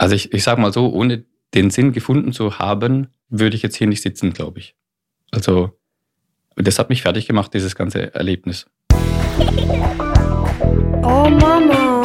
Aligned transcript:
Also 0.00 0.14
ich, 0.14 0.32
ich 0.32 0.42
sag 0.42 0.56
mal 0.56 0.72
so, 0.72 0.90
ohne 0.90 1.24
den 1.52 1.68
Sinn 1.68 1.92
gefunden 1.92 2.32
zu 2.32 2.58
haben, 2.58 3.08
würde 3.28 3.54
ich 3.54 3.62
jetzt 3.62 3.76
hier 3.76 3.86
nicht 3.86 4.00
sitzen, 4.00 4.32
glaube 4.32 4.58
ich. 4.58 4.74
Also 5.30 5.78
das 6.56 6.78
hat 6.78 6.88
mich 6.88 7.02
fertig 7.02 7.26
gemacht, 7.26 7.52
dieses 7.52 7.74
ganze 7.74 8.14
Erlebnis. 8.14 8.64
Oh 11.02 11.28
Mama. 11.28 12.02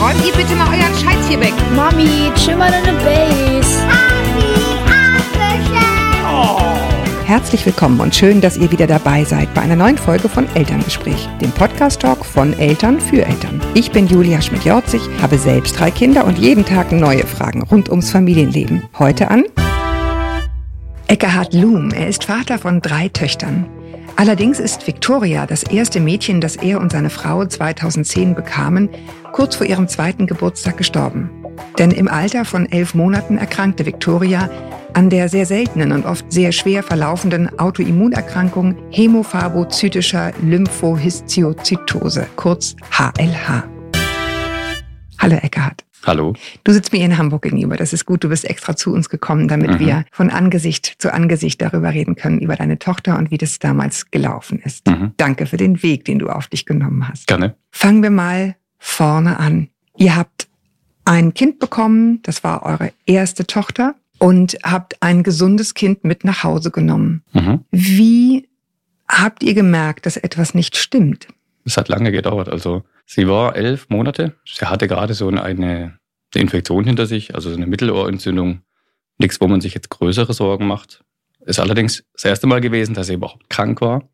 Räumt 0.00 0.26
ihr 0.26 0.32
bitte 0.32 0.56
mal 0.56 0.66
euren 0.66 0.94
Scheiß 0.96 1.28
hier 1.28 1.40
weg. 1.40 1.54
Mami, 1.76 2.32
chill 2.34 2.56
mal 2.56 2.72
deine 2.72 2.98
Base. 3.04 4.21
Herzlich 7.32 7.64
willkommen 7.64 7.98
und 8.00 8.14
schön, 8.14 8.42
dass 8.42 8.58
ihr 8.58 8.70
wieder 8.70 8.86
dabei 8.86 9.24
seid 9.24 9.54
bei 9.54 9.62
einer 9.62 9.74
neuen 9.74 9.96
Folge 9.96 10.28
von 10.28 10.46
Elterngespräch, 10.54 11.30
dem 11.40 11.50
Podcast-Talk 11.50 12.26
von 12.26 12.52
Eltern 12.52 13.00
für 13.00 13.24
Eltern. 13.24 13.58
Ich 13.72 13.90
bin 13.90 14.06
Julia 14.06 14.42
Schmidt-Jorzig, 14.42 15.00
habe 15.22 15.38
selbst 15.38 15.80
drei 15.80 15.90
Kinder 15.90 16.26
und 16.26 16.38
jeden 16.38 16.62
Tag 16.62 16.92
neue 16.92 17.26
Fragen 17.26 17.62
rund 17.62 17.88
ums 17.88 18.10
Familienleben. 18.10 18.82
Heute 18.98 19.30
an 19.30 19.44
Eckhard 21.06 21.54
Loom. 21.54 21.92
Er 21.92 22.08
ist 22.08 22.24
Vater 22.24 22.58
von 22.58 22.82
drei 22.82 23.08
Töchtern. 23.08 23.64
Allerdings 24.16 24.60
ist 24.60 24.86
Victoria, 24.86 25.46
das 25.46 25.62
erste 25.62 26.00
Mädchen, 26.00 26.42
das 26.42 26.56
er 26.56 26.82
und 26.82 26.92
seine 26.92 27.08
Frau 27.08 27.46
2010 27.46 28.34
bekamen, 28.34 28.90
kurz 29.32 29.56
vor 29.56 29.66
ihrem 29.66 29.88
zweiten 29.88 30.26
Geburtstag 30.26 30.76
gestorben. 30.76 31.30
Denn 31.78 31.90
im 31.90 32.08
Alter 32.08 32.44
von 32.44 32.70
elf 32.70 32.94
Monaten 32.94 33.38
erkrankte 33.38 33.86
Victoria 33.86 34.50
an 34.94 35.10
der 35.10 35.28
sehr 35.28 35.46
seltenen 35.46 35.92
und 35.92 36.04
oft 36.04 36.30
sehr 36.30 36.52
schwer 36.52 36.82
verlaufenden 36.82 37.58
Autoimmunerkrankung 37.58 38.76
hämophagozytischer 38.90 40.32
Lymphohistiozytose, 40.42 42.26
kurz 42.36 42.76
HLH. 42.90 43.64
Hallo 45.18 45.36
Eckhard. 45.36 45.84
Hallo. 46.04 46.34
Du 46.64 46.72
sitzt 46.72 46.92
mir 46.92 47.04
in 47.04 47.16
Hamburg 47.16 47.42
gegenüber. 47.42 47.76
Das 47.76 47.92
ist 47.92 48.06
gut. 48.06 48.24
Du 48.24 48.28
bist 48.28 48.44
extra 48.44 48.74
zu 48.74 48.92
uns 48.92 49.08
gekommen, 49.08 49.46
damit 49.46 49.70
mhm. 49.70 49.78
wir 49.78 50.04
von 50.10 50.30
Angesicht 50.30 50.96
zu 50.98 51.12
Angesicht 51.12 51.62
darüber 51.62 51.92
reden 51.92 52.16
können, 52.16 52.40
über 52.40 52.56
deine 52.56 52.78
Tochter 52.78 53.16
und 53.18 53.30
wie 53.30 53.38
das 53.38 53.60
damals 53.60 54.10
gelaufen 54.10 54.58
ist. 54.64 54.88
Mhm. 54.88 55.12
Danke 55.16 55.46
für 55.46 55.56
den 55.56 55.82
Weg, 55.82 56.04
den 56.04 56.18
du 56.18 56.28
auf 56.28 56.48
dich 56.48 56.66
genommen 56.66 57.08
hast. 57.08 57.28
Gerne. 57.28 57.54
Fangen 57.70 58.02
wir 58.02 58.10
mal 58.10 58.56
vorne 58.78 59.38
an. 59.38 59.68
Ihr 59.96 60.16
habt 60.16 60.48
ein 61.04 61.34
Kind 61.34 61.58
bekommen, 61.58 62.20
das 62.22 62.44
war 62.44 62.62
eure 62.64 62.92
erste 63.06 63.46
Tochter 63.46 63.94
und 64.18 64.56
habt 64.62 65.02
ein 65.02 65.22
gesundes 65.22 65.74
Kind 65.74 66.04
mit 66.04 66.24
nach 66.24 66.44
Hause 66.44 66.70
genommen. 66.70 67.22
Mhm. 67.32 67.64
Wie 67.70 68.48
habt 69.08 69.42
ihr 69.42 69.54
gemerkt, 69.54 70.06
dass 70.06 70.16
etwas 70.16 70.54
nicht 70.54 70.76
stimmt? 70.76 71.28
Es 71.64 71.76
hat 71.76 71.88
lange 71.88 72.12
gedauert. 72.12 72.48
Also 72.48 72.84
sie 73.06 73.28
war 73.28 73.56
elf 73.56 73.88
Monate. 73.88 74.34
Sie 74.44 74.64
hatte 74.64 74.88
gerade 74.88 75.14
so 75.14 75.28
eine 75.28 75.98
Infektion 76.34 76.84
hinter 76.84 77.06
sich, 77.06 77.34
also 77.34 77.52
eine 77.52 77.66
Mittelohrentzündung. 77.66 78.62
Nichts, 79.18 79.40
wo 79.40 79.48
man 79.48 79.60
sich 79.60 79.74
jetzt 79.74 79.90
größere 79.90 80.32
Sorgen 80.34 80.66
macht. 80.66 81.04
Ist 81.44 81.60
allerdings 81.60 82.04
das 82.14 82.24
erste 82.24 82.46
Mal 82.46 82.60
gewesen, 82.60 82.94
dass 82.94 83.08
sie 83.08 83.14
überhaupt 83.14 83.50
krank 83.50 83.80
war. 83.80 84.08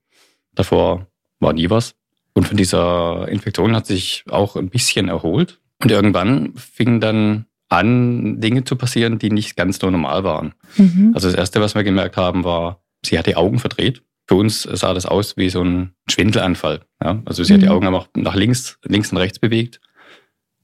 Davor 0.54 1.06
war 1.38 1.52
nie 1.52 1.70
was. 1.70 1.94
Und 2.34 2.48
von 2.48 2.56
dieser 2.56 3.28
Infektion 3.28 3.76
hat 3.76 3.86
sich 3.86 4.24
auch 4.28 4.56
ein 4.56 4.70
bisschen 4.70 5.08
erholt. 5.08 5.60
Und 5.82 5.90
irgendwann 5.90 6.54
fing 6.56 7.00
dann 7.00 7.46
an, 7.68 8.40
Dinge 8.40 8.64
zu 8.64 8.76
passieren, 8.76 9.18
die 9.18 9.30
nicht 9.30 9.56
ganz 9.56 9.78
so 9.78 9.90
normal 9.90 10.24
waren. 10.24 10.54
Mhm. 10.76 11.12
Also 11.14 11.28
das 11.28 11.36
Erste, 11.36 11.60
was 11.60 11.74
wir 11.74 11.84
gemerkt 11.84 12.16
haben, 12.16 12.44
war, 12.44 12.82
sie 13.04 13.18
hat 13.18 13.26
die 13.26 13.36
Augen 13.36 13.58
verdreht. 13.58 14.02
Für 14.26 14.34
uns 14.34 14.62
sah 14.62 14.92
das 14.94 15.06
aus 15.06 15.36
wie 15.36 15.48
so 15.48 15.62
ein 15.62 15.92
Schwindelanfall. 16.08 16.80
Ja? 17.02 17.22
Also 17.24 17.44
sie 17.44 17.52
mhm. 17.52 17.56
hat 17.56 17.62
die 17.62 17.66
mhm. 17.66 17.72
Augen 17.72 17.86
einfach 17.86 18.08
nach 18.16 18.34
links, 18.34 18.78
links 18.84 19.12
und 19.12 19.18
rechts 19.18 19.38
bewegt, 19.38 19.80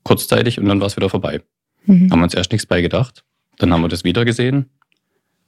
kurzzeitig, 0.03 0.59
und 0.59 0.67
dann 0.67 0.81
war 0.81 0.87
es 0.87 0.97
wieder 0.97 1.11
vorbei. 1.11 1.42
Mhm. 1.87 2.11
Haben 2.11 2.23
uns 2.23 2.35
erst 2.35 2.53
nichts 2.53 2.67
bei 2.67 2.81
gedacht. 2.81 3.25
Dann 3.59 3.73
haben 3.73 3.83
wir 3.83 3.89
das 3.89 4.05
wieder 4.05 4.25
gesehen, 4.25 4.70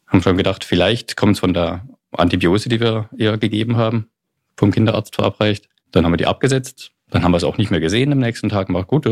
haben 0.06 0.22
schon 0.22 0.36
gedacht, 0.36 0.64
vielleicht 0.64 1.16
kommt 1.16 1.34
es 1.34 1.40
von 1.40 1.52
der 1.52 1.86
Antibiose, 2.12 2.68
die 2.68 2.80
wir 2.80 3.08
ihr 3.16 3.36
gegeben 3.38 3.76
haben, 3.76 4.06
vom 4.56 4.70
Kinderarzt 4.70 5.16
verabreicht. 5.16 5.68
Dann 5.90 6.04
haben 6.04 6.12
wir 6.12 6.18
die 6.18 6.26
abgesetzt. 6.26 6.92
Dann 7.10 7.22
haben 7.22 7.32
wir 7.32 7.36
es 7.36 7.44
auch 7.44 7.58
nicht 7.58 7.70
mehr 7.70 7.80
gesehen 7.80 8.12
am 8.12 8.18
nächsten 8.18 8.48
Tag. 8.48 8.72
War 8.72 8.84
gut. 8.84 9.06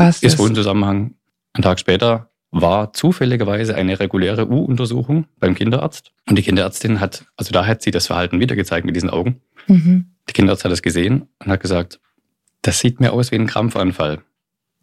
Was 0.00 0.22
ist 0.22 0.38
wohl 0.38 0.50
ein 0.50 0.54
Zusammenhang 0.54 1.14
ein 1.52 1.62
Tag 1.62 1.80
später 1.80 2.30
war 2.52 2.92
zufälligerweise 2.92 3.74
eine 3.74 4.00
reguläre 4.00 4.48
U-Untersuchung 4.48 5.26
beim 5.38 5.54
Kinderarzt. 5.54 6.12
Und 6.28 6.36
die 6.36 6.42
Kinderärztin 6.42 7.00
hat, 7.00 7.24
also 7.36 7.52
da 7.52 7.66
hat 7.66 7.82
sie 7.82 7.90
das 7.90 8.08
Verhalten 8.08 8.40
wieder 8.40 8.56
gezeigt 8.56 8.84
mit 8.84 8.96
diesen 8.96 9.10
Augen. 9.10 9.40
Mhm. 9.68 10.06
Die 10.28 10.32
Kinderarzt 10.32 10.64
hat 10.64 10.72
das 10.72 10.82
gesehen 10.82 11.28
und 11.38 11.50
hat 11.50 11.60
gesagt, 11.60 12.00
das 12.62 12.80
sieht 12.80 13.00
mir 13.00 13.12
aus 13.12 13.30
wie 13.30 13.36
ein 13.36 13.46
Krampfanfall. 13.46 14.22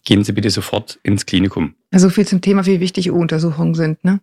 Gehen 0.05 0.23
Sie 0.23 0.31
bitte 0.31 0.49
sofort 0.49 0.99
ins 1.03 1.25
Klinikum. 1.25 1.75
Also 1.91 2.09
viel 2.09 2.25
zum 2.25 2.39
Thema, 2.39 2.65
wie 2.65 2.79
wichtig 2.79 3.11
U-Untersuchungen 3.11 3.75
sind, 3.75 4.03
ne? 4.03 4.21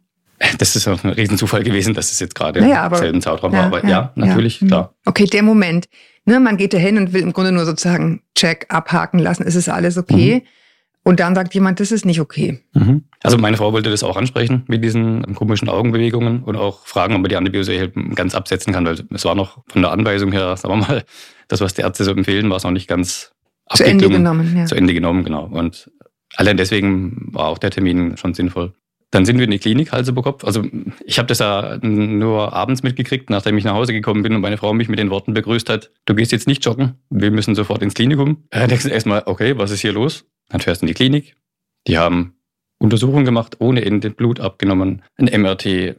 Das 0.58 0.74
ist 0.74 0.88
auch 0.88 1.04
ein 1.04 1.10
Riesenzufall 1.10 1.62
gewesen, 1.62 1.94
dass 1.94 2.10
es 2.10 2.18
jetzt 2.18 2.34
gerade 2.34 2.60
naja, 2.60 2.86
im 2.86 2.94
selben 2.94 3.22
Zeitraum 3.22 3.52
ja, 3.52 3.58
war. 3.58 3.66
Aber 3.66 3.82
ja, 3.84 3.88
ja 3.88 4.12
natürlich, 4.14 4.60
ja. 4.60 4.66
klar. 4.66 4.94
Okay, 5.04 5.26
der 5.26 5.42
Moment. 5.42 5.88
Ne, 6.24 6.40
man 6.40 6.56
geht 6.56 6.72
da 6.72 6.78
hin 6.78 6.96
und 6.96 7.12
will 7.12 7.22
im 7.22 7.32
Grunde 7.32 7.52
nur 7.52 7.64
sozusagen 7.66 8.22
Check 8.34 8.66
abhaken 8.68 9.20
lassen. 9.20 9.44
Ist 9.44 9.54
es 9.54 9.68
alles 9.68 9.96
okay? 9.96 10.42
Mhm. 10.42 10.48
Und 11.04 11.20
dann 11.20 11.34
sagt 11.34 11.54
jemand, 11.54 11.80
das 11.80 11.92
ist 11.92 12.06
nicht 12.06 12.18
okay. 12.18 12.60
Mhm. 12.72 13.04
Also 13.22 13.36
meine 13.36 13.58
Frau 13.58 13.72
wollte 13.74 13.90
das 13.90 14.02
auch 14.02 14.16
ansprechen 14.16 14.64
mit 14.68 14.82
diesen 14.82 15.34
komischen 15.34 15.68
Augenbewegungen 15.68 16.42
und 16.42 16.56
auch 16.56 16.86
fragen, 16.86 17.14
ob 17.14 17.20
man 17.20 17.28
die 17.28 17.36
Antibiose 17.36 17.90
ganz 18.14 18.34
absetzen 18.34 18.72
kann, 18.72 18.86
weil 18.86 18.96
es 19.10 19.24
war 19.26 19.34
noch 19.34 19.62
von 19.68 19.82
der 19.82 19.92
Anweisung 19.92 20.32
her, 20.32 20.56
sagen 20.56 20.74
wir 20.74 20.86
mal, 20.88 21.04
das, 21.48 21.60
was 21.60 21.74
die 21.74 21.82
Ärzte 21.82 22.04
so 22.04 22.12
empfehlen, 22.12 22.48
war 22.48 22.56
es 22.56 22.64
noch 22.64 22.70
nicht 22.70 22.88
ganz 22.88 23.32
zu 23.74 23.84
Ende 23.84 24.08
genommen. 24.08 24.56
Ja. 24.56 24.64
Zu 24.64 24.76
Ende 24.76 24.94
genommen, 24.94 25.24
genau. 25.24 25.44
Und 25.44 25.90
allein 26.36 26.56
deswegen 26.56 27.28
war 27.32 27.48
auch 27.48 27.58
der 27.58 27.70
Termin 27.70 28.16
schon 28.16 28.32
sinnvoll. 28.32 28.72
Dann 29.10 29.26
sind 29.26 29.38
wir 29.38 29.44
in 29.44 29.50
die 29.50 29.58
Klinik, 29.58 29.92
Hals 29.92 30.08
über 30.08 30.22
Kopf. 30.22 30.42
Also 30.44 30.64
ich 31.04 31.18
habe 31.18 31.28
das 31.28 31.38
ja 31.38 31.78
nur 31.82 32.52
abends 32.52 32.82
mitgekriegt, 32.82 33.30
nachdem 33.30 33.56
ich 33.58 33.64
nach 33.64 33.74
Hause 33.74 33.92
gekommen 33.92 34.22
bin 34.22 34.34
und 34.34 34.40
meine 34.40 34.56
Frau 34.56 34.72
mich 34.72 34.88
mit 34.88 34.98
den 34.98 35.10
Worten 35.10 35.34
begrüßt 35.34 35.68
hat, 35.68 35.92
du 36.06 36.14
gehst 36.14 36.32
jetzt 36.32 36.48
nicht 36.48 36.64
joggen, 36.64 36.94
wir 37.10 37.30
müssen 37.30 37.54
sofort 37.54 37.82
ins 37.82 37.94
Klinikum. 37.94 38.44
Dann 38.50 38.68
denkst 38.68 38.84
du 38.84 38.90
erstmal, 38.90 39.22
okay, 39.26 39.56
was 39.56 39.70
ist 39.70 39.80
hier 39.80 39.92
los? 39.92 40.24
Dann 40.48 40.60
fährst 40.60 40.82
du 40.82 40.84
in 40.84 40.88
die 40.88 40.94
Klinik. 40.94 41.36
Die 41.86 41.98
haben 41.98 42.34
Untersuchungen 42.78 43.24
gemacht, 43.24 43.56
ohne 43.60 43.84
Ende 43.84 44.10
Blut 44.10 44.40
abgenommen, 44.40 45.02
ein 45.16 45.26
MRT. 45.40 45.96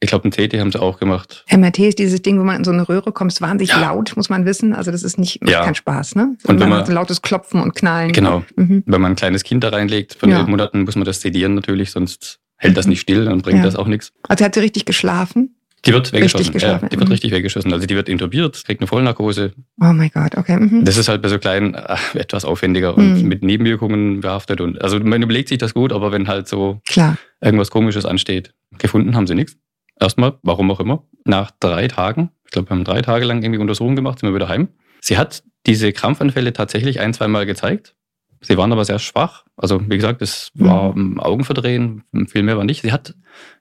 Ich 0.00 0.08
glaube, 0.08 0.28
ein 0.28 0.32
CT 0.32 0.58
haben 0.58 0.72
sie 0.72 0.80
auch 0.80 0.98
gemacht. 0.98 1.44
MRT 1.48 1.78
ist 1.80 1.98
dieses 2.00 2.20
Ding, 2.22 2.38
wo 2.40 2.42
man 2.42 2.56
in 2.56 2.64
so 2.64 2.72
eine 2.72 2.88
Röhre 2.88 3.12
kommt, 3.12 3.32
ist 3.32 3.40
wahnsinnig 3.40 3.70
ja. 3.70 3.80
laut, 3.80 4.16
muss 4.16 4.28
man 4.28 4.44
wissen. 4.44 4.74
Also 4.74 4.90
das 4.90 5.04
ist 5.04 5.16
nicht, 5.16 5.40
macht 5.42 5.52
ja. 5.52 5.64
kein 5.64 5.76
Spaß, 5.76 6.16
ne? 6.16 6.36
Und 6.44 6.58
wenn 6.58 6.68
man 6.68 6.84
so 6.84 6.92
lautes 6.92 7.22
Klopfen 7.22 7.62
und 7.62 7.74
Knallen. 7.76 8.12
Genau. 8.12 8.42
Mhm. 8.56 8.82
Wenn 8.84 9.00
man 9.00 9.12
ein 9.12 9.16
kleines 9.16 9.44
Kind 9.44 9.62
da 9.62 9.68
reinlegt, 9.68 10.14
von 10.14 10.28
ja. 10.28 10.40
elf 10.40 10.48
Monaten 10.48 10.82
muss 10.82 10.96
man 10.96 11.04
das 11.04 11.20
sedieren 11.20 11.54
natürlich, 11.54 11.92
sonst 11.92 12.40
hält 12.56 12.76
das 12.76 12.86
nicht 12.86 13.00
still, 13.00 13.26
dann 13.26 13.42
bringt 13.42 13.58
ja. 13.58 13.64
das 13.64 13.76
auch 13.76 13.86
nichts. 13.86 14.12
Also 14.28 14.44
hat 14.44 14.54
sie 14.54 14.60
richtig 14.60 14.86
geschlafen? 14.86 15.54
Die 15.84 15.92
wird 15.92 16.12
weggeschossen. 16.12 16.58
Ja, 16.58 16.78
die 16.78 16.96
wird 16.98 17.08
mhm. 17.08 17.12
richtig 17.12 17.32
weggeschossen. 17.32 17.72
Also 17.72 17.86
die 17.86 17.96
wird 17.96 18.08
intubiert, 18.08 18.62
kriegt 18.64 18.80
eine 18.80 18.86
Vollnarkose. 18.86 19.52
Oh 19.80 19.92
mein 19.92 20.10
Gott, 20.14 20.36
okay. 20.36 20.56
Mhm. 20.56 20.84
Das 20.84 20.96
ist 20.96 21.08
halt 21.08 21.22
bei 21.22 21.28
so 21.28 21.38
kleinen 21.38 21.74
äh, 21.74 21.96
etwas 22.14 22.44
aufwendiger 22.44 22.96
und 22.96 23.22
mhm. 23.22 23.28
mit 23.28 23.42
Nebenwirkungen 23.42 24.20
behaftet. 24.20 24.60
Und 24.60 24.80
also 24.80 25.00
man 25.00 25.20
überlegt 25.22 25.48
sich 25.48 25.58
das 25.58 25.74
gut, 25.74 25.92
aber 25.92 26.12
wenn 26.12 26.28
halt 26.28 26.46
so 26.46 26.80
Klar. 26.86 27.18
irgendwas 27.40 27.70
Komisches 27.70 28.04
ansteht, 28.04 28.54
gefunden 28.78 29.16
haben 29.16 29.26
sie 29.26 29.34
nichts. 29.34 29.56
Erstmal, 29.98 30.38
warum 30.42 30.70
auch 30.70 30.80
immer. 30.80 31.04
Nach 31.24 31.50
drei 31.58 31.88
Tagen, 31.88 32.30
ich 32.44 32.52
glaube, 32.52 32.70
wir 32.70 32.76
haben 32.76 32.84
drei 32.84 33.02
Tage 33.02 33.24
lang 33.24 33.42
irgendwie 33.42 33.60
Untersuchungen 33.60 33.96
gemacht, 33.96 34.20
sind 34.20 34.28
wir 34.28 34.34
wieder 34.34 34.48
heim. 34.48 34.68
Sie 35.00 35.18
hat 35.18 35.42
diese 35.66 35.92
Krampfanfälle 35.92 36.52
tatsächlich 36.52 37.00
ein, 37.00 37.12
zweimal 37.12 37.46
gezeigt. 37.46 37.94
Sie 38.42 38.56
waren 38.58 38.72
aber 38.72 38.84
sehr 38.84 38.98
schwach. 38.98 39.44
Also 39.56 39.80
wie 39.88 39.96
gesagt, 39.96 40.20
es 40.20 40.50
war 40.54 40.96
mhm. 40.96 41.20
Augenverdrehen, 41.20 42.04
viel 42.26 42.42
mehr 42.42 42.56
war 42.56 42.64
nicht. 42.64 42.82
Sie 42.82 42.92
hat, 42.92 43.14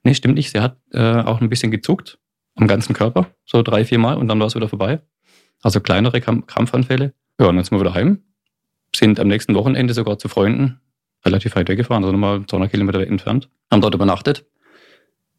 nee, 0.03 0.13
stimmt 0.15 0.35
nicht, 0.35 0.51
sie 0.51 0.59
hat 0.59 0.77
äh, 0.91 1.21
auch 1.21 1.39
ein 1.39 1.49
bisschen 1.49 1.71
gezuckt 1.71 2.17
am 2.55 2.67
ganzen 2.67 2.93
Körper, 2.93 3.27
so 3.45 3.61
drei, 3.61 3.85
vier 3.85 3.99
Mal 3.99 4.17
und 4.17 4.27
dann 4.27 4.39
war 4.39 4.47
es 4.47 4.55
wieder 4.55 4.67
vorbei. 4.67 5.01
Also 5.61 5.79
kleinere 5.79 6.19
Krampfanfälle. 6.19 7.13
Ja, 7.39 7.47
und 7.47 7.55
dann 7.55 7.63
sind 7.63 7.77
wir 7.77 7.81
wieder 7.81 7.93
heim. 7.93 8.23
Sind 8.95 9.19
am 9.19 9.27
nächsten 9.27 9.55
Wochenende 9.55 9.93
sogar 9.93 10.17
zu 10.17 10.27
Freunden 10.27 10.81
relativ 11.23 11.55
weit 11.55 11.69
weggefahren, 11.69 12.03
also 12.03 12.11
nochmal 12.11 12.45
200 12.45 12.71
Kilometer 12.71 13.05
entfernt. 13.05 13.49
Haben 13.69 13.81
dort 13.81 13.93
übernachtet. 13.93 14.45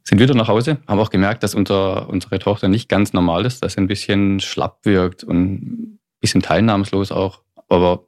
Sind 0.04 0.20
wieder 0.20 0.34
nach 0.34 0.48
Hause, 0.48 0.78
haben 0.86 0.98
auch 0.98 1.10
gemerkt, 1.10 1.42
dass 1.42 1.54
unser, 1.54 2.08
unsere 2.08 2.38
Tochter 2.38 2.68
nicht 2.68 2.88
ganz 2.88 3.12
normal 3.12 3.44
ist, 3.44 3.62
dass 3.62 3.74
sie 3.74 3.80
ein 3.80 3.88
bisschen 3.88 4.40
schlapp 4.40 4.84
wirkt 4.84 5.22
und 5.22 5.36
ein 5.36 5.98
bisschen 6.20 6.42
teilnahmslos 6.42 7.12
auch. 7.12 7.42
Aber 7.68 8.04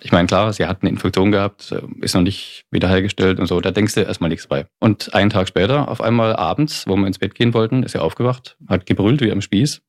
ich 0.00 0.12
meine, 0.12 0.26
klar, 0.26 0.52
sie 0.52 0.66
hat 0.66 0.82
eine 0.82 0.90
Infektion 0.90 1.32
gehabt, 1.32 1.74
ist 2.00 2.14
noch 2.14 2.22
nicht 2.22 2.66
wiederhergestellt 2.70 3.38
und 3.38 3.46
so, 3.46 3.60
da 3.60 3.70
denkst 3.70 3.94
du 3.94 4.00
erstmal 4.00 4.30
nichts 4.30 4.46
bei. 4.46 4.66
Und 4.80 5.14
einen 5.14 5.30
Tag 5.30 5.48
später, 5.48 5.88
auf 5.88 6.00
einmal 6.00 6.36
abends, 6.36 6.86
wo 6.86 6.96
wir 6.96 7.06
ins 7.06 7.18
Bett 7.18 7.34
gehen 7.34 7.54
wollten, 7.54 7.82
ist 7.82 7.92
sie 7.92 8.02
aufgewacht, 8.02 8.56
hat 8.68 8.86
gebrüllt 8.86 9.20
wie 9.22 9.32
am 9.32 9.40
Spieß. 9.40 9.82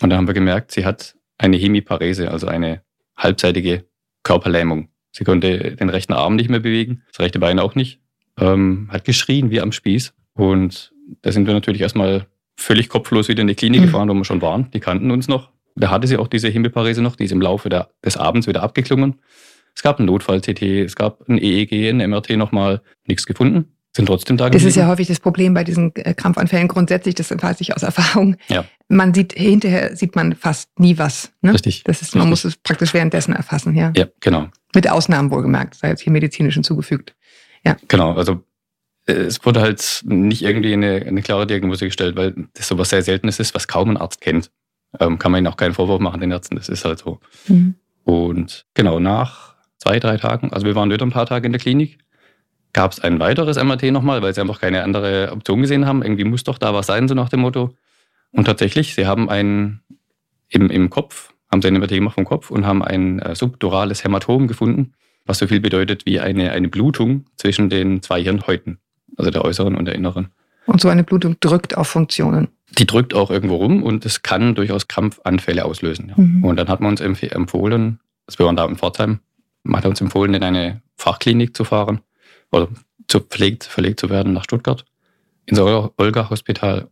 Und 0.00 0.10
dann 0.10 0.18
haben 0.18 0.26
wir 0.26 0.34
gemerkt, 0.34 0.72
sie 0.72 0.84
hat 0.84 1.14
eine 1.38 1.56
Hemiparese, 1.56 2.30
also 2.30 2.46
eine 2.46 2.82
halbseitige 3.16 3.84
Körperlähmung. 4.22 4.88
Sie 5.12 5.24
konnte 5.24 5.76
den 5.76 5.88
rechten 5.88 6.12
Arm 6.12 6.36
nicht 6.36 6.50
mehr 6.50 6.60
bewegen, 6.60 7.02
das 7.08 7.20
rechte 7.20 7.38
Bein 7.38 7.58
auch 7.58 7.74
nicht. 7.74 8.00
Ähm, 8.38 8.88
hat 8.90 9.04
geschrien 9.04 9.50
wie 9.50 9.60
am 9.60 9.72
Spieß. 9.72 10.14
Und 10.34 10.92
da 11.22 11.32
sind 11.32 11.46
wir 11.46 11.54
natürlich 11.54 11.80
erstmal 11.80 12.26
völlig 12.56 12.88
kopflos 12.88 13.28
wieder 13.28 13.42
in 13.42 13.48
die 13.48 13.54
Klinik 13.54 13.80
mhm. 13.80 13.84
gefahren, 13.86 14.08
wo 14.08 14.14
wir 14.14 14.24
schon 14.24 14.42
waren. 14.42 14.70
Die 14.72 14.80
kannten 14.80 15.10
uns 15.10 15.28
noch. 15.28 15.50
Da 15.76 15.90
hatte 15.90 16.06
sie 16.06 16.16
auch 16.16 16.28
diese 16.28 16.48
Hemiparese 16.48 17.02
noch, 17.02 17.16
die 17.16 17.24
ist 17.24 17.32
im 17.32 17.40
Laufe 17.40 17.68
der, 17.68 17.90
des 18.04 18.16
Abends 18.16 18.46
wieder 18.46 18.62
abgeklungen. 18.62 19.20
Es 19.74 19.82
gab 19.82 19.98
ein 19.98 20.06
Notfall-CT, 20.06 20.62
es 20.62 20.96
gab 20.96 21.28
ein 21.28 21.38
EEG, 21.38 21.90
ein 21.90 22.10
MRT 22.10 22.30
nochmal, 22.30 22.82
nichts 23.06 23.26
gefunden. 23.26 23.76
Sind 23.94 24.06
trotzdem 24.06 24.36
da 24.36 24.48
Das 24.50 24.62
ist 24.62 24.76
ja 24.76 24.86
häufig 24.86 25.08
das 25.08 25.18
Problem 25.18 25.52
bei 25.52 25.64
diesen 25.64 25.94
äh, 25.96 26.14
Krampfanfällen 26.14 26.68
grundsätzlich, 26.68 27.16
das 27.16 27.30
weiß 27.30 27.60
ich 27.60 27.74
aus 27.74 27.82
Erfahrung. 27.82 28.36
Ja. 28.48 28.64
Man 28.88 29.14
sieht, 29.14 29.32
hinterher 29.32 29.96
sieht 29.96 30.14
man 30.14 30.36
fast 30.36 30.78
nie 30.78 30.96
was. 30.96 31.32
Ne? 31.40 31.54
Richtig. 31.54 31.82
Das 31.84 32.00
ist, 32.00 32.14
man 32.14 32.28
Richtig. 32.28 32.30
muss 32.30 32.44
es 32.44 32.56
praktisch 32.56 32.94
währenddessen 32.94 33.34
erfassen, 33.34 33.74
ja. 33.74 33.92
Ja, 33.96 34.06
genau. 34.20 34.48
Mit 34.74 34.88
Ausnahmen 34.88 35.32
wohlgemerkt, 35.32 35.74
sei 35.74 35.88
jetzt 35.88 36.02
hier 36.02 36.12
medizinisch 36.12 36.54
hinzugefügt. 36.54 37.16
Ja. 37.64 37.76
Genau, 37.88 38.12
also 38.12 38.44
äh, 39.06 39.12
es 39.12 39.44
wurde 39.44 39.60
halt 39.60 40.02
nicht 40.04 40.42
irgendwie 40.42 40.72
eine, 40.72 41.04
eine 41.06 41.22
klare 41.22 41.46
Diagnose 41.46 41.86
gestellt, 41.86 42.16
weil 42.16 42.34
das 42.54 42.68
sowas 42.68 42.90
sehr 42.90 43.02
Seltenes 43.02 43.40
ist, 43.40 43.54
was 43.56 43.66
kaum 43.66 43.90
ein 43.90 43.96
Arzt 43.96 44.20
kennt. 44.20 44.52
Ähm, 44.98 45.18
kann 45.18 45.30
man 45.30 45.40
ihnen 45.40 45.46
auch 45.46 45.56
keinen 45.56 45.74
Vorwurf 45.74 46.00
machen, 46.00 46.20
den 46.20 46.32
Ärzten, 46.32 46.56
das 46.56 46.68
ist 46.68 46.84
halt 46.84 46.98
so. 46.98 47.20
Mhm. 47.46 47.76
Und 48.04 48.66
genau, 48.74 48.98
nach 48.98 49.54
zwei, 49.78 50.00
drei 50.00 50.16
Tagen, 50.16 50.52
also 50.52 50.66
wir 50.66 50.74
waren 50.74 50.90
wieder 50.90 51.06
ein 51.06 51.12
paar 51.12 51.26
Tage 51.26 51.46
in 51.46 51.52
der 51.52 51.60
Klinik, 51.60 51.98
gab 52.72 52.92
es 52.92 53.00
ein 53.00 53.20
weiteres 53.20 53.62
MRT 53.62 53.84
nochmal, 53.92 54.22
weil 54.22 54.34
sie 54.34 54.40
einfach 54.40 54.60
keine 54.60 54.82
andere 54.82 55.30
Option 55.32 55.60
gesehen 55.60 55.86
haben. 55.86 56.02
Irgendwie 56.02 56.24
muss 56.24 56.44
doch 56.44 56.58
da 56.58 56.74
was 56.74 56.86
sein, 56.86 57.08
so 57.08 57.14
nach 57.14 57.28
dem 57.28 57.40
Motto. 57.40 57.74
Und 58.32 58.44
tatsächlich, 58.44 58.94
sie 58.94 59.06
haben 59.06 59.28
ein, 59.28 59.80
im, 60.48 60.70
im 60.70 60.90
Kopf, 60.90 61.32
haben 61.50 61.62
sie 61.62 61.68
ein 61.68 61.74
MRT 61.74 61.90
gemacht 61.90 62.14
vom 62.14 62.24
Kopf 62.24 62.50
und 62.50 62.66
haben 62.66 62.82
ein 62.82 63.18
äh, 63.20 63.34
subdurales 63.34 64.04
Hämatom 64.04 64.46
gefunden, 64.46 64.92
was 65.24 65.38
so 65.38 65.46
viel 65.46 65.60
bedeutet 65.60 66.06
wie 66.06 66.20
eine, 66.20 66.52
eine 66.52 66.68
Blutung 66.68 67.26
zwischen 67.36 67.70
den 67.70 68.02
zwei 68.02 68.22
Hirnhäuten, 68.22 68.78
also 69.16 69.30
der 69.30 69.44
äußeren 69.44 69.76
und 69.76 69.86
der 69.86 69.96
inneren. 69.96 70.28
Und 70.66 70.80
so 70.80 70.88
eine 70.88 71.02
Blutung 71.02 71.36
drückt 71.40 71.76
auf 71.76 71.88
Funktionen. 71.88 72.48
Die 72.78 72.86
drückt 72.86 73.14
auch 73.14 73.30
irgendwo 73.30 73.56
rum 73.56 73.82
und 73.82 74.06
es 74.06 74.22
kann 74.22 74.54
durchaus 74.54 74.88
Krampfanfälle 74.88 75.64
auslösen. 75.64 76.10
Ja. 76.10 76.14
Mhm. 76.16 76.44
Und 76.44 76.56
dann 76.56 76.68
hat 76.68 76.80
man 76.80 76.90
uns 76.92 77.00
empfohlen, 77.00 78.00
also 78.26 78.38
wir 78.38 78.46
waren 78.46 78.56
da 78.56 78.64
in 78.66 78.76
Pforzheim, 78.76 79.20
man 79.62 79.78
hat 79.78 79.86
uns 79.86 80.00
empfohlen, 80.00 80.34
in 80.34 80.42
eine 80.42 80.82
Fachklinik 80.96 81.56
zu 81.56 81.64
fahren 81.64 82.00
oder 82.50 82.68
zu 83.08 83.20
verlegt, 83.28 83.64
verlegt 83.64 84.00
zu 84.00 84.08
werden 84.08 84.32
nach 84.32 84.44
Stuttgart, 84.44 84.84
ins 85.46 85.58
Olga-Hospital, 85.58 86.88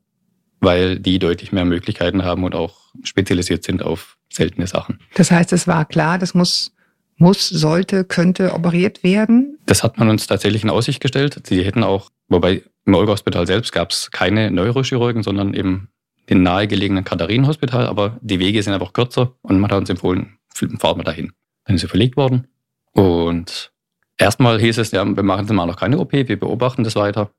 weil 0.61 0.99
die 0.99 1.19
deutlich 1.19 1.53
mehr 1.53 1.65
Möglichkeiten 1.65 2.25
haben 2.25 2.45
und 2.45 2.55
auch 2.55 2.93
spezialisiert 3.05 3.65
sind 3.65 3.83
auf 3.83 4.19
seltene 4.33 4.67
Sachen. 4.67 4.99
Das 5.15 5.31
heißt, 5.31 5.53
es 5.53 5.67
war 5.67 5.85
klar, 5.85 6.19
das 6.19 6.35
muss, 6.35 6.73
muss, 7.17 7.49
sollte, 7.49 8.05
könnte 8.05 8.53
operiert 8.55 9.03
werden? 9.03 9.59
Das 9.67 9.83
hat 9.83 9.99
man 9.99 10.09
uns 10.09 10.27
tatsächlich 10.27 10.65
in 10.65 10.71
Aussicht 10.71 11.01
gestellt. 11.01 11.41
Sie 11.47 11.65
hätten 11.65 11.85
auch, 11.85 12.11
wobei 12.29 12.63
im 12.85 12.95
Olga-Hospital 12.95 13.47
selbst 13.47 13.73
gab 13.73 13.91
es 13.91 14.11
keine 14.11 14.51
Neurochirurgen, 14.51 15.23
sondern 15.23 15.55
eben 15.55 15.89
den 16.31 16.43
nahegelegenen 16.43 17.05
Katharinenhospital, 17.05 17.87
aber 17.87 18.19
die 18.21 18.39
Wege 18.39 18.63
sind 18.63 18.75
einfach 18.75 18.93
kürzer 18.93 19.35
und 19.43 19.61
man 19.61 19.71
hat 19.71 19.79
uns 19.79 19.91
empfohlen, 19.91 20.39
fahren 20.53 20.99
wir 20.99 21.05
dahin. 21.05 21.33
Dann 21.65 21.77
ist 21.77 21.83
sie 21.83 21.89
verlegt 21.89 22.17
worden 22.17 22.49
und 22.93 23.73
Erstmal 24.19 24.61
hieß 24.61 24.79
es, 24.79 24.91
ja, 24.91 25.05
wir 25.05 25.23
machen 25.23 25.55
mal 25.55 25.67
noch 25.67 25.77
keine 25.77 25.99
OP, 25.99 26.13
wir 26.13 26.39
beobachten 26.39 26.83
das 26.83 26.97
weiter. 26.97 27.31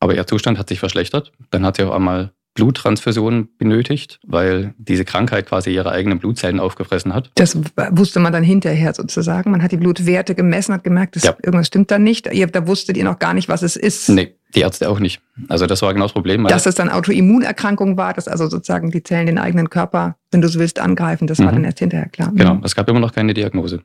Aber 0.00 0.16
ihr 0.16 0.26
Zustand 0.26 0.58
hat 0.58 0.68
sich 0.68 0.80
verschlechtert. 0.80 1.32
Dann 1.50 1.64
hat 1.64 1.76
sie 1.76 1.84
auch 1.84 1.94
einmal 1.94 2.32
Bluttransfusionen 2.54 3.48
benötigt, 3.58 4.20
weil 4.24 4.74
diese 4.78 5.04
Krankheit 5.04 5.46
quasi 5.46 5.70
ihre 5.74 5.90
eigenen 5.90 6.20
Blutzellen 6.20 6.60
aufgefressen 6.60 7.12
hat. 7.12 7.30
Das 7.34 7.58
wusste 7.90 8.20
man 8.20 8.32
dann 8.32 8.44
hinterher 8.44 8.94
sozusagen. 8.94 9.50
Man 9.50 9.62
hat 9.62 9.72
die 9.72 9.76
Blutwerte 9.76 10.34
gemessen, 10.34 10.72
hat 10.72 10.84
gemerkt, 10.84 11.16
dass 11.16 11.24
ja. 11.24 11.36
irgendwas 11.42 11.66
stimmt 11.66 11.90
da 11.90 11.98
nicht. 11.98 12.32
Ihr, 12.32 12.46
da 12.46 12.66
wusstet 12.66 12.96
ihr 12.96 13.04
noch 13.04 13.18
gar 13.18 13.34
nicht, 13.34 13.48
was 13.48 13.62
es 13.62 13.74
ist. 13.74 14.08
Nee, 14.08 14.36
die 14.54 14.60
Ärzte 14.60 14.88
auch 14.88 15.00
nicht. 15.00 15.20
Also 15.48 15.66
das 15.66 15.82
war 15.82 15.92
genau 15.92 16.04
das 16.04 16.12
Problem. 16.12 16.44
Dass 16.44 16.66
es 16.66 16.76
dann 16.76 16.90
Autoimmunerkrankung 16.90 17.96
war, 17.96 18.14
dass 18.14 18.28
also 18.28 18.48
sozusagen 18.48 18.90
die 18.92 19.02
Zellen 19.02 19.26
den 19.26 19.38
eigenen 19.38 19.68
Körper, 19.68 20.16
wenn 20.30 20.40
du 20.40 20.48
so 20.48 20.60
willst, 20.60 20.78
angreifen, 20.78 21.26
das 21.26 21.38
mhm. 21.38 21.46
war 21.46 21.52
dann 21.52 21.64
erst 21.64 21.80
hinterher 21.80 22.08
klar. 22.08 22.30
Genau, 22.34 22.60
es 22.62 22.76
gab 22.76 22.88
immer 22.88 23.00
noch 23.00 23.12
keine 23.12 23.34
Diagnose. 23.34 23.80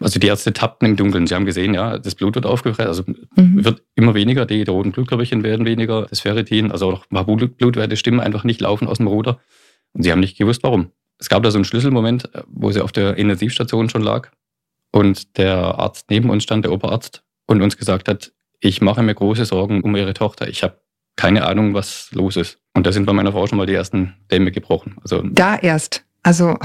Also 0.00 0.18
die 0.18 0.26
Ärzte 0.26 0.52
tappten 0.52 0.88
im 0.88 0.96
Dunkeln. 0.96 1.26
Sie 1.26 1.34
haben 1.34 1.44
gesehen, 1.44 1.74
ja, 1.74 1.98
das 1.98 2.14
Blut 2.16 2.34
wird 2.34 2.46
aufgefressen, 2.46 2.88
also 2.88 3.04
mhm. 3.36 3.64
wird 3.64 3.82
immer 3.94 4.14
weniger, 4.14 4.44
die 4.44 4.62
roten 4.64 4.92
Blutkörperchen 4.92 5.44
werden 5.44 5.66
weniger, 5.66 6.06
das 6.10 6.20
Ferritin, 6.20 6.72
also 6.72 6.90
auch 6.90 7.06
ein 7.10 7.14
paar 7.14 7.24
Blutwerte 7.24 7.96
stimmen 7.96 8.20
einfach 8.20 8.44
nicht, 8.44 8.60
laufen 8.60 8.88
aus 8.88 8.98
dem 8.98 9.06
Ruder. 9.06 9.38
Und 9.92 10.02
sie 10.02 10.10
haben 10.10 10.20
nicht 10.20 10.36
gewusst, 10.36 10.62
warum. 10.64 10.90
Es 11.18 11.28
gab 11.28 11.44
da 11.44 11.50
so 11.52 11.58
einen 11.58 11.64
Schlüsselmoment, 11.64 12.28
wo 12.48 12.72
sie 12.72 12.80
auf 12.80 12.90
der 12.90 13.16
Intensivstation 13.16 13.88
schon 13.88 14.02
lag 14.02 14.30
und 14.90 15.38
der 15.38 15.56
Arzt 15.78 16.10
neben 16.10 16.28
uns 16.30 16.42
stand, 16.42 16.64
der 16.64 16.72
Oberarzt, 16.72 17.22
und 17.46 17.62
uns 17.62 17.76
gesagt 17.76 18.08
hat, 18.08 18.32
ich 18.60 18.80
mache 18.80 19.02
mir 19.02 19.14
große 19.14 19.44
Sorgen 19.44 19.82
um 19.82 19.94
ihre 19.96 20.14
Tochter. 20.14 20.48
Ich 20.48 20.62
habe 20.62 20.80
keine 21.16 21.46
Ahnung, 21.46 21.74
was 21.74 22.10
los 22.12 22.36
ist. 22.36 22.58
Und 22.74 22.86
da 22.86 22.92
sind 22.92 23.06
bei 23.06 23.12
meiner 23.12 23.32
Frau 23.32 23.46
schon 23.46 23.58
mal 23.58 23.66
die 23.66 23.74
ersten 23.74 24.14
Dämme 24.30 24.50
gebrochen. 24.50 24.96
Also 25.02 25.22
da 25.22 25.56
erst. 25.56 26.04
Also 26.22 26.56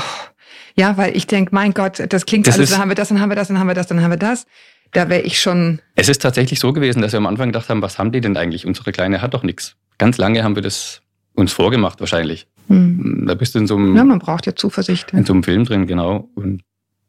ja, 0.80 0.96
weil 0.96 1.16
ich 1.16 1.28
denke, 1.28 1.54
mein 1.54 1.74
Gott, 1.74 2.02
das 2.08 2.26
klingt 2.26 2.48
das 2.48 2.56
alles, 2.56 2.70
dann 2.70 2.80
haben 2.80 2.90
wir 2.90 2.96
das, 2.96 3.10
dann 3.10 3.20
haben 3.20 3.30
wir 3.30 3.36
das, 3.36 3.50
dann 3.50 3.60
haben 3.60 3.68
wir 3.68 3.76
das, 3.76 3.88
dann 3.88 4.02
haben 4.02 4.12
wir 4.12 4.18
das. 4.18 4.46
Da 4.94 5.10
wäre 5.10 5.22
ich 5.22 5.40
schon. 5.40 5.82
Es 5.96 6.08
ist 6.08 6.22
tatsächlich 6.22 6.60
so 6.60 6.72
gewesen, 6.72 7.02
dass 7.02 7.12
wir 7.12 7.18
am 7.18 7.28
Anfang 7.28 7.50
gedacht 7.50 7.68
haben, 7.68 7.82
was 7.82 8.00
haben 8.00 8.14
die 8.14 8.22
denn 8.22 8.38
eigentlich? 8.38 8.66
Unsere 8.66 8.94
Kleine 8.94 9.22
hat 9.22 9.34
doch 9.34 9.44
nichts. 9.44 9.76
Ganz 9.98 10.18
lange 10.18 10.42
haben 10.42 10.56
wir 10.56 10.64
das 10.64 11.02
uns 11.36 11.52
vorgemacht, 11.52 12.00
wahrscheinlich. 12.00 12.48
Hm. 12.70 13.26
Da 13.28 13.36
bist 13.36 13.56
du 13.56 13.60
in 13.60 13.68
so 13.68 13.76
einem. 13.76 13.96
Ja, 13.96 14.06
man 14.06 14.20
braucht 14.20 14.46
ja 14.46 14.56
Zuversicht. 14.56 15.12
In 15.12 15.26
so 15.26 15.34
einem 15.34 15.44
Film 15.44 15.66
drin, 15.66 15.86
genau. 15.86 16.30
Und 16.34 16.64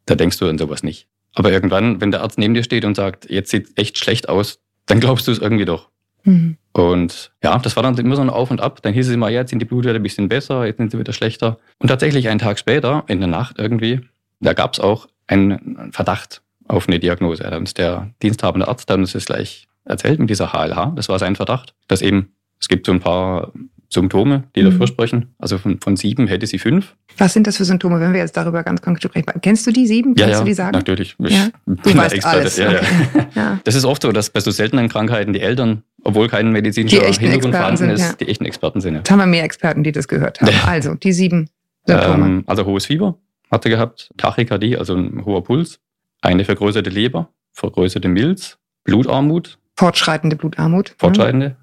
da 0.05 0.17
denkst 0.17 0.39
du 0.39 0.49
an 0.49 0.59
sowas 0.59 0.83
nicht. 0.83 1.07
Aber 1.35 1.53
irgendwann, 1.53 2.01
wenn 2.01 2.11
der 2.11 2.23
Arzt 2.23 2.39
neben 2.39 2.55
dir 2.55 2.65
steht 2.65 2.85
und 2.85 2.97
sagt, 2.97 3.31
jetzt 3.31 3.51
sieht 3.51 3.69
echt 3.77 3.99
schlecht 3.99 4.29
aus, 4.29 4.59
dann 4.87 4.99
glaubst 4.99 5.29
du 5.29 5.33
es 5.33 5.39
irgendwie 5.39 5.65
doch. 5.65 5.91
Mhm. 6.25 6.57
Und 6.73 7.33
ja, 7.43 7.59
das 7.59 7.77
war 7.77 7.83
dann 7.83 7.97
immer 7.99 8.17
so 8.17 8.23
ein 8.23 8.31
Auf 8.31 8.51
und 8.51 8.61
Ab. 8.61 8.81
Dann 8.83 8.95
hieß 8.95 9.09
es 9.09 9.15
immer, 9.15 9.29
jetzt 9.29 9.51
sind 9.51 9.59
die 9.59 9.65
Blutwerte 9.65 9.99
ein 9.99 10.03
bisschen 10.03 10.29
besser, 10.29 10.65
jetzt 10.65 10.77
sind 10.77 10.93
sie 10.93 10.99
wieder 10.99 11.13
schlechter. 11.13 11.59
Und 11.79 11.89
tatsächlich 11.89 12.29
einen 12.29 12.39
Tag 12.39 12.59
später, 12.59 13.05
in 13.09 13.19
der 13.19 13.29
Nacht 13.29 13.59
irgendwie, 13.59 14.01
da 14.41 14.53
gab 14.53 14.75
es 14.75 14.81
auch 14.81 15.09
einen 15.27 15.93
Verdacht 15.93 16.43
auf 16.69 16.87
eine 16.87 17.01
Diagnose. 17.01 17.43
Da 17.43 17.57
uns 17.57 17.75
der 17.75 18.11
diensthabende 18.23 18.69
Arzt 18.69 18.89
hat 18.91 18.99
uns 18.99 19.13
das 19.13 19.25
gleich 19.25 19.67
erzählt 19.85 20.21
mit 20.21 20.31
dieser 20.31 20.53
HLH. 20.53 20.93
Das 20.95 21.09
war 21.09 21.19
sein 21.19 21.37
Verdacht, 21.37 21.75
dass 21.89 22.03
eben, 22.03 22.33
es 22.61 22.69
gibt 22.69 22.87
so 22.87 22.93
ein 22.93 23.01
paar 23.01 23.53
Symptome, 23.93 24.45
die 24.55 24.63
dafür 24.63 24.81
mhm. 24.81 24.87
sprechen. 24.87 25.35
Also 25.39 25.59
von, 25.59 25.81
von 25.81 25.97
sieben 25.97 26.29
hätte 26.29 26.47
sie 26.47 26.59
fünf. 26.59 26.95
Was 27.19 27.33
sind 27.33 27.47
das 27.47 27.57
für 27.57 27.65
Symptome, 27.65 28.01
wenn 28.01 28.13
wir 28.13 28.21
jetzt 28.21 28.37
darüber 28.37 28.63
ganz 28.63 28.81
konkret 28.81 29.03
sprechen? 29.03 29.41
Kennst 29.43 29.67
du 29.67 29.73
die 29.73 29.87
sieben? 29.87 30.15
Kannst 30.15 30.33
ja, 30.33 30.39
du 30.39 30.45
die 30.45 30.55
sagen? 30.55 30.73
natürlich. 30.73 31.17
Ich 31.19 31.37
ja? 31.37 31.49
Du 31.67 31.97
weißt 31.97 32.15
Experte. 32.15 32.39
alles. 32.39 32.57
Ja, 32.57 32.71
okay. 32.71 33.27
ja. 33.35 33.61
Das 33.65 33.75
ist 33.75 33.85
oft 33.85 34.03
so, 34.03 34.13
dass 34.13 34.31
bei 34.31 34.41
so 34.41 34.53
seltenen 34.53 34.89
Krankheiten 34.89 35.33
die 35.33 35.41
Eltern, 35.41 35.83
obwohl 36.05 36.29
kein 36.29 36.53
medizinischer 36.53 37.05
Hintergrund 37.05 37.55
vorhanden 37.55 37.91
ist, 37.91 38.21
die 38.21 38.29
echten 38.29 38.45
Experten 38.45 38.81
sind. 38.81 38.95
Jetzt 38.95 39.11
haben 39.11 39.19
wir 39.19 39.27
mehr 39.27 39.43
Experten, 39.43 39.83
die 39.83 39.93
das 39.93 40.07
gehört 40.07 40.41
haben. 40.41 40.51
Also, 40.67 40.95
die 40.95 41.13
sieben 41.13 41.51
Symptome. 41.87 42.27
Ähm, 42.27 42.45
also 42.47 42.65
hohes 42.67 42.87
Fieber 42.87 43.19
hatte 43.51 43.69
gehabt, 43.69 44.11
Tachykardie, 44.17 44.77
also 44.77 44.95
ein 44.95 45.25
hoher 45.25 45.43
Puls, 45.43 45.81
eine 46.23 46.45
vergrößerte 46.45 46.91
Leber, 46.91 47.31
vergrößerte 47.53 48.09
Milz, 48.09 48.59
Blutarmut. 48.85 49.59
Fortschreitende 49.77 50.37
Blutarmut. 50.37 50.95
Fortschreitende. 50.99 51.57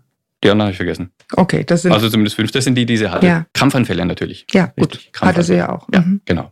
Die 0.44 0.50
anderen 0.50 0.68
habe 0.68 0.72
ich 0.72 0.78
vergessen. 0.78 1.12
Okay, 1.34 1.64
das 1.64 1.82
sind. 1.82 1.92
Also 1.92 2.10
zumindest 2.10 2.36
fünf, 2.36 2.52
das 2.52 2.64
sind 2.64 2.76
die, 2.76 2.86
die 2.86 2.98
sie 2.98 3.10
hatte. 3.10 3.26
Ja. 3.26 3.46
Krampfanfälle 3.54 4.06
natürlich. 4.06 4.46
Ja, 4.52 4.72
gut. 4.78 5.10
Hatte 5.20 5.44
sie 5.44 5.56
ja 5.56 5.70
auch. 5.70 5.88
Ja, 5.92 6.02
mhm. 6.02 6.22
genau. 6.26 6.52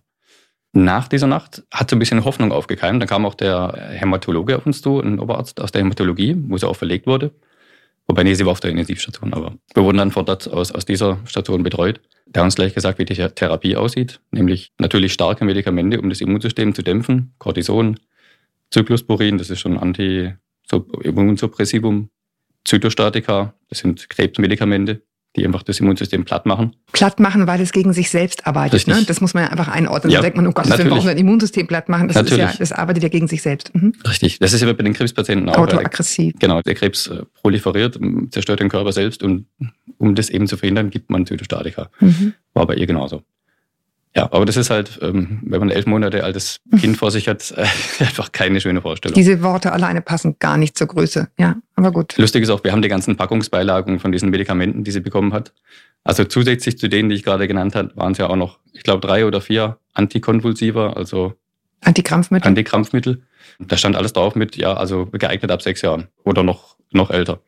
Nach 0.74 1.08
dieser 1.08 1.28
Nacht 1.28 1.64
hat 1.72 1.90
so 1.90 1.96
ein 1.96 2.00
bisschen 2.00 2.26
Hoffnung 2.26 2.52
aufgekeimt. 2.52 3.02
Dann 3.02 3.08
kam 3.08 3.26
auch 3.26 3.36
der 3.36 3.92
Hämatologe 3.92 4.58
auf 4.58 4.66
uns 4.66 4.82
zu, 4.82 5.00
ein 5.00 5.20
Oberarzt 5.20 5.62
aus 5.62 5.72
der 5.72 5.82
Hämatologie, 5.82 6.36
wo 6.48 6.58
sie 6.58 6.68
auch 6.68 6.76
verlegt 6.76 7.08
wurde. 7.08 7.32
Wobei, 8.08 8.24
nee, 8.24 8.34
sie 8.34 8.46
war 8.46 8.52
auf 8.52 8.60
der 8.60 8.72
Intensivstation, 8.72 9.34
aber 9.34 9.54
wir 9.74 9.84
wurden 9.84 9.98
dann 9.98 10.12
von 10.12 10.26
dort 10.26 10.48
aus, 10.48 10.72
aus 10.72 10.86
dieser 10.86 11.20
Station 11.26 11.64
betreut. 11.64 12.02
Der 12.28 12.42
hat 12.42 12.48
uns 12.48 12.56
gleich 12.56 12.74
gesagt, 12.74 13.00
wie 13.00 13.06
die 13.06 13.16
Therapie 13.16 13.78
aussieht. 13.78 14.20
Nämlich 14.32 14.74
natürlich 14.78 15.14
starke 15.14 15.46
Medikamente, 15.46 16.02
um 16.02 16.10
das 16.10 16.20
Immunsystem 16.22 16.76
zu 16.76 16.84
dämpfen. 16.84 17.34
Cortison, 17.40 17.98
Cyclosporin, 18.74 19.38
das 19.38 19.50
ist 19.50 19.62
schon 19.62 19.74
ein 19.74 19.80
Anti-Immunsuppressivum. 19.80 22.10
Zytostatika, 22.66 23.54
das 23.70 23.80
sind 23.80 24.10
Krebsmedikamente, 24.10 25.02
die 25.36 25.46
einfach 25.46 25.64
das 25.64 25.80
Immunsystem 25.80 26.24
platt 26.24 26.46
machen. 26.46 26.76
Platt 26.92 27.20
machen, 27.20 27.46
weil 27.46 27.60
es 27.62 27.72
gegen 27.72 27.94
sich 27.94 28.10
selbst 28.10 28.48
arbeitet. 28.48 28.88
Ne? 28.88 29.04
Das 29.06 29.22
muss 29.22 29.34
man 29.34 29.44
ja 29.44 29.50
einfach 29.50 29.68
einordnen. 29.68 30.12
Ja, 30.12 30.20
da 30.20 30.24
denkt 30.24 30.38
man, 30.38 30.48
oh 30.48 30.52
Gott, 30.52 30.66
wir 30.66 30.86
brauchen 30.86 31.10
ein 31.10 31.18
Immunsystem 31.18 31.68
platt 31.68 31.90
machen. 31.90 32.08
Das, 32.08 32.18
ist 32.18 32.38
ja, 32.38 32.54
das 32.58 32.72
arbeitet 32.72 33.04
ja 33.04 33.10
gegen 33.10 33.28
sich 33.28 33.42
selbst. 33.42 33.74
Mhm. 33.76 33.94
Richtig. 34.08 34.40
Das 34.40 34.54
ist 34.54 34.62
ja 34.62 34.72
bei 34.72 34.84
den 34.84 34.94
Krebspatienten 34.94 35.50
auch. 35.50 35.58
Autoaggressiv. 35.58 36.34
Genau. 36.40 36.62
Der 36.62 36.76
Krebs 36.76 37.08
äh, 37.08 37.24
proliferiert, 37.42 38.00
zerstört 38.32 38.62
den 38.62 38.70
Körper 38.70 38.94
selbst 38.94 39.24
und 39.24 39.48
um 39.98 40.16
das 40.16 40.30
eben 40.30 40.48
zu 40.48 40.58
verhindern, 40.58 40.90
gibt 40.90 41.10
man 41.10 41.26
Zytostatika. 41.26 41.90
Mhm. 42.00 42.34
War 42.54 42.66
bei 42.66 42.76
ihr 42.76 42.88
genauso. 42.88 43.24
Ja, 44.16 44.32
aber 44.32 44.46
das 44.46 44.56
ist 44.56 44.70
halt, 44.70 44.98
ähm, 45.02 45.40
wenn 45.44 45.60
man 45.60 45.70
ein 45.70 45.76
elf 45.76 45.88
Monate 45.88 46.24
altes 46.24 46.62
Kind 46.80 46.96
vor 46.96 47.12
sich 47.12 47.28
hat, 47.28 47.52
äh, 47.52 47.66
einfach 48.00 48.32
keine 48.32 48.62
schöne 48.62 48.82
Vorstellung. 48.82 49.14
Diese 49.14 49.42
Worte 49.44 49.74
alleine 49.74 50.02
passen 50.02 50.38
gar 50.40 50.58
nicht 50.58 50.78
zur 50.78 50.88
Größe. 50.88 51.28
Ja, 51.38 51.58
aber 51.76 51.92
gut. 51.92 52.18
Lustig 52.18 52.44
ist 52.44 52.50
auch, 52.50 52.64
wir 52.64 52.72
haben 52.72 52.82
die 52.82 52.88
ganzen 52.88 53.18
Packungsbeilagen 53.18 54.00
von 54.00 54.14
diesen 54.14 54.30
Medikamenten, 54.30 54.86
die 54.86 54.92
sie 54.92 55.02
bekommen 55.02 55.34
hat. 55.34 55.52
Also 56.06 56.24
zusätzlich 56.24 56.78
zu 56.78 56.88
denen, 56.88 57.10
die 57.10 57.16
ich 57.16 57.24
gerade 57.24 57.48
genannt 57.48 57.76
habe, 57.76 57.92
waren 57.96 58.14
es 58.14 58.18
ja 58.18 58.28
auch 58.30 58.38
noch, 58.38 58.60
ich 58.72 58.84
glaube, 58.84 59.06
drei 59.06 59.26
oder 59.26 59.42
vier 59.42 59.80
Antikonvulsiva, 59.94 60.94
also 60.94 61.34
Antikrampfmittel. 61.82 62.48
Antikrampfmittel. 62.48 63.22
Da 63.60 63.78
stand 63.78 63.96
alles 63.96 64.14
drauf 64.14 64.36
mit, 64.36 64.56
ja, 64.56 64.76
also 64.76 65.08
geeignet 65.08 65.52
ab 65.52 65.62
sechs 65.62 65.82
Jahren 65.82 66.08
oder 66.24 66.44
noch, 66.44 66.78
noch 66.92 67.12
älter. 67.12 67.42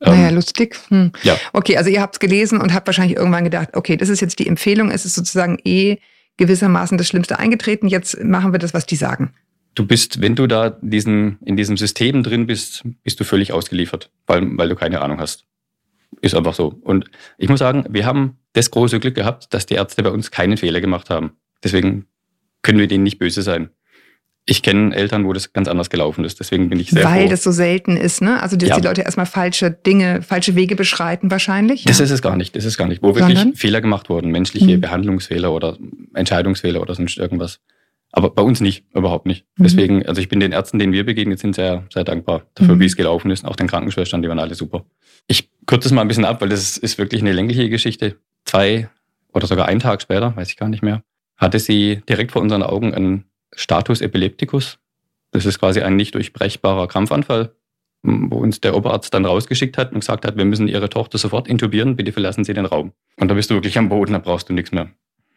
Naja, 0.00 0.28
ähm, 0.28 0.34
lustig. 0.34 0.76
Hm. 0.88 1.12
Ja. 1.22 1.36
Okay, 1.52 1.76
also 1.76 1.90
ihr 1.90 2.00
habt 2.00 2.16
es 2.16 2.20
gelesen 2.20 2.60
und 2.60 2.74
habt 2.74 2.86
wahrscheinlich 2.86 3.16
irgendwann 3.16 3.44
gedacht, 3.44 3.70
okay, 3.72 3.96
das 3.96 4.08
ist 4.08 4.20
jetzt 4.20 4.38
die 4.38 4.46
Empfehlung, 4.46 4.90
es 4.90 5.04
ist 5.04 5.14
sozusagen 5.14 5.58
eh 5.64 5.98
gewissermaßen 6.36 6.98
das 6.98 7.08
Schlimmste 7.08 7.38
eingetreten, 7.38 7.88
jetzt 7.88 8.22
machen 8.22 8.52
wir 8.52 8.58
das, 8.58 8.74
was 8.74 8.84
die 8.86 8.96
sagen. 8.96 9.32
du 9.76 9.86
bist, 9.86 10.20
wenn 10.20 10.34
du 10.34 10.46
da 10.46 10.70
diesen, 10.70 11.38
in 11.44 11.56
diesem 11.56 11.76
System 11.76 12.22
drin 12.22 12.46
bist, 12.46 12.82
bist 13.04 13.20
du 13.20 13.24
völlig 13.24 13.52
ausgeliefert, 13.52 14.10
weil, 14.26 14.56
weil 14.58 14.68
du 14.68 14.74
keine 14.74 15.00
Ahnung 15.02 15.20
hast. 15.20 15.44
Ist 16.22 16.34
einfach 16.34 16.54
so. 16.54 16.78
Und 16.82 17.04
ich 17.36 17.48
muss 17.48 17.58
sagen, 17.58 17.84
wir 17.90 18.06
haben 18.06 18.38
das 18.54 18.70
große 18.70 19.00
Glück 19.00 19.14
gehabt, 19.14 19.52
dass 19.52 19.66
die 19.66 19.74
Ärzte 19.74 20.02
bei 20.02 20.10
uns 20.10 20.30
keinen 20.30 20.56
Fehler 20.56 20.80
gemacht 20.80 21.10
haben. 21.10 21.32
Deswegen 21.62 22.06
können 22.62 22.78
wir 22.78 22.88
denen 22.88 23.04
nicht 23.04 23.18
böse 23.18 23.42
sein. 23.42 23.70
Ich 24.48 24.62
kenne 24.62 24.94
Eltern, 24.94 25.24
wo 25.26 25.32
das 25.32 25.52
ganz 25.52 25.66
anders 25.66 25.90
gelaufen 25.90 26.24
ist. 26.24 26.38
Deswegen 26.38 26.68
bin 26.68 26.78
ich 26.78 26.90
sehr 26.90 27.02
Weil 27.02 27.22
froh. 27.22 27.30
das 27.30 27.42
so 27.42 27.50
selten 27.50 27.96
ist, 27.96 28.22
ne? 28.22 28.40
Also, 28.40 28.56
dass 28.56 28.68
ja. 28.68 28.76
die 28.76 28.86
Leute 28.86 29.02
erstmal 29.02 29.26
falsche 29.26 29.72
Dinge, 29.72 30.22
falsche 30.22 30.54
Wege 30.54 30.76
beschreiten 30.76 31.32
wahrscheinlich. 31.32 31.84
Das 31.84 31.98
ja. 31.98 32.04
ist 32.04 32.12
es 32.12 32.22
gar 32.22 32.36
nicht. 32.36 32.54
Das 32.54 32.64
ist 32.64 32.76
gar 32.76 32.86
nicht. 32.86 33.02
Wo 33.02 33.12
Sondern? 33.12 33.36
wirklich 33.36 33.58
Fehler 33.58 33.80
gemacht 33.80 34.08
wurden. 34.08 34.30
Menschliche 34.30 34.76
mhm. 34.76 34.80
Behandlungsfehler 34.80 35.52
oder 35.52 35.76
Entscheidungsfehler 36.14 36.80
oder 36.80 36.94
sonst 36.94 37.18
irgendwas. 37.18 37.58
Aber 38.12 38.30
bei 38.30 38.42
uns 38.42 38.60
nicht, 38.60 38.84
überhaupt 38.94 39.26
nicht. 39.26 39.44
Mhm. 39.56 39.64
Deswegen, 39.64 40.06
also 40.06 40.20
ich 40.20 40.28
bin 40.28 40.38
den 40.38 40.52
Ärzten, 40.52 40.78
denen 40.78 40.92
wir 40.92 41.04
begegnet 41.04 41.40
sind, 41.40 41.56
sehr, 41.56 41.84
sehr 41.92 42.04
dankbar 42.04 42.46
dafür, 42.54 42.76
mhm. 42.76 42.80
wie 42.80 42.86
es 42.86 42.96
gelaufen 42.96 43.32
ist. 43.32 43.44
Auch 43.44 43.56
den 43.56 43.66
Krankenschwestern, 43.66 44.22
die 44.22 44.28
waren 44.28 44.38
alle 44.38 44.54
super. 44.54 44.84
Ich 45.26 45.50
kürze 45.66 45.88
es 45.88 45.92
mal 45.92 46.02
ein 46.02 46.08
bisschen 46.08 46.24
ab, 46.24 46.40
weil 46.40 46.48
das 46.48 46.78
ist 46.78 46.98
wirklich 46.98 47.20
eine 47.20 47.32
längliche 47.32 47.68
Geschichte. 47.68 48.16
Zwei 48.44 48.88
oder 49.32 49.48
sogar 49.48 49.66
einen 49.66 49.80
Tag 49.80 50.00
später, 50.02 50.36
weiß 50.36 50.48
ich 50.50 50.56
gar 50.56 50.68
nicht 50.68 50.82
mehr, 50.82 51.02
hatte 51.36 51.58
sie 51.58 52.00
direkt 52.08 52.32
vor 52.32 52.42
unseren 52.42 52.62
Augen 52.62 52.94
einen 52.94 53.24
Status 53.56 54.00
Epilepticus. 54.00 54.78
Das 55.32 55.44
ist 55.44 55.58
quasi 55.58 55.80
ein 55.80 55.96
nicht 55.96 56.14
durchbrechbarer 56.14 56.86
Krampfanfall, 56.86 57.52
wo 58.02 58.36
uns 58.36 58.60
der 58.60 58.76
Oberarzt 58.76 59.12
dann 59.12 59.24
rausgeschickt 59.24 59.76
hat 59.76 59.92
und 59.92 60.00
gesagt 60.00 60.24
hat, 60.24 60.36
wir 60.36 60.44
müssen 60.44 60.68
Ihre 60.68 60.88
Tochter 60.88 61.18
sofort 61.18 61.48
intubieren, 61.48 61.96
bitte 61.96 62.12
verlassen 62.12 62.44
Sie 62.44 62.54
den 62.54 62.66
Raum. 62.66 62.92
Und 63.16 63.28
da 63.28 63.34
bist 63.34 63.50
du 63.50 63.54
wirklich 63.54 63.78
am 63.78 63.88
Boden, 63.88 64.12
da 64.12 64.18
brauchst 64.18 64.48
du 64.48 64.52
nichts 64.52 64.70
mehr. 64.70 64.90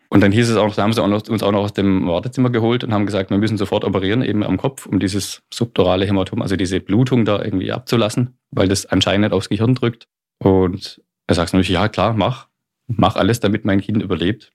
Und 0.09 0.21
dann 0.21 0.31
hieß 0.31 0.49
es 0.49 0.57
auch, 0.57 0.73
da 0.73 0.81
haben 0.81 0.93
sie 0.93 1.03
uns 1.03 1.43
auch 1.43 1.51
noch 1.51 1.59
aus 1.59 1.73
dem 1.73 2.07
Wartezimmer 2.07 2.49
geholt 2.49 2.83
und 2.83 2.93
haben 2.93 3.05
gesagt, 3.05 3.29
wir 3.29 3.37
müssen 3.37 3.57
sofort 3.57 3.83
operieren, 3.83 4.23
eben 4.23 4.43
am 4.43 4.57
Kopf, 4.57 4.87
um 4.87 4.99
dieses 4.99 5.43
subdurale 5.53 6.05
Hämatom, 6.05 6.41
also 6.41 6.55
diese 6.55 6.79
Blutung 6.79 7.25
da 7.25 7.43
irgendwie 7.43 7.71
abzulassen, 7.71 8.39
weil 8.49 8.67
das 8.67 8.87
anscheinend 8.87 9.33
aufs 9.33 9.49
Gehirn 9.49 9.75
drückt. 9.75 10.07
Und 10.39 10.99
er 11.27 11.35
sagt 11.35 11.53
natürlich, 11.53 11.69
ja 11.69 11.87
klar, 11.89 12.13
mach, 12.13 12.47
mach 12.87 13.17
alles, 13.17 13.39
damit 13.39 13.65
mein 13.65 13.81
Kind 13.81 14.01
überlebt. 14.01 14.51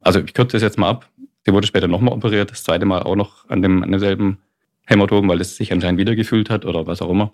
Also 0.00 0.20
ich 0.20 0.34
kürze 0.34 0.56
das 0.56 0.62
jetzt 0.62 0.78
mal 0.78 0.90
ab. 0.90 1.10
Sie 1.44 1.52
wurde 1.52 1.66
später 1.66 1.88
nochmal 1.88 2.14
operiert, 2.14 2.50
das 2.50 2.62
zweite 2.62 2.86
Mal 2.86 3.02
auch 3.02 3.16
noch 3.16 3.48
an, 3.48 3.62
dem, 3.62 3.82
an 3.82 3.90
demselben 3.90 4.38
Hämatom, 4.84 5.28
weil 5.28 5.40
es 5.40 5.56
sich 5.56 5.72
anscheinend 5.72 5.98
wieder 6.00 6.14
gefühlt 6.14 6.50
hat 6.50 6.64
oder 6.64 6.86
was 6.86 7.02
auch 7.02 7.10
immer. 7.10 7.32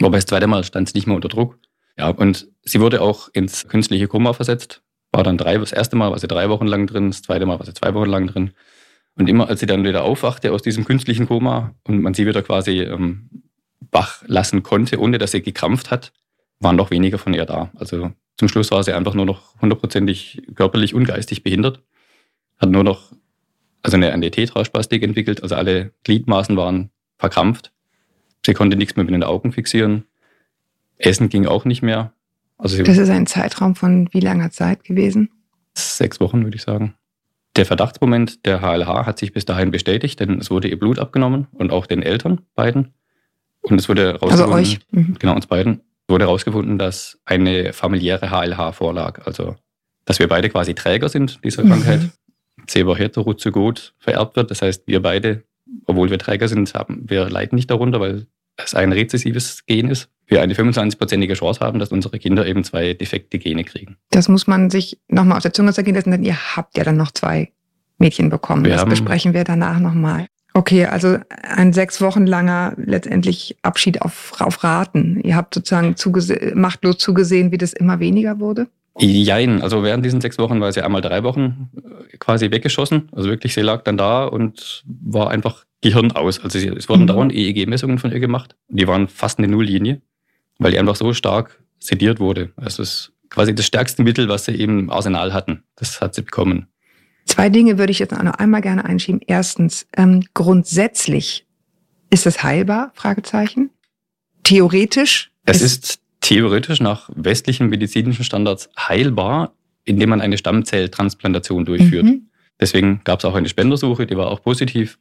Aber 0.00 0.16
das 0.16 0.26
zweite 0.26 0.46
Mal 0.46 0.64
stand 0.64 0.88
sie 0.88 0.96
nicht 0.96 1.06
mehr 1.06 1.16
unter 1.16 1.28
Druck. 1.28 1.58
Ja, 1.98 2.08
und 2.08 2.48
sie 2.62 2.80
wurde 2.80 3.02
auch 3.02 3.28
ins 3.32 3.68
künstliche 3.68 4.08
Koma 4.08 4.32
versetzt. 4.32 4.82
War 5.12 5.22
dann 5.22 5.36
drei, 5.36 5.58
das 5.58 5.72
erste 5.72 5.96
Mal 5.96 6.10
war 6.10 6.18
sie 6.18 6.28
drei 6.28 6.48
Wochen 6.48 6.66
lang 6.66 6.86
drin, 6.86 7.08
das 7.08 7.22
zweite 7.22 7.46
Mal 7.46 7.58
war 7.58 7.66
sie 7.66 7.74
zwei 7.74 7.92
Wochen 7.94 8.08
lang 8.08 8.26
drin. 8.28 8.52
Und 9.16 9.28
immer 9.28 9.48
als 9.48 9.60
sie 9.60 9.66
dann 9.66 9.84
wieder 9.84 10.04
aufwachte 10.04 10.52
aus 10.52 10.62
diesem 10.62 10.84
künstlichen 10.84 11.26
Koma 11.26 11.74
und 11.86 12.00
man 12.00 12.14
sie 12.14 12.26
wieder 12.26 12.42
quasi 12.42 12.80
ähm, 12.80 13.28
wach 13.90 14.22
lassen 14.26 14.62
konnte, 14.62 14.98
ohne 14.98 15.18
dass 15.18 15.32
sie 15.32 15.42
gekrampft 15.42 15.90
hat, 15.90 16.12
waren 16.60 16.76
noch 16.76 16.90
weniger 16.90 17.18
von 17.18 17.34
ihr 17.34 17.44
da. 17.44 17.70
Also 17.74 18.12
zum 18.36 18.48
Schluss 18.48 18.70
war 18.70 18.82
sie 18.84 18.92
einfach 18.92 19.14
nur 19.14 19.26
noch 19.26 19.60
hundertprozentig 19.60 20.42
körperlich 20.54 20.94
und 20.94 21.04
geistig 21.04 21.42
behindert. 21.42 21.82
Hat 22.58 22.70
nur 22.70 22.84
noch 22.84 23.12
also 23.82 23.96
eine, 23.96 24.12
eine 24.12 24.30
Tetraspastik 24.30 25.02
entwickelt, 25.02 25.42
also 25.42 25.54
alle 25.54 25.92
Gliedmaßen 26.04 26.56
waren 26.56 26.90
verkrampft. 27.18 27.72
Sie 28.44 28.54
konnte 28.54 28.76
nichts 28.76 28.96
mehr 28.96 29.04
mit 29.04 29.14
den 29.14 29.22
Augen 29.22 29.52
fixieren. 29.52 30.04
Essen 30.98 31.28
ging 31.28 31.46
auch 31.46 31.64
nicht 31.64 31.82
mehr. 31.82 32.12
Also 32.58 32.82
das 32.82 32.98
ist 32.98 33.10
ein 33.10 33.26
Zeitraum 33.26 33.74
von 33.74 34.08
wie 34.12 34.20
langer 34.20 34.50
Zeit 34.50 34.84
gewesen? 34.84 35.30
Sechs 35.74 36.20
Wochen, 36.20 36.44
würde 36.44 36.56
ich 36.56 36.62
sagen. 36.62 36.94
Der 37.56 37.66
Verdachtsmoment 37.66 38.44
der 38.46 38.60
HLH 38.60 39.06
hat 39.06 39.18
sich 39.18 39.32
bis 39.32 39.44
dahin 39.44 39.70
bestätigt, 39.70 40.20
denn 40.20 40.38
es 40.38 40.50
wurde 40.50 40.68
ihr 40.68 40.78
Blut 40.78 40.98
abgenommen 40.98 41.48
und 41.52 41.72
auch 41.72 41.86
den 41.86 42.02
Eltern 42.02 42.42
beiden. 42.54 42.94
Und 43.62 43.78
es 43.78 43.88
wurde 43.88 44.12
herausgefunden, 44.12 44.42
also 44.42 44.54
euch. 44.54 44.78
Mhm. 44.90 45.16
genau 45.18 45.34
uns 45.34 45.46
beiden, 45.46 45.80
wurde 46.08 46.26
herausgefunden, 46.26 46.78
dass 46.78 47.18
eine 47.24 47.72
familiäre 47.72 48.30
HLH 48.30 48.72
vorlag. 48.72 49.26
Also, 49.26 49.56
dass 50.04 50.18
wir 50.18 50.28
beide 50.28 50.48
quasi 50.48 50.74
Träger 50.74 51.08
sind 51.08 51.40
dieser 51.44 51.62
Krankheit. 51.62 52.00
Mhm. 52.00 52.12
Zeber-Heterozygot 52.66 53.94
vererbt 53.98 54.36
wird. 54.36 54.50
Das 54.50 54.62
heißt, 54.62 54.84
wir 54.86 55.02
beide, 55.02 55.42
obwohl 55.86 56.10
wir 56.10 56.18
Träger 56.18 56.48
sind, 56.48 56.72
haben, 56.74 57.04
wir 57.08 57.28
leiden 57.28 57.56
nicht 57.56 57.70
darunter, 57.70 58.00
weil 58.00 58.26
es 58.56 58.74
ein 58.74 58.92
rezessives 58.92 59.64
Gen 59.66 59.88
ist. 59.88 60.08
Wir 60.26 60.42
eine 60.42 60.54
25-prozentige 60.54 61.34
Chance 61.34 61.60
haben, 61.60 61.78
dass 61.78 61.90
unsere 61.90 62.18
Kinder 62.18 62.46
eben 62.46 62.62
zwei 62.62 62.94
defekte 62.94 63.38
Gene 63.38 63.64
kriegen. 63.64 63.96
Das 64.10 64.28
muss 64.28 64.46
man 64.46 64.70
sich 64.70 64.98
nochmal 65.08 65.38
aus 65.38 65.42
der 65.42 65.52
Zunge 65.52 65.72
zergehen 65.72 65.96
lassen, 65.96 66.10
denn 66.10 66.22
ihr 66.22 66.56
habt 66.56 66.76
ja 66.76 66.84
dann 66.84 66.96
noch 66.96 67.10
zwei 67.10 67.50
Mädchen 67.98 68.30
bekommen. 68.30 68.64
Wir 68.64 68.72
das 68.72 68.84
besprechen 68.84 69.34
wir 69.34 69.44
danach 69.44 69.80
nochmal. 69.80 70.26
Okay, 70.52 70.86
also 70.86 71.18
ein 71.42 71.72
sechs 71.72 72.00
Wochen 72.00 72.26
langer 72.26 72.74
letztendlich 72.76 73.56
Abschied 73.62 74.02
auf, 74.02 74.32
auf 74.40 74.64
Raten. 74.64 75.20
Ihr 75.22 75.36
habt 75.36 75.54
sozusagen 75.54 75.96
zugese 75.96 76.52
machtlos 76.54 76.98
zugesehen, 76.98 77.52
wie 77.52 77.58
das 77.58 77.72
immer 77.72 78.00
weniger 78.00 78.40
wurde? 78.40 78.66
Jein, 78.98 79.62
also 79.62 79.82
während 79.82 80.04
diesen 80.04 80.20
sechs 80.20 80.38
Wochen 80.38 80.60
war 80.60 80.72
sie 80.72 80.82
einmal 80.82 81.00
drei 81.00 81.22
Wochen 81.22 81.70
äh, 81.76 82.16
quasi 82.18 82.50
weggeschossen. 82.50 83.08
Also 83.12 83.28
wirklich, 83.28 83.54
sie 83.54 83.60
lag 83.60 83.82
dann 83.84 83.96
da 83.96 84.24
und 84.24 84.82
war 84.84 85.30
einfach 85.30 85.64
Gehirn 85.80 86.12
aus. 86.12 86.40
Also 86.40 86.58
es 86.58 86.88
wurden 86.88 87.02
mhm. 87.02 87.06
dauernd 87.06 87.32
EEG-Messungen 87.32 87.98
von 87.98 88.12
ihr 88.12 88.20
gemacht. 88.20 88.56
Die 88.68 88.86
waren 88.86 89.08
fast 89.08 89.38
eine 89.38 89.48
Nulllinie, 89.48 90.02
weil 90.58 90.72
die 90.72 90.78
einfach 90.78 90.96
so 90.96 91.12
stark 91.14 91.62
sediert 91.78 92.20
wurde. 92.20 92.52
Also 92.56 92.82
es 92.82 92.90
ist 92.90 93.12
quasi 93.30 93.54
das 93.54 93.66
stärkste 93.66 94.02
Mittel, 94.02 94.28
was 94.28 94.44
sie 94.44 94.54
eben 94.54 94.80
im 94.80 94.90
Arsenal 94.90 95.32
hatten. 95.32 95.62
Das 95.76 96.00
hat 96.00 96.14
sie 96.14 96.22
bekommen. 96.22 96.66
Zwei 97.26 97.48
Dinge 97.48 97.78
würde 97.78 97.92
ich 97.92 98.00
jetzt 98.00 98.10
noch 98.10 98.34
einmal 98.34 98.60
gerne 98.60 98.84
einschieben. 98.84 99.20
Erstens, 99.26 99.86
ähm, 99.96 100.24
grundsätzlich 100.34 101.46
ist 102.10 102.26
es 102.26 102.42
heilbar? 102.42 102.90
Fragezeichen. 102.94 103.70
Theoretisch. 104.42 105.30
Es 105.44 105.62
ist 105.62 105.99
theoretisch 106.20 106.80
nach 106.80 107.10
westlichen 107.14 107.68
medizinischen 107.68 108.24
Standards 108.24 108.70
heilbar, 108.78 109.54
indem 109.84 110.10
man 110.10 110.20
eine 110.20 110.38
Stammzelltransplantation 110.38 111.64
durchführt. 111.64 112.04
Mhm. 112.04 112.28
Deswegen 112.60 113.00
gab 113.04 113.20
es 113.20 113.24
auch 113.24 113.34
eine 113.34 113.48
Spendersuche, 113.48 114.06
die 114.06 114.16
war 114.16 114.28
auch 114.28 114.42
positiv. 114.42 114.98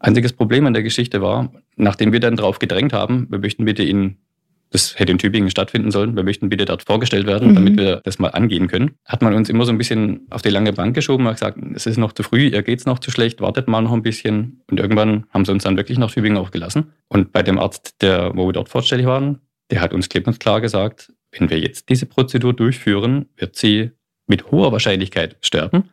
Einziges 0.00 0.32
Problem 0.32 0.66
an 0.66 0.74
der 0.74 0.82
Geschichte 0.82 1.22
war, 1.22 1.52
nachdem 1.76 2.12
wir 2.12 2.20
dann 2.20 2.36
darauf 2.36 2.58
gedrängt 2.58 2.92
haben, 2.92 3.26
wir 3.30 3.38
möchten 3.38 3.64
bitte 3.64 3.84
in 3.84 4.16
das 4.70 4.98
hätte 4.98 5.10
in 5.10 5.18
Tübingen 5.18 5.50
stattfinden 5.50 5.90
sollen. 5.90 6.14
Wir 6.14 6.22
möchten 6.22 6.48
bitte 6.48 6.64
dort 6.64 6.84
vorgestellt 6.84 7.26
werden, 7.26 7.50
mhm. 7.50 7.54
damit 7.56 7.76
wir 7.76 8.00
das 8.04 8.18
mal 8.18 8.28
angehen 8.28 8.68
können. 8.68 8.92
Hat 9.04 9.20
man 9.20 9.34
uns 9.34 9.48
immer 9.48 9.64
so 9.64 9.72
ein 9.72 9.78
bisschen 9.78 10.28
auf 10.30 10.42
die 10.42 10.48
lange 10.48 10.72
Bank 10.72 10.94
geschoben 10.94 11.26
und 11.26 11.32
gesagt, 11.32 11.58
es 11.74 11.86
ist 11.86 11.96
noch 11.96 12.12
zu 12.12 12.22
früh, 12.22 12.46
ihr 12.48 12.62
geht's 12.62 12.86
noch 12.86 13.00
zu 13.00 13.10
schlecht, 13.10 13.40
wartet 13.40 13.66
mal 13.66 13.82
noch 13.82 13.92
ein 13.92 14.02
bisschen. 14.02 14.62
Und 14.70 14.78
irgendwann 14.78 15.26
haben 15.30 15.44
sie 15.44 15.52
uns 15.52 15.64
dann 15.64 15.76
wirklich 15.76 15.98
nach 15.98 16.12
Tübingen 16.12 16.38
aufgelassen. 16.38 16.92
Und 17.08 17.32
bei 17.32 17.42
dem 17.42 17.58
Arzt, 17.58 18.00
der, 18.00 18.32
wo 18.36 18.46
wir 18.46 18.52
dort 18.52 18.68
vorstellig 18.68 19.06
waren, 19.06 19.40
der 19.70 19.80
hat 19.80 19.92
uns 19.92 20.08
klipp 20.08 20.26
und 20.26 20.40
klar 20.40 20.60
gesagt, 20.60 21.12
wenn 21.32 21.50
wir 21.50 21.58
jetzt 21.58 21.88
diese 21.88 22.06
Prozedur 22.06 22.52
durchführen, 22.52 23.26
wird 23.36 23.56
sie 23.56 23.90
mit 24.26 24.50
hoher 24.50 24.72
Wahrscheinlichkeit 24.72 25.36
sterben. 25.40 25.90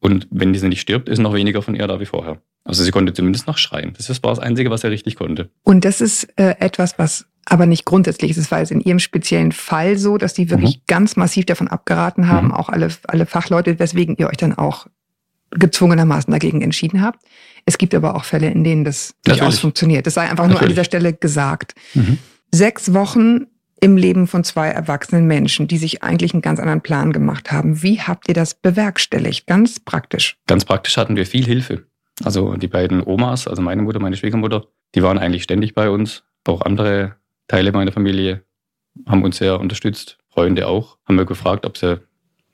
Und 0.00 0.26
wenn 0.30 0.52
diese 0.52 0.68
nicht 0.68 0.80
stirbt, 0.80 1.08
ist 1.08 1.20
noch 1.20 1.34
weniger 1.34 1.62
von 1.62 1.74
ihr 1.74 1.86
da 1.86 2.00
wie 2.00 2.06
vorher. 2.06 2.42
Also 2.64 2.82
sie 2.82 2.90
konnte 2.90 3.12
zumindest 3.12 3.46
noch 3.46 3.58
schreien. 3.58 3.92
Das 3.96 4.22
war 4.22 4.30
das 4.30 4.38
Einzige, 4.38 4.70
was 4.70 4.84
er 4.84 4.90
richtig 4.90 5.16
konnte. 5.16 5.50
Und 5.62 5.84
das 5.84 6.00
ist 6.00 6.24
äh, 6.36 6.56
etwas, 6.58 6.98
was 6.98 7.26
aber 7.44 7.66
nicht 7.66 7.84
grundsätzlich 7.84 8.30
ist. 8.30 8.36
Es 8.36 8.50
war 8.50 8.60
jetzt 8.60 8.70
in 8.70 8.80
Ihrem 8.80 8.98
speziellen 9.00 9.52
Fall 9.52 9.98
so, 9.98 10.16
dass 10.16 10.34
die 10.34 10.50
wirklich 10.50 10.76
mhm. 10.76 10.82
ganz 10.86 11.16
massiv 11.16 11.44
davon 11.46 11.68
abgeraten 11.68 12.28
haben, 12.28 12.48
mhm. 12.48 12.54
auch 12.54 12.68
alle, 12.68 12.88
alle 13.08 13.26
Fachleute, 13.26 13.78
weswegen 13.78 14.16
ihr 14.16 14.28
euch 14.28 14.36
dann 14.36 14.56
auch 14.56 14.86
gezwungenermaßen 15.50 16.32
dagegen 16.32 16.62
entschieden 16.62 17.02
habt. 17.02 17.20
Es 17.66 17.78
gibt 17.78 17.94
aber 17.94 18.14
auch 18.14 18.24
Fälle, 18.24 18.50
in 18.50 18.64
denen 18.64 18.84
das 18.84 19.14
durchaus 19.24 19.58
funktioniert. 19.58 20.06
Das 20.06 20.14
sei 20.14 20.22
einfach 20.22 20.44
Natürlich. 20.44 20.52
nur 20.52 20.62
an 20.62 20.68
dieser 20.68 20.84
Stelle 20.84 21.12
gesagt. 21.12 21.74
Mhm. 21.94 22.18
Sechs 22.54 22.92
Wochen 22.92 23.46
im 23.80 23.96
Leben 23.96 24.26
von 24.26 24.44
zwei 24.44 24.68
erwachsenen 24.68 25.26
Menschen, 25.26 25.66
die 25.66 25.78
sich 25.78 26.02
eigentlich 26.02 26.34
einen 26.34 26.42
ganz 26.42 26.60
anderen 26.60 26.82
Plan 26.82 27.12
gemacht 27.12 27.50
haben. 27.50 27.82
Wie 27.82 28.00
habt 28.00 28.28
ihr 28.28 28.34
das 28.34 28.54
bewerkstelligt? 28.54 29.46
Ganz 29.46 29.80
praktisch. 29.80 30.36
Ganz 30.46 30.64
praktisch 30.64 30.96
hatten 30.96 31.16
wir 31.16 31.26
viel 31.26 31.44
Hilfe. 31.44 31.86
Also 32.22 32.54
die 32.54 32.68
beiden 32.68 33.02
Omas, 33.04 33.48
also 33.48 33.62
meine 33.62 33.82
Mutter, 33.82 33.98
meine 33.98 34.16
Schwiegermutter, 34.16 34.66
die 34.94 35.02
waren 35.02 35.18
eigentlich 35.18 35.42
ständig 35.42 35.74
bei 35.74 35.90
uns. 35.90 36.22
Auch 36.46 36.60
andere 36.60 37.16
Teile 37.48 37.72
meiner 37.72 37.90
Familie 37.90 38.44
haben 39.06 39.24
uns 39.24 39.38
sehr 39.38 39.58
unterstützt. 39.58 40.18
Freunde 40.28 40.68
auch. 40.68 40.98
Haben 41.06 41.16
wir 41.16 41.24
gefragt, 41.24 41.66
ob 41.66 41.76
sie 41.76 42.00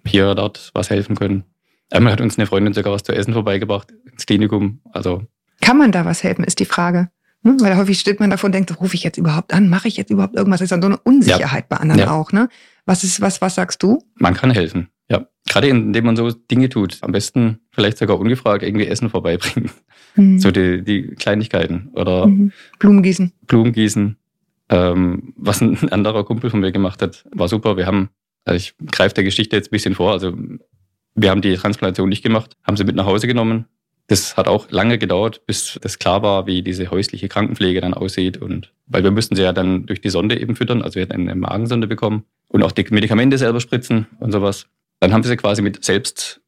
hier 0.07 0.35
dort 0.35 0.71
was 0.75 0.91
helfen 0.91 1.17
können. 1.17 1.45
Einmal 1.91 2.13
hat 2.13 2.21
uns 2.21 2.39
eine 2.39 2.47
Freundin 2.47 2.73
sogar 2.73 2.93
was 2.93 3.03
zu 3.03 3.13
essen 3.13 3.33
vorbeigebracht 3.33 3.93
ins 4.11 4.27
Klinikum. 4.27 4.81
Also 4.93 5.25
kann 5.61 5.77
man 5.77 5.93
da 5.93 6.05
was 6.05 6.23
helfen, 6.23 6.45
ist 6.45 6.61
die 6.61 6.65
Frage. 6.65 7.11
Ne? 7.43 7.57
Weil 7.61 7.77
häufig 7.77 7.99
steht 7.99 8.21
man 8.21 8.31
davon 8.31 8.49
und 8.49 8.53
denkt, 8.53 8.81
rufe 8.81 8.95
ich 8.95 9.05
jetzt 9.05 9.19
überhaupt 9.19 9.53
an, 9.55 9.69
mache 9.69 9.89
ich 9.89 9.97
jetzt 9.97 10.11
überhaupt 10.11 10.35
irgendwas? 10.35 10.59
Das 10.59 10.67
ist 10.67 10.73
dann 10.73 10.83
so 10.83 10.89
eine 10.89 10.99
Unsicherheit 10.99 11.65
ja. 11.65 11.67
bei 11.69 11.77
anderen 11.77 12.01
ja. 12.01 12.11
auch. 12.11 12.33
Ne? 12.33 12.49
Was 12.85 13.05
ist, 13.05 13.21
was, 13.21 13.41
was 13.41 13.55
sagst 13.55 13.83
du? 13.83 14.03
Man 14.17 14.35
kann 14.35 14.51
helfen. 14.51 14.89
Ja, 15.11 15.27
gerade 15.49 15.69
indem 15.69 16.05
man 16.05 16.17
so 16.17 16.31
Dinge 16.31 16.69
tut. 16.69 16.99
Am 17.03 17.13
besten 17.13 17.61
vielleicht 17.71 17.99
sogar 17.99 18.19
ungefragt 18.19 18.63
irgendwie 18.63 18.87
Essen 18.87 19.09
vorbeibringen. 19.09 19.71
Mhm. 20.17 20.39
So 20.39 20.51
die, 20.51 20.83
die 20.83 21.15
Kleinigkeiten 21.15 21.91
oder 21.95 22.27
mhm. 22.27 22.53
Blumengießen. 22.79 23.33
Blumengießen. 23.47 24.17
Ähm, 24.71 25.33
was 25.37 25.61
ein 25.61 25.89
anderer 25.93 26.25
Kumpel 26.25 26.51
von 26.51 26.61
mir 26.61 26.73
gemacht 26.73 27.01
hat, 27.01 27.25
war 27.33 27.49
super. 27.49 27.77
Wir 27.77 27.87
haben, 27.87 28.11
also 28.45 28.57
ich 28.57 28.75
greife 28.91 29.15
der 29.15 29.25
Geschichte 29.25 29.57
jetzt 29.57 29.69
ein 29.69 29.71
bisschen 29.71 29.95
vor, 29.95 30.13
also 30.13 30.37
wir 31.15 31.31
haben 31.31 31.41
die 31.41 31.55
Transplantation 31.55 32.09
nicht 32.09 32.23
gemacht, 32.23 32.57
haben 32.65 32.77
sie 32.77 32.85
mit 32.85 32.97
nach 32.97 33.07
Hause 33.07 33.27
genommen, 33.27 33.67
Das 34.09 34.37
hat 34.37 34.49
auch 34.49 34.71
lange 34.71 34.99
gedauert, 34.99 35.47
bis 35.47 35.79
das 35.83 35.99
klar 35.99 36.23
war, 36.23 36.47
wie 36.47 36.63
diese 36.63 36.91
häusliche 36.91 37.29
Krankenpflege 37.29 37.81
dann 37.81 37.95
aussieht. 37.95 38.39
Und 38.39 38.73
weil 38.87 39.05
wir 39.05 39.11
müssten 39.11 39.37
sie 39.37 39.43
ja 39.43 39.53
dann 39.53 39.87
durch 39.87 40.01
die 40.01 40.09
Sonde 40.09 40.41
eben 40.41 40.57
füttern, 40.57 40.83
also 40.83 40.97
wir 40.97 41.03
hätten 41.03 41.29
eine 41.29 41.35
Magensonde 41.35 41.87
bekommen 41.87 42.25
und 42.49 42.63
auch 42.63 42.73
die 42.73 42.87
Medikamente 42.91 43.37
selber 43.37 43.61
spritzen 43.61 44.07
und 44.19 44.33
sowas. 44.33 44.67
Dann 45.01 45.13
haben 45.13 45.23
wir 45.23 45.29
sie 45.29 45.37
quasi 45.37 45.63
mit 45.63 45.85
selbst 45.85 46.41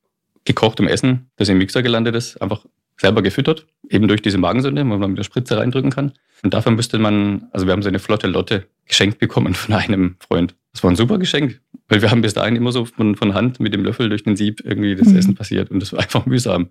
gekochtem 0.44 0.88
Essen, 0.88 1.30
das 1.36 1.48
im 1.50 1.58
Mixer 1.58 1.82
gelandet 1.82 2.16
ist, 2.16 2.40
einfach 2.40 2.64
selber 3.00 3.22
gefüttert, 3.22 3.66
eben 3.88 4.08
durch 4.08 4.22
diese 4.22 4.38
Magensonde, 4.38 4.82
wo 4.82 4.96
man 4.96 5.10
mit 5.10 5.18
der 5.18 5.24
Spritze 5.24 5.56
reindrücken 5.56 5.90
kann. 5.90 6.12
Und 6.42 6.54
dafür 6.54 6.72
müsste 6.72 6.98
man, 6.98 7.48
also 7.52 7.66
wir 7.66 7.72
haben 7.72 7.82
so 7.82 7.88
eine 7.88 7.98
flotte 7.98 8.26
Lotte 8.26 8.66
geschenkt 8.86 9.18
bekommen 9.18 9.54
von 9.54 9.74
einem 9.82 10.16
Freund. 10.20 10.54
Das 10.72 10.82
war 10.82 10.90
ein 10.90 10.96
super 10.96 11.18
Geschenk, 11.18 11.60
weil 11.88 12.02
wir 12.02 12.10
haben 12.10 12.22
bis 12.22 12.34
dahin 12.34 12.56
immer 12.56 12.72
so 12.72 12.84
von, 12.84 13.16
von 13.16 13.34
Hand 13.34 13.60
mit 13.60 13.74
dem 13.74 13.84
Löffel 13.84 14.08
durch 14.08 14.22
den 14.22 14.36
Sieb 14.36 14.62
irgendwie 14.64 14.94
das 14.94 15.08
mhm. 15.08 15.16
Essen 15.16 15.34
passiert 15.34 15.70
und 15.70 15.80
das 15.80 15.92
war 15.92 16.00
einfach 16.00 16.26
mühsam. 16.26 16.70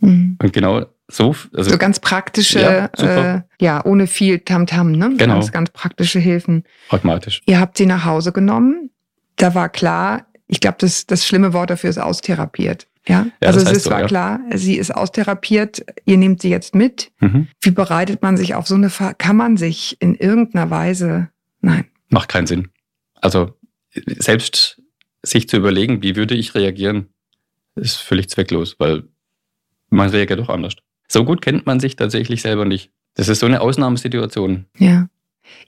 Mhm. 0.00 0.36
Und 0.40 0.52
genau 0.52 0.86
so. 1.08 1.34
Also, 1.54 1.70
so 1.70 1.78
ganz 1.78 2.00
praktische, 2.00 2.60
ja, 2.60 3.36
äh, 3.36 3.42
ja 3.60 3.84
ohne 3.84 4.06
viel 4.06 4.40
Tamtam, 4.40 4.92
-Tam, 4.92 4.96
ne? 4.96 5.16
Genau. 5.16 5.34
Ganz, 5.34 5.52
ganz 5.52 5.70
praktische 5.70 6.18
Hilfen. 6.18 6.64
Pragmatisch. 6.88 7.42
Ihr 7.46 7.58
habt 7.60 7.78
sie 7.78 7.86
nach 7.86 8.04
Hause 8.04 8.32
genommen. 8.32 8.90
Da 9.36 9.54
war 9.54 9.68
klar, 9.68 10.26
ich 10.46 10.60
glaube, 10.60 10.76
das, 10.80 11.06
das 11.06 11.26
schlimme 11.26 11.52
Wort 11.52 11.70
dafür 11.70 11.90
ist 11.90 11.98
austherapiert. 11.98 12.86
Ja, 13.06 13.26
ja 13.42 13.48
also 13.48 13.60
es 13.60 13.84
so, 13.84 13.90
war 13.90 14.00
ja. 14.00 14.06
klar, 14.06 14.40
sie 14.54 14.76
ist 14.76 14.94
austherapiert, 14.94 15.84
ihr 16.04 16.18
nehmt 16.18 16.42
sie 16.42 16.50
jetzt 16.50 16.74
mit. 16.74 17.10
Mhm. 17.20 17.48
Wie 17.60 17.70
bereitet 17.70 18.22
man 18.22 18.36
sich 18.36 18.54
auf 18.54 18.66
so 18.66 18.74
eine 18.74 18.90
Fahr 18.90 19.14
Kann 19.14 19.36
man 19.36 19.56
sich 19.56 19.96
in 20.00 20.14
irgendeiner 20.14 20.70
Weise, 20.70 21.28
nein. 21.60 21.86
Macht 22.10 22.28
keinen 22.28 22.46
Sinn. 22.46 22.68
Also 23.14 23.54
selbst 24.18 24.82
sich 25.22 25.48
zu 25.48 25.56
überlegen, 25.56 26.02
wie 26.02 26.16
würde 26.16 26.34
ich 26.34 26.54
reagieren, 26.54 27.08
ist 27.74 27.96
völlig 27.96 28.28
zwecklos, 28.28 28.76
weil 28.78 29.04
man 29.90 30.10
reagiert 30.10 30.40
doch 30.40 30.48
anders. 30.48 30.74
So 31.08 31.24
gut 31.24 31.42
kennt 31.42 31.66
man 31.66 31.80
sich 31.80 31.96
tatsächlich 31.96 32.42
selber 32.42 32.64
nicht. 32.64 32.90
Das 33.14 33.28
ist 33.28 33.40
so 33.40 33.46
eine 33.46 33.60
Ausnahmesituation. 33.60 34.66
Ja. 34.76 35.08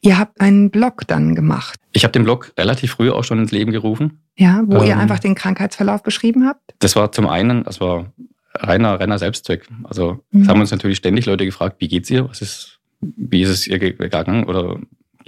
Ihr 0.03 0.19
habt 0.19 0.41
einen 0.41 0.71
Blog 0.71 1.07
dann 1.07 1.35
gemacht. 1.35 1.81
Ich 1.93 2.05
habe 2.05 2.13
den 2.13 2.25
Blog 2.25 2.53
relativ 2.59 2.93
früh 2.93 3.11
auch 3.11 3.25
schon 3.25 3.39
ins 3.39 3.51
Leben 3.51 3.73
gerufen. 3.73 4.23
Ja, 4.37 4.63
wo 4.67 4.79
ähm, 4.79 4.89
ihr 4.89 4.99
einfach 4.99 5.19
den 5.19 5.35
Krankheitsverlauf 5.35 6.03
beschrieben 6.03 6.47
habt? 6.47 6.75
Das 6.79 6.97
war 6.97 7.13
zum 7.13 7.27
einen, 7.27 7.65
das 7.65 7.81
war 7.81 8.13
reiner, 8.55 9.01
reiner 9.01 9.19
Selbstzweck. 9.19 9.69
Also 9.85 10.21
mhm. 10.31 10.43
es 10.43 10.49
haben 10.49 10.61
uns 10.61 10.71
natürlich 10.71 10.99
ständig 10.99 11.27
Leute 11.27 11.45
gefragt, 11.45 11.77
wie 11.79 11.89
geht's 11.89 12.11
ihr? 12.11 12.29
Was 12.29 12.43
ist, 12.43 12.79
wie 13.01 13.43
ist 13.43 13.49
es 13.49 13.67
ihr 13.67 13.79
gegangen? 13.79 14.45
Oder 14.45 14.79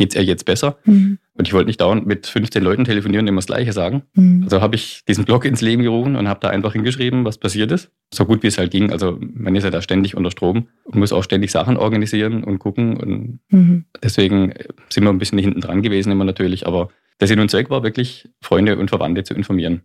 geht's 0.02 0.16
ihr 0.16 0.24
jetzt 0.24 0.44
besser? 0.44 0.78
Mhm. 0.84 1.18
Und 1.34 1.46
ich 1.46 1.54
wollte 1.54 1.68
nicht 1.68 1.80
dauernd 1.80 2.06
mit 2.06 2.26
15 2.26 2.62
Leuten 2.62 2.84
telefonieren 2.84 3.24
und 3.24 3.28
immer 3.28 3.38
das 3.38 3.46
Gleiche 3.46 3.72
sagen. 3.72 4.02
Mhm. 4.14 4.42
Also 4.42 4.60
habe 4.60 4.74
ich 4.74 5.04
diesen 5.06 5.24
Blog 5.24 5.44
ins 5.44 5.60
Leben 5.60 5.82
gerufen 5.82 6.16
und 6.16 6.28
habe 6.28 6.40
da 6.40 6.48
einfach 6.48 6.72
hingeschrieben, 6.72 7.24
was 7.24 7.38
passiert 7.38 7.70
ist. 7.70 7.90
So 8.12 8.24
gut 8.24 8.42
wie 8.42 8.48
es 8.48 8.58
halt 8.58 8.72
ging. 8.72 8.90
Also 8.90 9.16
man 9.20 9.54
ist 9.54 9.62
ja 9.62 9.70
da 9.70 9.80
ständig 9.80 10.16
unter 10.16 10.32
Strom 10.32 10.68
und 10.84 10.98
muss 10.98 11.12
auch 11.12 11.22
ständig 11.22 11.52
Sachen 11.52 11.76
organisieren 11.76 12.42
und 12.42 12.58
gucken. 12.58 12.96
Und 12.96 13.38
mhm. 13.50 13.84
deswegen 14.02 14.52
sind 14.88 15.04
wir 15.04 15.10
ein 15.10 15.18
bisschen 15.18 15.38
hinten 15.38 15.60
dran 15.60 15.82
gewesen 15.82 16.10
immer 16.10 16.24
natürlich. 16.24 16.66
Aber 16.66 16.88
der 17.20 17.28
Sinn 17.28 17.38
und 17.38 17.50
Zweck 17.50 17.70
war 17.70 17.84
wirklich, 17.84 18.28
Freunde 18.40 18.76
und 18.76 18.88
Verwandte 18.88 19.22
zu 19.22 19.34
informieren. 19.34 19.82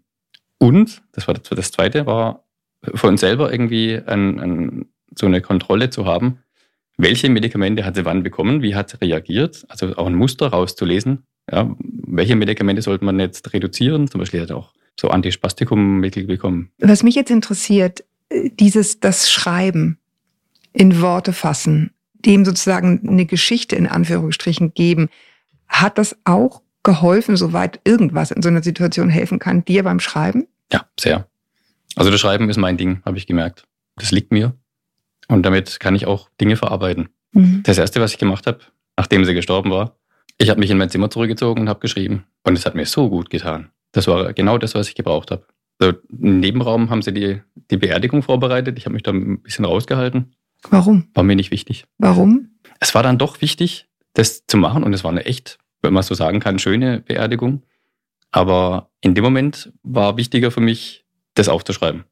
Und, 0.57 1.03
das 1.11 1.27
war 1.27 1.35
das 1.35 1.71
Zweite, 1.71 2.07
war 2.07 2.47
für 2.81 3.07
uns 3.07 3.21
selber 3.21 3.51
irgendwie 3.51 4.01
ein, 4.03 4.39
ein, 4.39 4.85
so 5.15 5.27
eine 5.27 5.41
Kontrolle 5.41 5.91
zu 5.91 6.05
haben, 6.05 6.39
welche 6.97 7.29
Medikamente 7.29 7.85
hat 7.85 7.95
sie 7.95 8.05
wann 8.05 8.23
bekommen, 8.23 8.61
wie 8.61 8.75
hat 8.75 8.89
sie 8.89 8.97
reagiert, 9.01 9.65
also 9.69 9.95
auch 9.95 10.07
ein 10.07 10.15
Muster 10.15 10.47
rauszulesen, 10.47 11.23
ja, 11.51 11.73
welche 11.79 12.35
Medikamente 12.35 12.81
sollte 12.81 13.05
man 13.05 13.19
jetzt 13.19 13.53
reduzieren? 13.53 14.07
Zum 14.07 14.19
Beispiel 14.19 14.41
hat 14.41 14.49
er 14.49 14.57
auch 14.57 14.73
so 14.99 15.09
Antispastikum-Mittel 15.09 16.25
bekommen. 16.25 16.71
Was 16.79 17.03
mich 17.03 17.15
jetzt 17.15 17.31
interessiert, 17.31 18.03
äh, 18.29 18.49
dieses, 18.49 18.99
das 18.99 19.31
Schreiben 19.31 19.99
in 20.73 21.01
Worte 21.01 21.33
fassen, 21.33 21.91
dem 22.13 22.43
sozusagen 22.43 23.07
eine 23.07 23.25
Geschichte 23.25 23.75
in 23.75 23.87
Anführungsstrichen 23.87 24.73
geben, 24.73 25.09
hat 25.67 25.97
das 25.97 26.17
auch 26.25 26.61
geholfen, 26.83 27.37
soweit 27.37 27.79
irgendwas 27.83 28.31
in 28.31 28.41
so 28.41 28.49
einer 28.49 28.63
Situation 28.63 29.09
helfen 29.09 29.39
kann, 29.39 29.63
dir 29.63 29.83
beim 29.83 29.99
Schreiben? 29.99 30.47
Ja, 30.71 30.85
sehr. 30.99 31.27
Also 31.95 32.11
das 32.11 32.19
Schreiben 32.19 32.49
ist 32.49 32.57
mein 32.57 32.77
Ding, 32.77 33.01
habe 33.05 33.17
ich 33.17 33.27
gemerkt. 33.27 33.65
Das 33.95 34.11
liegt 34.11 34.31
mir. 34.31 34.53
Und 35.27 35.43
damit 35.43 35.79
kann 35.79 35.95
ich 35.95 36.05
auch 36.05 36.29
Dinge 36.39 36.55
verarbeiten. 36.55 37.09
Mhm. 37.33 37.63
Das 37.63 37.77
erste, 37.77 38.01
was 38.01 38.13
ich 38.13 38.17
gemacht 38.17 38.47
habe, 38.47 38.59
nachdem 38.95 39.25
sie 39.25 39.33
gestorben 39.33 39.71
war, 39.71 39.97
ich 40.37 40.49
habe 40.49 40.59
mich 40.59 40.69
in 40.69 40.77
mein 40.77 40.89
Zimmer 40.89 41.09
zurückgezogen 41.09 41.61
und 41.61 41.69
habe 41.69 41.79
geschrieben. 41.79 42.25
Und 42.43 42.57
es 42.57 42.65
hat 42.65 42.75
mir 42.75 42.85
so 42.85 43.09
gut 43.09 43.29
getan. 43.29 43.71
Das 43.91 44.07
war 44.07 44.33
genau 44.33 44.57
das, 44.57 44.75
was 44.75 44.87
ich 44.87 44.95
gebraucht 44.95 45.31
habe. 45.31 45.45
Also 45.79 45.97
Im 46.09 46.39
Nebenraum 46.39 46.89
haben 46.89 47.01
sie 47.01 47.13
die, 47.13 47.41
die 47.71 47.77
Beerdigung 47.77 48.23
vorbereitet. 48.23 48.77
Ich 48.77 48.85
habe 48.85 48.93
mich 48.93 49.03
da 49.03 49.11
ein 49.11 49.41
bisschen 49.41 49.65
rausgehalten. 49.65 50.33
Warum? 50.69 51.07
War 51.13 51.23
mir 51.23 51.35
nicht 51.35 51.51
wichtig. 51.51 51.85
Warum? 51.97 52.59
Es 52.79 52.95
war 52.95 53.03
dann 53.03 53.17
doch 53.17 53.41
wichtig, 53.41 53.87
das 54.13 54.45
zu 54.47 54.57
machen. 54.57 54.83
Und 54.83 54.93
es 54.93 55.03
war 55.03 55.11
eine 55.11 55.25
echt, 55.25 55.57
wenn 55.81 55.93
man 55.93 56.03
so 56.03 56.15
sagen 56.15 56.39
kann, 56.39 56.59
schöne 56.59 57.01
Beerdigung. 57.01 57.63
Aber 58.31 58.91
in 59.01 59.15
dem 59.15 59.23
Moment 59.23 59.71
war 59.83 60.17
wichtiger 60.17 60.51
für 60.51 60.61
mich, 60.61 61.05
das 61.35 61.49
aufzuschreiben. 61.49 62.05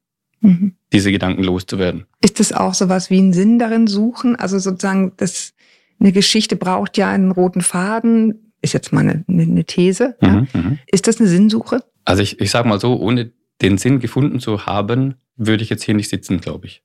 Mhm. 0.46 0.74
Diese 0.92 1.12
Gedanken 1.12 1.42
loszuwerden. 1.42 2.06
Ist 2.20 2.40
das 2.40 2.52
auch 2.52 2.74
so 2.74 2.88
was 2.88 3.10
wie 3.10 3.18
einen 3.18 3.32
Sinn 3.32 3.58
darin 3.58 3.86
suchen? 3.86 4.36
Also 4.36 4.58
sozusagen 4.58 5.12
das 5.16 5.54
eine 5.98 6.12
Geschichte 6.12 6.56
braucht 6.56 6.96
ja 6.98 7.10
einen 7.10 7.32
roten 7.32 7.62
Faden, 7.62 8.52
ist 8.62 8.74
jetzt 8.74 8.92
mal 8.92 9.00
eine, 9.00 9.24
eine 9.28 9.64
These. 9.64 10.16
Mhm, 10.20 10.48
ja. 10.52 10.60
Mhm. 10.60 10.78
Ist 10.86 11.06
das 11.06 11.18
eine 11.20 11.28
Sinnsuche? 11.28 11.82
Also 12.04 12.22
ich, 12.22 12.40
ich 12.40 12.50
sage 12.50 12.68
mal 12.68 12.80
so, 12.80 12.98
ohne 12.98 13.32
den 13.62 13.78
Sinn 13.78 14.00
gefunden 14.00 14.40
zu 14.40 14.66
haben, 14.66 15.14
würde 15.36 15.62
ich 15.62 15.70
jetzt 15.70 15.82
hier 15.82 15.94
nicht 15.94 16.08
sitzen, 16.08 16.40
glaube 16.40 16.66
ich. 16.66 16.82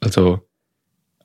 Also 0.00 0.46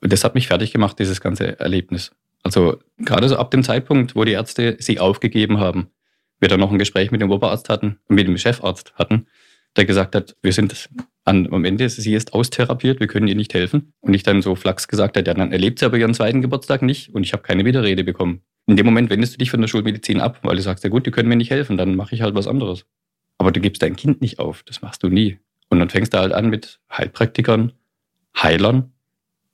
das 0.00 0.24
hat 0.24 0.34
mich 0.34 0.48
fertig 0.48 0.72
gemacht, 0.72 0.98
dieses 0.98 1.20
ganze 1.20 1.58
Erlebnis. 1.58 2.12
Also 2.42 2.78
gerade 2.98 3.28
so 3.28 3.36
ab 3.36 3.50
dem 3.50 3.62
Zeitpunkt, 3.62 4.14
wo 4.14 4.24
die 4.24 4.32
Ärzte 4.32 4.76
sie 4.78 5.00
aufgegeben 5.00 5.58
haben, 5.58 5.88
wir 6.40 6.48
dann 6.48 6.60
noch 6.60 6.70
ein 6.70 6.78
Gespräch 6.78 7.10
mit 7.10 7.20
dem 7.20 7.30
Oberarzt 7.30 7.68
hatten, 7.68 7.98
mit 8.08 8.26
dem 8.26 8.36
Chefarzt 8.36 8.92
hatten, 8.96 9.26
der 9.76 9.86
gesagt 9.86 10.14
hat, 10.14 10.36
wir 10.42 10.52
sind 10.52 10.88
an, 11.24 11.52
am 11.52 11.64
Ende, 11.64 11.88
sie 11.88 12.14
ist 12.14 12.34
austherapiert, 12.34 13.00
wir 13.00 13.06
können 13.06 13.28
ihr 13.28 13.34
nicht 13.34 13.54
helfen. 13.54 13.92
Und 14.00 14.14
ich 14.14 14.22
dann 14.22 14.42
so 14.42 14.54
flachs 14.54 14.88
gesagt 14.88 15.16
hat, 15.16 15.26
ja, 15.26 15.34
dann 15.34 15.52
erlebt 15.52 15.78
sie 15.78 15.86
aber 15.86 15.96
ihren 15.96 16.14
zweiten 16.14 16.42
Geburtstag 16.42 16.82
nicht 16.82 17.14
und 17.14 17.24
ich 17.24 17.32
habe 17.32 17.42
keine 17.42 17.64
Widerrede 17.64 18.04
bekommen. 18.04 18.42
In 18.66 18.76
dem 18.76 18.86
Moment 18.86 19.10
wendest 19.10 19.34
du 19.34 19.38
dich 19.38 19.50
von 19.50 19.60
der 19.60 19.68
Schulmedizin 19.68 20.20
ab, 20.20 20.40
weil 20.42 20.56
du 20.56 20.62
sagst, 20.62 20.84
ja 20.84 20.90
gut, 20.90 21.06
die 21.06 21.10
können 21.10 21.28
mir 21.28 21.36
nicht 21.36 21.50
helfen, 21.50 21.76
dann 21.76 21.96
mache 21.96 22.14
ich 22.14 22.22
halt 22.22 22.34
was 22.34 22.46
anderes. 22.46 22.86
Aber 23.38 23.52
du 23.52 23.60
gibst 23.60 23.82
dein 23.82 23.96
Kind 23.96 24.20
nicht 24.20 24.38
auf, 24.38 24.62
das 24.62 24.82
machst 24.82 25.02
du 25.02 25.08
nie. 25.08 25.38
Und 25.68 25.78
dann 25.80 25.90
fängst 25.90 26.14
du 26.14 26.18
halt 26.18 26.32
an 26.32 26.48
mit 26.48 26.80
Heilpraktikern, 26.90 27.72
Heilern. 28.36 28.92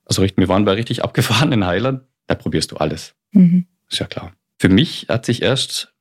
Also 0.05 0.23
wir 0.23 0.47
waren 0.47 0.65
bei 0.65 0.73
richtig 0.73 1.03
abgefahrenen 1.03 1.65
Heilern, 1.65 2.01
da 2.27 2.35
probierst 2.35 2.71
du 2.71 2.77
alles. 2.77 3.15
Mhm. 3.31 3.65
Ist 3.89 3.99
ja 3.99 4.07
klar. 4.07 4.33
Für 4.59 4.69
mich 4.69 5.07
hat 5.09 5.25
sich 5.25 5.41
erst, 5.41 5.93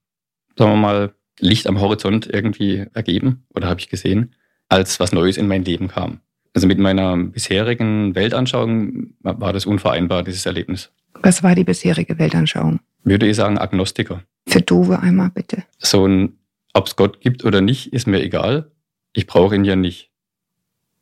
sagen 0.56 0.72
wir 0.72 0.76
mal, 0.76 1.14
Licht 1.38 1.66
am 1.66 1.80
Horizont 1.80 2.26
irgendwie 2.26 2.87
ergeben 2.92 3.46
oder 3.54 3.68
habe 3.68 3.80
ich 3.80 3.88
gesehen, 3.88 4.35
als 4.70 4.98
was 5.00 5.12
Neues 5.12 5.37
in 5.37 5.48
mein 5.48 5.64
Leben 5.64 5.88
kam. 5.88 6.20
Also 6.54 6.66
mit 6.66 6.78
meiner 6.78 7.16
bisherigen 7.16 8.14
Weltanschauung 8.14 9.14
war 9.20 9.52
das 9.52 9.66
unvereinbar, 9.66 10.22
dieses 10.22 10.46
Erlebnis. 10.46 10.90
Was 11.22 11.42
war 11.42 11.54
die 11.54 11.64
bisherige 11.64 12.18
Weltanschauung? 12.18 12.80
Würde 13.04 13.26
ich 13.26 13.37
sagen, 13.37 13.59
Agnostiker. 13.59 14.22
Für 14.48 14.61
Dove 14.61 14.98
einmal 15.00 15.30
bitte. 15.30 15.64
So 15.78 16.06
ein, 16.06 16.38
ob 16.72 16.87
es 16.87 16.96
Gott 16.96 17.20
gibt 17.20 17.44
oder 17.44 17.61
nicht, 17.61 17.92
ist 17.92 18.06
mir 18.06 18.22
egal. 18.22 18.70
Ich 19.12 19.26
brauche 19.26 19.54
ihn 19.54 19.64
ja 19.64 19.76
nicht. 19.76 20.11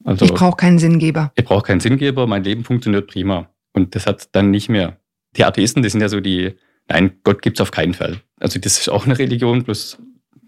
Also, 0.05 0.25
ich 0.25 0.33
brauche 0.33 0.57
keinen 0.57 0.79
Sinngeber. 0.79 1.33
Ich 1.35 1.45
brauche 1.45 1.63
keinen 1.63 1.81
Sinngeber, 1.81 2.27
mein 2.27 2.45
Leben 2.45 2.65
funktioniert 2.65 3.09
prima. 3.09 3.49
Und 3.73 3.95
das 3.95 4.07
hat 4.07 4.29
dann 4.33 4.51
nicht 4.51 4.69
mehr. 4.69 4.99
Die 5.37 5.45
Atheisten, 5.45 5.83
die 5.83 5.89
sind 5.89 6.01
ja 6.01 6.09
so 6.09 6.21
die, 6.21 6.55
nein, 6.89 7.19
Gott 7.25 7.43
gibt 7.43 7.59
es 7.59 7.61
auf 7.61 7.71
keinen 7.71 7.95
Fall. 7.95 8.21
Also 8.39 8.59
das 8.59 8.79
ist 8.79 8.89
auch 8.89 9.07
eine 9.07 9.19
Religion, 9.19 9.65
bloß 9.65 9.99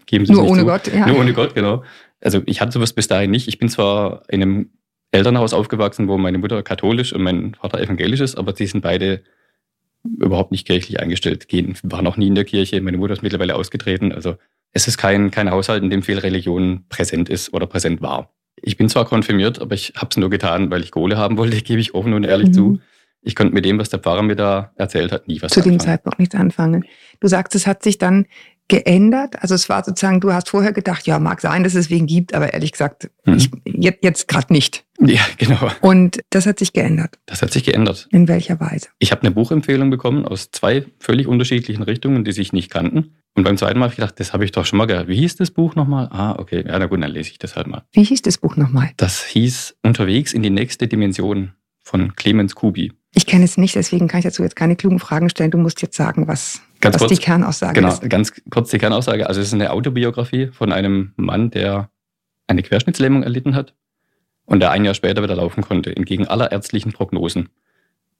geben 0.05 0.25
sie 0.25 0.33
Nur 0.33 0.43
ohne 0.43 0.61
zu. 0.61 0.65
Gott, 0.65 0.87
ja. 0.93 1.05
Nur 1.05 1.19
ohne 1.19 1.33
Gott, 1.33 1.53
genau. 1.53 1.83
Also 2.21 2.41
ich 2.45 2.61
hatte 2.61 2.71
sowas 2.71 2.93
bis 2.93 3.07
dahin 3.07 3.31
nicht. 3.31 3.47
Ich 3.47 3.59
bin 3.59 3.69
zwar 3.69 4.23
in 4.29 4.41
einem 4.41 4.69
Elternhaus 5.11 5.53
aufgewachsen, 5.53 6.07
wo 6.07 6.17
meine 6.17 6.37
Mutter 6.37 6.63
katholisch 6.63 7.13
und 7.13 7.23
mein 7.23 7.55
Vater 7.55 7.81
evangelisch 7.81 8.21
ist, 8.21 8.35
aber 8.35 8.55
sie 8.55 8.67
sind 8.67 8.81
beide 8.81 9.21
überhaupt 10.03 10.51
nicht 10.51 10.65
kirchlich 10.65 10.99
eingestellt, 10.99 11.47
gehen, 11.47 11.75
waren 11.83 12.07
auch 12.07 12.17
nie 12.17 12.27
in 12.27 12.35
der 12.35 12.45
Kirche. 12.45 12.81
Meine 12.81 12.97
Mutter 12.97 13.13
ist 13.13 13.21
mittlerweile 13.21 13.55
ausgetreten. 13.55 14.11
Also 14.11 14.35
es 14.71 14.87
ist 14.87 14.97
kein, 14.97 15.31
kein 15.31 15.51
Haushalt, 15.51 15.83
in 15.83 15.89
dem 15.89 16.01
viel 16.01 16.17
Religion 16.17 16.85
präsent 16.89 17.29
ist 17.29 17.53
oder 17.53 17.67
präsent 17.67 18.01
war. 18.01 18.33
Ich 18.55 18.77
bin 18.77 18.89
zwar 18.89 19.05
konfirmiert, 19.05 19.59
aber 19.59 19.75
ich 19.75 19.93
habe 19.95 20.07
es 20.11 20.17
nur 20.17 20.29
getan, 20.29 20.71
weil 20.71 20.81
ich 20.81 20.91
Kohle 20.91 21.17
haben 21.17 21.37
wollte, 21.37 21.61
gebe 21.61 21.81
ich 21.81 21.93
offen 21.93 22.13
und 22.13 22.23
ehrlich 22.23 22.49
mhm. 22.49 22.53
zu. 22.53 22.79
Ich 23.23 23.35
konnte 23.35 23.53
mit 23.53 23.65
dem, 23.65 23.77
was 23.77 23.89
der 23.89 23.99
Pfarrer 23.99 24.23
mir 24.23 24.35
da 24.35 24.71
erzählt 24.75 25.11
hat, 25.11 25.27
nie 25.27 25.39
was 25.41 25.51
Zu 25.51 25.59
anfangen. 25.59 25.77
dem 25.77 25.85
Zeitpunkt 25.85 26.17
nichts 26.17 26.33
anfangen. 26.33 26.85
Du 27.19 27.27
sagst, 27.27 27.53
es 27.53 27.67
hat 27.67 27.83
sich 27.83 27.99
dann 27.99 28.25
geändert? 28.71 29.35
Also 29.41 29.53
es 29.53 29.67
war 29.67 29.83
sozusagen, 29.83 30.21
du 30.21 30.31
hast 30.31 30.49
vorher 30.49 30.71
gedacht, 30.71 31.05
ja, 31.05 31.19
mag 31.19 31.41
sein, 31.41 31.65
dass 31.65 31.75
es 31.75 31.89
wen 31.89 32.07
gibt, 32.07 32.33
aber 32.33 32.53
ehrlich 32.53 32.71
gesagt, 32.71 33.11
hm. 33.25 33.35
ich, 33.35 33.51
jetzt, 33.65 34.01
jetzt 34.01 34.27
gerade 34.29 34.51
nicht. 34.53 34.85
Ja, 35.01 35.19
genau. 35.37 35.69
Und 35.81 36.21
das 36.29 36.45
hat 36.45 36.59
sich 36.59 36.71
geändert. 36.71 37.19
Das 37.25 37.41
hat 37.41 37.51
sich 37.51 37.65
geändert. 37.65 38.07
In 38.11 38.29
welcher 38.29 38.61
Weise? 38.61 38.87
Ich 38.99 39.11
habe 39.11 39.23
eine 39.23 39.31
Buchempfehlung 39.31 39.89
bekommen 39.89 40.25
aus 40.25 40.51
zwei 40.51 40.85
völlig 40.99 41.27
unterschiedlichen 41.27 41.83
Richtungen, 41.83 42.23
die 42.23 42.31
sich 42.31 42.53
nicht 42.53 42.71
kannten. 42.71 43.17
Und 43.33 43.43
beim 43.43 43.57
zweiten 43.57 43.77
Mal 43.77 43.85
habe 43.85 43.93
ich 43.93 43.97
gedacht, 43.97 44.19
das 44.21 44.31
habe 44.31 44.45
ich 44.45 44.53
doch 44.53 44.65
schon 44.65 44.77
mal 44.77 44.85
gehört. 44.85 45.09
Wie 45.09 45.17
hieß 45.17 45.35
das 45.35 45.51
Buch 45.51 45.75
nochmal? 45.75 46.07
Ah, 46.11 46.37
okay. 46.37 46.63
Ja, 46.65 46.79
na 46.79 46.85
gut, 46.85 47.03
dann 47.03 47.11
lese 47.11 47.31
ich 47.31 47.39
das 47.39 47.57
halt 47.57 47.67
mal. 47.67 47.83
Wie 47.91 48.03
hieß 48.03 48.21
das 48.21 48.37
Buch 48.37 48.55
nochmal? 48.55 48.91
Das 48.95 49.25
hieß 49.25 49.75
Unterwegs 49.83 50.33
in 50.33 50.43
die 50.43 50.49
nächste 50.49 50.87
Dimension 50.87 51.51
von 51.83 52.15
Clemens 52.15 52.55
Kubi. 52.55 52.93
Ich 53.13 53.25
kenne 53.25 53.43
es 53.43 53.57
nicht, 53.57 53.75
deswegen 53.75 54.07
kann 54.07 54.19
ich 54.19 54.25
dazu 54.25 54.43
jetzt 54.43 54.55
keine 54.55 54.77
klugen 54.77 54.99
Fragen 54.99 55.29
stellen. 55.29 55.51
Du 55.51 55.57
musst 55.57 55.81
jetzt 55.81 55.97
sagen, 55.97 56.27
was, 56.27 56.61
ganz 56.81 56.95
was 56.95 57.01
kurz, 57.01 57.11
die 57.11 57.23
Kernaussage 57.23 57.73
genau, 57.73 57.89
ist. 57.89 58.09
Ganz 58.09 58.33
kurz 58.49 58.69
die 58.69 58.77
Kernaussage. 58.77 59.27
Also 59.27 59.41
es 59.41 59.47
ist 59.47 59.53
eine 59.53 59.71
Autobiografie 59.71 60.47
von 60.47 60.71
einem 60.71 61.13
Mann, 61.15 61.51
der 61.51 61.89
eine 62.47 62.63
Querschnittslähmung 62.63 63.23
erlitten 63.23 63.55
hat 63.55 63.73
und 64.45 64.59
der 64.59 64.71
ein 64.71 64.83
Jahr 64.85 64.93
später 64.93 65.23
wieder 65.23 65.35
laufen 65.35 65.63
konnte, 65.63 65.95
entgegen 65.95 66.27
aller 66.27 66.51
ärztlichen 66.51 66.91
Prognosen. 66.91 67.49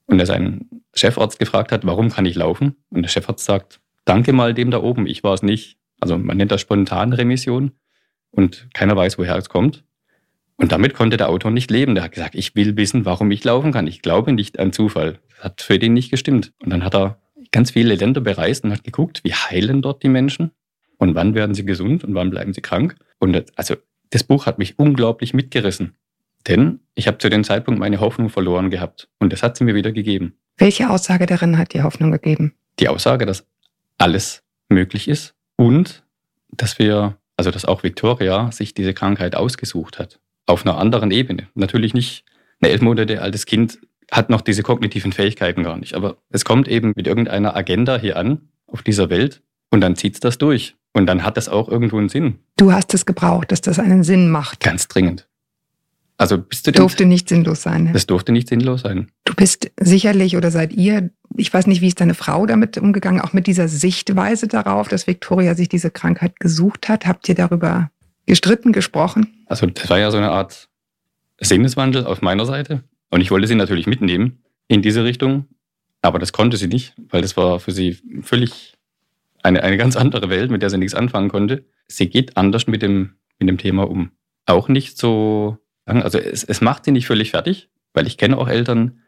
Und 0.06 0.19
er 0.19 0.26
seinen 0.26 0.84
Chefarzt 0.93 1.39
gefragt 1.39 1.71
hat, 1.71 1.86
warum 1.86 2.10
kann 2.10 2.26
ich 2.26 2.36
laufen? 2.36 2.76
Und 2.89 3.04
der 3.04 3.10
Chefarzt 3.10 3.45
sagt, 3.45 3.80
danke 4.06 4.34
mal 4.34 4.54
dem 4.54 4.71
da 4.71 4.82
oben, 4.82 5.08
ich 5.08 5.24
war 5.24 5.34
es 5.34 5.43
nicht. 5.43 5.78
Also 6.00 6.17
man 6.17 6.38
nennt 6.38 6.52
das 6.52 6.62
spontane 6.62 7.17
Remission 7.17 7.71
und 8.32 8.67
keiner 8.74 8.95
weiß, 8.95 9.17
woher 9.17 9.38
es 9.38 9.50
kommt. 9.50 9.84
Und 10.58 10.71
damit 10.71 10.93
konnte 10.93 11.17
der 11.17 11.30
Autor 11.30 11.52
nicht 11.52 11.71
leben. 11.71 11.95
Der 11.95 12.04
hat 12.04 12.12
gesagt, 12.12 12.36
ich 12.36 12.56
will 12.56 12.78
wissen, 12.78 13.06
warum 13.06 13.32
ich 13.32 13.43
laufen 13.43 13.71
kann. 13.71 13.88
Ich 13.88 14.02
glaube 14.02 14.32
nicht 14.32 14.60
an 14.60 14.74
Zufall. 14.74 15.19
Das 15.30 15.45
hat 15.45 15.62
für 15.62 15.80
den 15.80 15.93
nicht 15.93 16.12
gestimmt. 16.12 16.54
Und 16.62 16.71
dann 16.71 16.84
hat 16.84 16.95
er 16.95 17.20
ganz 17.51 17.71
viele 17.71 17.95
Länder 17.95 18.21
bereist 18.21 18.63
und 18.63 18.71
hat 18.71 18.83
geguckt, 18.83 19.23
wie 19.23 19.33
heilen 19.33 19.81
dort 19.81 20.03
die 20.03 20.09
Menschen 20.09 20.51
und 20.97 21.15
wann 21.15 21.35
werden 21.35 21.53
sie 21.53 21.65
gesund 21.65 22.03
und 22.03 22.15
wann 22.15 22.29
bleiben 22.29 22.53
sie 22.53 22.61
krank. 22.61 22.95
Und 23.19 23.45
also 23.55 23.75
das 24.09 24.23
Buch 24.23 24.45
hat 24.45 24.57
mich 24.57 24.79
unglaublich 24.79 25.33
mitgerissen. 25.33 25.95
Denn 26.47 26.79
ich 26.95 27.07
habe 27.07 27.17
zu 27.17 27.29
dem 27.29 27.43
Zeitpunkt 27.43 27.79
meine 27.79 27.99
Hoffnung 27.99 28.29
verloren 28.29 28.69
gehabt. 28.69 29.09
Und 29.19 29.31
das 29.31 29.43
hat 29.43 29.57
sie 29.57 29.63
mir 29.63 29.75
wieder 29.75 29.91
gegeben. 29.91 30.35
Welche 30.57 30.89
Aussage 30.89 31.25
darin 31.25 31.57
hat 31.57 31.73
die 31.73 31.83
Hoffnung 31.83 32.11
gegeben? 32.11 32.53
Die 32.79 32.87
Aussage, 32.87 33.25
dass 33.25 33.45
alles 33.97 34.43
möglich 34.69 35.07
ist 35.07 35.35
und 35.55 36.03
dass 36.49 36.79
wir, 36.79 37.17
also 37.37 37.51
dass 37.51 37.65
auch 37.65 37.83
Victoria 37.83 38.51
sich 38.51 38.73
diese 38.73 38.93
Krankheit 38.93 39.35
ausgesucht 39.35 39.99
hat. 39.99 40.19
Auf 40.47 40.65
einer 40.65 40.77
anderen 40.77 41.11
Ebene. 41.11 41.47
Natürlich 41.53 41.93
nicht 41.93 42.25
ein 42.59 42.69
elf 42.69 42.81
Monate 42.81 43.21
altes 43.21 43.45
Kind 43.45 43.79
hat 44.12 44.30
noch 44.30 44.41
diese 44.41 44.62
kognitiven 44.62 45.13
Fähigkeiten 45.13 45.63
gar 45.63 45.78
nicht. 45.78 45.95
Aber 45.95 46.17
es 46.30 46.45
kommt 46.45 46.67
eben 46.67 46.93
mit 46.95 47.08
irgendeiner 47.08 47.56
Agenda 47.56 47.97
hier 47.97 48.17
an, 48.17 48.50
auf 48.67 48.84
dieser 48.84 49.10
Welt, 49.10 49.41
und 49.71 49.82
dann 49.82 49.95
zieht 49.95 50.15
es 50.15 50.19
das 50.19 50.38
durch. 50.38 50.76
Und 50.93 51.08
dann 51.08 51.24
hat 51.24 51.38
das 51.38 51.47
auch 51.47 51.69
irgendwo 51.69 51.97
einen 51.97 52.10
Sinn. 52.10 52.39
Du 52.58 52.74
hast 52.74 52.93
es 52.93 53.06
gebraucht, 53.06 53.52
dass 53.52 53.62
das 53.62 53.80
einen 53.80 54.04
Sinn 54.04 54.30
macht. 54.30 54.60
Ganz 54.60 54.89
dringend. 54.89 55.28
Also 56.17 56.38
bis 56.38 56.62
zu 56.62 56.71
dem 56.71 56.82
durfte 56.82 57.06
nicht 57.06 57.30
sinnlos 57.30 57.63
sein. 57.63 57.86
Ne? 57.86 57.93
Das 57.93 58.06
durfte 58.06 58.32
nicht 58.32 58.50
sinnlos 58.50 58.82
sein. 58.82 59.08
Du 59.24 59.34
bist 59.34 59.71
sicherlich 59.80 60.36
oder 60.36 60.52
seid 60.52 60.74
ihr, 60.74 61.10
ich 61.36 61.52
weiß 61.52 61.65
nicht, 61.65 61.82
wie 61.82 61.88
ist 61.88 62.02
deine 62.02 62.13
Frau 62.13 62.45
damit 62.45 62.78
umgegangen, 62.78 63.21
auch 63.21 63.34
mit 63.34 63.47
dieser 63.47 63.67
Sichtweise 63.69 64.47
darauf, 64.47 64.89
dass 64.89 65.08
Victoria 65.08 65.56
sich 65.56 65.69
diese 65.69 65.89
Krankheit 65.89 66.39
gesucht 66.39 66.89
hat. 66.89 67.08
Habt 67.08 67.28
ihr 67.30 67.36
darüber 67.36 67.89
gestritten, 68.28 68.74
gesprochen? 68.74 69.45
Also 69.47 69.65
das 69.65 69.89
war 69.89 69.97
ja 69.97 70.12
so 70.12 70.17
eine 70.17 70.30
Art 70.30 70.67
Sinneswandel 71.39 72.06
auf 72.06 72.21
meiner 72.21 72.45
Seite. 72.45 72.84
Und 73.12 73.21
ich 73.21 73.30
wollte 73.30 73.47
sie 73.47 73.56
natürlich 73.56 73.86
mitnehmen 73.86 74.43
in 74.67 74.82
diese 74.82 75.04
Richtung. 75.04 75.45
Aber 76.02 76.17
das 76.17 76.34
konnte 76.34 76.58
sie 76.58 76.67
nicht, 76.67 76.95
weil 77.10 77.21
das 77.21 77.38
war 77.38 77.60
für 77.60 77.71
sie 77.71 78.00
völlig 78.24 78.74
eine, 79.43 79.62
eine 79.62 79.78
ganz 79.78 79.95
andere 79.95 80.30
Welt, 80.30 80.50
mit 80.50 80.63
der 80.63 80.71
sie 80.71 80.80
nichts 80.80 80.95
anfangen 80.95 81.30
konnte. 81.30 81.65
Sie 81.88 82.10
geht 82.10 82.38
anders 82.38 82.65
mit 82.65 82.82
dem, 82.82 83.15
mit 83.38 83.47
dem 83.47 83.60
Thema 83.60 83.88
um. 83.88 84.12
Auch 84.47 84.67
nicht 84.67 84.97
so 84.97 85.60
also 86.00 86.17
es, 86.19 86.43
es 86.43 86.62
macht 86.62 86.86
sie 86.86 86.91
nicht 86.91 87.08
völlig 87.08 87.32
fertig, 87.32 87.69
weil 87.93 88.08
ich 88.08 88.17
kenne 88.17 88.38
auch 88.38 88.47
Eltern, 88.47 89.00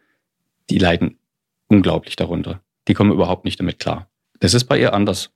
die 0.70 0.78
leiden 0.78 1.18
unglaublich 1.68 2.16
darunter. 2.16 2.62
Die 2.88 2.94
kommen 2.94 3.12
überhaupt 3.12 3.46
nicht 3.46 3.60
damit 3.60 3.80
klar. 3.80 4.10
Das 4.40 4.54
ist 4.54 4.66
bei 4.66 4.80
ihr 4.80 4.94
anders. 4.94 5.32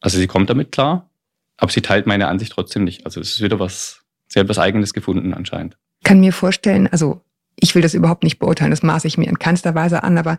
Also 0.00 0.18
sie 0.18 0.26
kommt 0.26 0.48
damit 0.48 0.72
klar, 0.72 1.10
aber 1.56 1.70
sie 1.70 1.82
teilt 1.82 2.06
meine 2.06 2.28
Ansicht 2.28 2.52
trotzdem 2.52 2.84
nicht. 2.84 3.04
Also 3.04 3.20
es 3.20 3.30
ist 3.30 3.42
wieder 3.42 3.58
was, 3.58 4.04
sie 4.28 4.40
hat 4.40 4.48
was 4.48 4.58
Eigenes 4.58 4.94
gefunden 4.94 5.34
anscheinend. 5.34 5.76
Kann 6.04 6.20
mir 6.20 6.32
vorstellen, 6.32 6.86
also 6.86 7.20
ich 7.60 7.74
will 7.74 7.82
das 7.82 7.94
überhaupt 7.94 8.24
nicht 8.24 8.38
beurteilen, 8.38 8.70
das 8.70 8.82
maße 8.82 9.06
ich 9.06 9.18
mir 9.18 9.28
in 9.28 9.38
keinster 9.38 9.74
Weise 9.74 10.02
an, 10.02 10.18
aber 10.18 10.38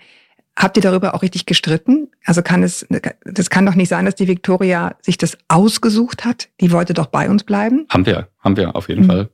habt 0.56 0.78
ihr 0.78 0.84
darüber 0.84 1.16
auch 1.16 1.22
richtig 1.22 1.46
gestritten? 1.46 2.10
Also 2.26 2.42
kann 2.42 2.64
es, 2.64 2.88
das 3.24 3.50
kann 3.50 3.66
doch 3.66 3.76
nicht 3.76 3.90
sein, 3.90 4.06
dass 4.06 4.16
die 4.16 4.28
Victoria 4.28 4.96
sich 5.02 5.18
das 5.18 5.38
ausgesucht 5.48 6.26
hat. 6.26 6.50
Die 6.60 6.72
wollte 6.72 6.94
doch 6.94 7.08
bei 7.08 7.30
uns 7.30 7.44
bleiben. 7.44 7.86
Haben 7.90 8.06
wir, 8.06 8.28
haben 8.40 8.58
wir 8.58 8.76
auf 8.76 8.90
jeden 8.90 9.04
mhm. 9.04 9.08
Fall 9.08 9.30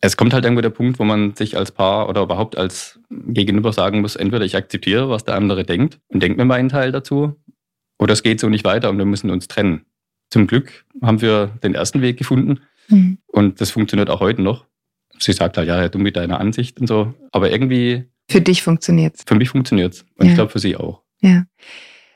es 0.00 0.16
kommt 0.16 0.32
halt 0.32 0.44
irgendwo 0.44 0.60
der 0.60 0.70
Punkt, 0.70 0.98
wo 0.98 1.04
man 1.04 1.34
sich 1.34 1.56
als 1.56 1.72
Paar 1.72 2.08
oder 2.08 2.22
überhaupt 2.22 2.56
als 2.56 3.00
Gegenüber 3.10 3.72
sagen 3.72 4.00
muss, 4.00 4.16
entweder 4.16 4.44
ich 4.44 4.56
akzeptiere, 4.56 5.08
was 5.08 5.24
der 5.24 5.34
andere 5.34 5.64
denkt 5.64 5.98
und 6.08 6.22
denke 6.22 6.38
mir 6.38 6.44
meinen 6.44 6.68
Teil 6.68 6.92
dazu, 6.92 7.36
oder 7.98 8.12
es 8.12 8.22
geht 8.22 8.40
so 8.40 8.48
nicht 8.48 8.64
weiter 8.64 8.90
und 8.90 8.98
wir 8.98 9.04
müssen 9.04 9.30
uns 9.30 9.48
trennen. 9.48 9.86
Zum 10.30 10.46
Glück 10.46 10.84
haben 11.02 11.20
wir 11.20 11.46
den 11.62 11.74
ersten 11.74 12.02
Weg 12.02 12.18
gefunden 12.18 12.60
mhm. 12.88 13.18
und 13.26 13.60
das 13.60 13.70
funktioniert 13.70 14.10
auch 14.10 14.20
heute 14.20 14.42
noch. 14.42 14.66
Sie 15.18 15.32
sagt 15.32 15.56
halt, 15.56 15.68
ja, 15.68 15.88
du 15.88 15.98
mit 15.98 16.16
deiner 16.16 16.40
Ansicht 16.40 16.80
und 16.80 16.86
so, 16.86 17.14
aber 17.32 17.50
irgendwie... 17.50 18.04
Für 18.28 18.40
dich 18.40 18.62
funktioniert's. 18.62 19.24
Für 19.26 19.36
mich 19.36 19.50
funktioniert's 19.50 20.04
und 20.16 20.26
ja. 20.26 20.32
ich 20.32 20.36
glaube 20.36 20.50
für 20.50 20.58
sie 20.58 20.76
auch. 20.76 21.02
Ja. 21.20 21.44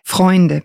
Freunde, 0.05 0.63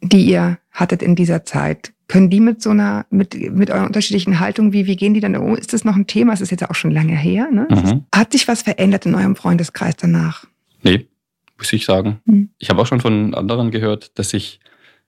die 0.00 0.24
ihr 0.26 0.58
hattet 0.70 1.02
in 1.02 1.16
dieser 1.16 1.44
Zeit, 1.44 1.92
können 2.06 2.30
die 2.30 2.40
mit 2.40 2.62
so 2.62 2.70
einer, 2.70 3.06
mit, 3.10 3.34
mit 3.52 3.70
eurer 3.70 3.84
unterschiedlichen 3.84 4.40
Haltung, 4.40 4.72
wie, 4.72 4.86
wie 4.86 4.96
gehen 4.96 5.14
die 5.14 5.20
dann 5.20 5.36
um? 5.36 5.56
Ist 5.56 5.72
das 5.72 5.84
noch 5.84 5.94
ein 5.94 6.06
Thema? 6.06 6.32
Es 6.32 6.40
ist 6.40 6.50
jetzt 6.50 6.68
auch 6.68 6.74
schon 6.74 6.90
lange 6.90 7.16
her, 7.16 7.50
ne? 7.50 7.68
Mhm. 7.70 8.04
Hat 8.14 8.32
sich 8.32 8.48
was 8.48 8.62
verändert 8.62 9.04
in 9.04 9.14
eurem 9.14 9.36
Freundeskreis 9.36 9.96
danach? 9.96 10.46
Nee, 10.82 11.06
muss 11.58 11.72
ich 11.72 11.84
sagen. 11.84 12.20
Mhm. 12.24 12.50
Ich 12.58 12.70
habe 12.70 12.80
auch 12.80 12.86
schon 12.86 13.00
von 13.00 13.34
anderen 13.34 13.70
gehört, 13.70 14.18
dass 14.18 14.30
sich 14.30 14.60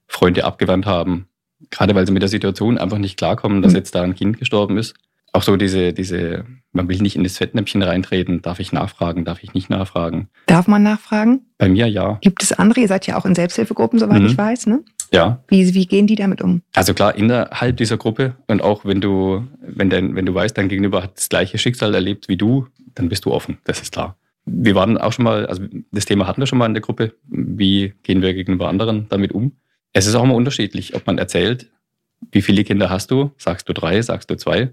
Freunde 0.06 0.44
abgewandt 0.44 0.84
haben. 0.84 1.26
Gerade 1.70 1.94
weil 1.94 2.06
sie 2.06 2.12
mit 2.12 2.22
der 2.22 2.28
Situation 2.28 2.76
einfach 2.76 2.98
nicht 2.98 3.16
klarkommen, 3.16 3.62
dass 3.62 3.72
mhm. 3.72 3.78
jetzt 3.78 3.94
da 3.94 4.02
ein 4.02 4.14
Kind 4.14 4.38
gestorben 4.38 4.76
ist. 4.76 4.94
Auch 5.32 5.42
so 5.42 5.56
diese, 5.56 5.92
diese, 5.92 6.44
man 6.72 6.88
will 6.88 6.98
nicht 6.98 7.16
in 7.16 7.22
das 7.22 7.38
Fettnäpfchen 7.38 7.82
reintreten. 7.82 8.42
Darf 8.42 8.58
ich 8.58 8.72
nachfragen? 8.72 9.24
Darf 9.24 9.42
ich 9.42 9.54
nicht 9.54 9.70
nachfragen? 9.70 10.28
Darf 10.46 10.66
man 10.66 10.82
nachfragen? 10.82 11.42
Bei 11.58 11.68
mir 11.68 11.86
ja. 11.86 12.18
Gibt 12.20 12.42
es 12.42 12.52
andere? 12.52 12.80
Ihr 12.80 12.88
seid 12.88 13.06
ja 13.06 13.16
auch 13.16 13.24
in 13.24 13.34
Selbsthilfegruppen, 13.34 13.98
soweit 13.98 14.22
mhm. 14.22 14.26
ich 14.26 14.38
weiß, 14.38 14.66
ne? 14.66 14.82
Ja. 15.12 15.42
Wie, 15.48 15.74
wie 15.74 15.86
gehen 15.86 16.06
die 16.06 16.14
damit 16.14 16.40
um? 16.40 16.62
Also 16.72 16.94
klar, 16.94 17.14
innerhalb 17.14 17.76
dieser 17.76 17.96
Gruppe 17.96 18.36
und 18.46 18.62
auch 18.62 18.84
wenn 18.84 19.00
du, 19.00 19.46
wenn, 19.60 19.90
dein, 19.90 20.14
wenn 20.14 20.26
du 20.26 20.34
weißt, 20.34 20.56
dein 20.56 20.68
Gegenüber 20.68 21.02
hat 21.02 21.16
das 21.16 21.28
gleiche 21.28 21.58
Schicksal 21.58 21.94
erlebt 21.94 22.28
wie 22.28 22.36
du, 22.36 22.66
dann 22.94 23.08
bist 23.08 23.24
du 23.24 23.32
offen, 23.32 23.58
das 23.64 23.80
ist 23.80 23.92
klar. 23.92 24.16
Wir 24.44 24.74
waren 24.74 24.98
auch 24.98 25.12
schon 25.12 25.24
mal, 25.24 25.46
also 25.46 25.64
das 25.92 26.04
Thema 26.04 26.26
hatten 26.26 26.40
wir 26.40 26.46
schon 26.46 26.58
mal 26.58 26.66
in 26.66 26.74
der 26.74 26.80
Gruppe, 26.80 27.14
wie 27.28 27.94
gehen 28.02 28.22
wir 28.22 28.34
gegenüber 28.34 28.68
anderen 28.68 29.06
damit 29.08 29.32
um. 29.32 29.52
Es 29.92 30.06
ist 30.06 30.14
auch 30.14 30.24
immer 30.24 30.34
unterschiedlich, 30.34 30.94
ob 30.94 31.06
man 31.06 31.18
erzählt, 31.18 31.70
wie 32.32 32.42
viele 32.42 32.64
Kinder 32.64 32.90
hast 32.90 33.10
du, 33.10 33.32
sagst 33.36 33.68
du 33.68 33.72
drei, 33.72 34.00
sagst 34.02 34.30
du 34.30 34.36
zwei. 34.36 34.70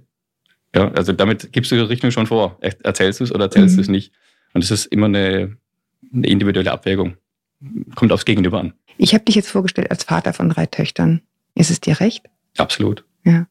Ja, 0.75 0.91
also 0.91 1.13
damit 1.13 1.51
gibst 1.51 1.71
du 1.71 1.75
die 1.75 1.81
Richtung 1.81 2.11
schon 2.11 2.27
vor. 2.27 2.57
Erzählst 2.61 3.19
du 3.19 3.23
es 3.23 3.31
oder 3.33 3.45
erzählst 3.45 3.73
mhm. 3.73 3.77
du 3.77 3.81
es 3.81 3.87
nicht? 3.89 4.13
Und 4.53 4.63
es 4.63 4.71
ist 4.71 4.85
immer 4.87 5.05
eine, 5.05 5.57
eine 6.13 6.27
individuelle 6.27 6.71
Abwägung. 6.71 7.17
Kommt 7.95 8.11
aufs 8.11 8.25
Gegenüber 8.25 8.59
an. 8.59 8.73
Ich 8.97 9.13
habe 9.13 9.23
dich 9.23 9.35
jetzt 9.35 9.49
vorgestellt 9.49 9.91
als 9.91 10.03
Vater 10.03 10.33
von 10.33 10.49
drei 10.49 10.65
Töchtern. 10.65 11.21
Ist 11.55 11.71
es 11.71 11.79
dir 11.79 11.99
recht? 11.99 12.25
Absolut. 12.57 13.05
Ja. 13.23 13.47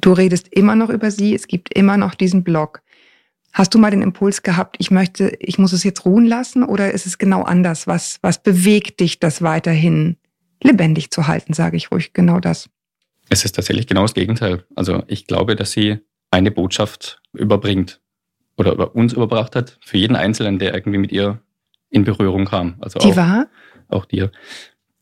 Du 0.00 0.12
redest 0.12 0.48
immer 0.48 0.74
noch 0.74 0.90
über 0.90 1.10
sie, 1.10 1.34
es 1.34 1.46
gibt 1.46 1.72
immer 1.74 1.96
noch 1.96 2.14
diesen 2.14 2.44
Blog. 2.44 2.82
Hast 3.52 3.72
du 3.72 3.78
mal 3.78 3.92
den 3.92 4.02
Impuls 4.02 4.42
gehabt, 4.42 4.76
ich 4.80 4.90
möchte, 4.90 5.32
ich 5.38 5.58
muss 5.58 5.72
es 5.72 5.84
jetzt 5.84 6.04
ruhen 6.04 6.26
lassen 6.26 6.64
oder 6.64 6.92
ist 6.92 7.06
es 7.06 7.18
genau 7.18 7.42
anders? 7.42 7.86
Was, 7.86 8.18
was 8.20 8.42
bewegt 8.42 8.98
dich, 8.98 9.20
das 9.20 9.42
weiterhin 9.42 10.16
lebendig 10.62 11.12
zu 11.12 11.28
halten, 11.28 11.52
sage 11.52 11.76
ich 11.76 11.92
ruhig, 11.92 12.12
genau 12.12 12.40
das? 12.40 12.68
Es 13.28 13.44
ist 13.44 13.54
tatsächlich 13.54 13.86
genau 13.86 14.02
das 14.02 14.14
Gegenteil. 14.14 14.64
Also 14.74 15.04
ich 15.06 15.26
glaube, 15.26 15.54
dass 15.54 15.70
sie 15.70 16.00
eine 16.34 16.50
Botschaft 16.50 17.20
überbringt 17.32 18.00
oder 18.56 18.72
über 18.72 18.94
uns 18.94 19.12
überbracht 19.12 19.56
hat, 19.56 19.78
für 19.80 19.98
jeden 19.98 20.16
Einzelnen, 20.16 20.58
der 20.58 20.74
irgendwie 20.74 20.98
mit 20.98 21.12
ihr 21.12 21.40
in 21.90 22.04
Berührung 22.04 22.44
kam. 22.44 22.76
Also 22.80 22.98
Die 22.98 23.12
auch, 23.12 23.16
war? 23.16 23.46
Auch 23.88 24.04
dir 24.04 24.30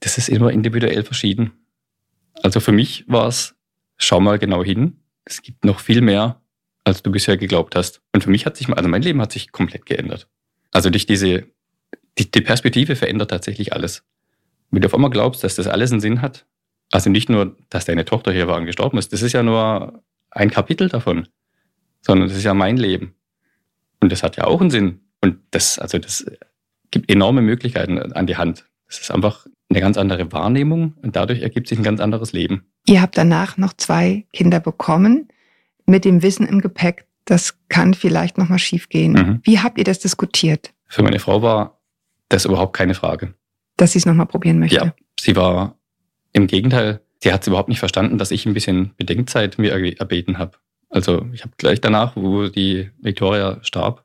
das 0.03 0.19
ist 0.19 0.29
immer 0.29 0.51
individuell 0.51 1.05
verschieden. 1.05 1.53
Also 2.43 2.61
für 2.61 2.73
mich 2.73 3.05
war 3.07 3.29
es, 3.29 3.55
schau 3.97 4.21
mal 4.21 4.39
genau 4.39 4.65
hin, 4.65 4.99
es 5.25 5.43
gibt 5.43 5.65
noch 5.65 5.81
viel 5.81 6.01
mehr, 6.01 6.41
als 6.85 7.03
du 7.03 7.13
bisher 7.13 7.37
geglaubt 7.37 7.77
hast. 7.77 8.03
Und 8.13 8.25
für 8.25 8.31
mich 8.31 8.45
hat 8.45 8.57
sich, 8.57 8.69
also 8.69 8.89
mein 8.89 9.03
Leben 9.03 9.21
hat 9.21 9.31
sich 9.31 9.53
komplett 9.53 9.87
geändert. 9.87 10.29
Also 10.73 10.91
durch 10.91 11.07
diese, 11.07 11.47
die, 12.19 12.31
die 12.31 12.41
Perspektive 12.41 12.97
verändert 12.97 13.31
tatsächlich 13.31 13.73
alles. 13.73 14.03
Wenn 14.71 14.83
du 14.83 14.87
auf 14.87 14.95
einmal 14.95 15.11
glaubst, 15.11 15.45
dass 15.45 15.55
das 15.55 15.69
alles 15.69 15.93
einen 15.93 16.01
Sinn 16.01 16.21
hat, 16.21 16.47
also 16.91 17.09
nicht 17.09 17.29
nur, 17.29 17.57
dass 17.71 17.85
deine 17.85 18.05
Tochter 18.05 18.33
hier 18.33 18.49
war 18.49 18.57
und 18.57 18.67
gestorben 18.67 18.99
ist, 18.99 19.13
das 19.13 19.23
ist 19.23 19.33
ja 19.33 19.45
nur 19.45 20.03
ein 20.35 20.51
Kapitel 20.51 20.89
davon, 20.89 21.29
sondern 22.01 22.29
das 22.29 22.37
ist 22.37 22.45
ja 22.45 22.55
mein 22.55 22.77
Leben. 22.77 23.15
Und 24.01 24.11
das 24.11 24.23
hat 24.23 24.37
ja 24.37 24.45
auch 24.45 24.61
einen 24.61 24.71
Sinn. 24.71 25.01
Und 25.21 25.39
das, 25.53 25.79
also 25.79 25.99
das 25.99 26.27
gibt 26.91 27.11
enorme 27.11 27.43
Möglichkeiten 27.43 27.99
an 27.99 28.27
die 28.27 28.37
Hand. 28.37 28.65
Das 28.89 29.01
ist 29.01 29.11
einfach 29.11 29.47
eine 29.71 29.81
ganz 29.81 29.97
andere 29.97 30.31
Wahrnehmung 30.33 30.95
und 31.03 31.17
dadurch 31.17 31.41
ergibt 31.41 31.69
sich 31.69 31.79
ein 31.79 31.85
ganz 31.85 32.01
anderes 32.01 32.33
Leben. 32.33 32.67
Ihr 32.87 33.01
habt 33.01 33.17
danach 33.17 33.57
noch 33.57 33.73
zwei 33.73 34.27
Kinder 34.33 34.61
bekommen, 34.61 35.29
mit 35.87 36.05
dem 36.05 36.23
Wissen 36.23 36.47
im 36.47 36.61
Gepäck, 36.61 37.07
das 37.25 37.59
kann 37.69 37.95
vielleicht 37.95 38.39
nochmal 38.39 38.59
schiefgehen. 38.59 39.13
Mhm. 39.13 39.41
Wie 39.45 39.61
habt 39.61 39.79
ihr 39.79 39.85
das 39.85 39.99
diskutiert? 40.01 40.73
Für 40.89 41.03
meine 41.03 41.19
Frau 41.19 41.43
war 41.43 41.81
das 42.29 42.45
überhaupt 42.45 42.77
keine 42.77 42.95
Frage. 42.95 43.35
Dass 43.77 43.93
sie 43.93 43.99
es 43.99 44.07
nochmal 44.07 44.27
probieren 44.27 44.59
möchte? 44.59 44.77
Ja, 44.77 44.95
sie 45.19 45.37
war 45.37 45.79
im 46.33 46.47
Gegenteil, 46.47 47.01
sie 47.23 47.33
hat 47.33 47.43
es 47.43 47.47
überhaupt 47.47 47.69
nicht 47.69 47.79
verstanden, 47.79 48.19
dass 48.19 48.31
ich 48.31 48.47
ein 48.47 48.55
bisschen 48.55 48.93
Bedenkzeit 48.97 49.59
mir 49.59 49.73
erbeten 49.99 50.39
habe. 50.39 50.59
Also 50.91 51.27
ich 51.33 51.43
habe 51.43 51.53
gleich 51.57 51.81
danach, 51.81 52.17
wo 52.17 52.49
die 52.49 52.91
Victoria 53.01 53.59
starb, 53.63 54.05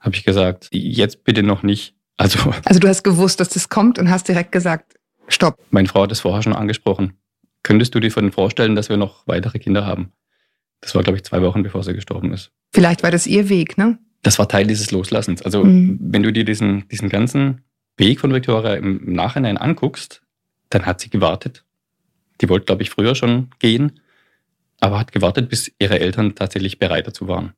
habe 0.00 0.14
ich 0.14 0.24
gesagt, 0.24 0.68
jetzt 0.70 1.24
bitte 1.24 1.42
noch 1.42 1.62
nicht. 1.62 1.94
Also, 2.16 2.38
also 2.64 2.80
du 2.80 2.88
hast 2.88 3.02
gewusst, 3.02 3.40
dass 3.40 3.48
das 3.50 3.68
kommt 3.68 3.98
und 3.98 4.10
hast 4.10 4.28
direkt 4.28 4.52
gesagt, 4.52 4.94
stopp. 5.28 5.58
Meine 5.70 5.88
Frau 5.88 6.02
hat 6.02 6.10
das 6.10 6.20
vorher 6.20 6.42
schon 6.42 6.54
angesprochen. 6.54 7.14
Könntest 7.62 7.94
du 7.94 8.00
dir 8.00 8.10
vorstellen, 8.10 8.76
dass 8.76 8.88
wir 8.88 8.96
noch 8.96 9.26
weitere 9.26 9.58
Kinder 9.58 9.84
haben? 9.84 10.12
Das 10.80 10.94
war, 10.94 11.02
glaube 11.02 11.16
ich, 11.16 11.24
zwei 11.24 11.42
Wochen, 11.42 11.62
bevor 11.62 11.82
sie 11.82 11.94
gestorben 11.94 12.32
ist. 12.32 12.52
Vielleicht 12.72 13.02
war 13.02 13.10
das 13.10 13.26
ihr 13.26 13.48
Weg, 13.48 13.76
ne? 13.76 13.98
Das 14.22 14.38
war 14.38 14.48
Teil 14.48 14.66
dieses 14.66 14.92
Loslassens. 14.92 15.42
Also, 15.42 15.64
mhm. 15.64 15.98
wenn 16.00 16.22
du 16.22 16.32
dir 16.32 16.44
diesen, 16.44 16.86
diesen 16.88 17.08
ganzen 17.08 17.62
Weg 17.96 18.20
von 18.20 18.32
Victoria 18.32 18.74
im 18.74 19.12
Nachhinein 19.12 19.56
anguckst, 19.56 20.22
dann 20.70 20.86
hat 20.86 21.00
sie 21.00 21.10
gewartet. 21.10 21.64
Die 22.40 22.48
wollte, 22.48 22.66
glaube 22.66 22.82
ich, 22.82 22.90
früher 22.90 23.14
schon 23.14 23.50
gehen, 23.58 24.00
aber 24.80 24.98
hat 24.98 25.12
gewartet, 25.12 25.48
bis 25.48 25.72
ihre 25.78 26.00
Eltern 26.00 26.34
tatsächlich 26.34 26.78
bereit 26.78 27.06
dazu 27.06 27.28
waren. 27.28 27.54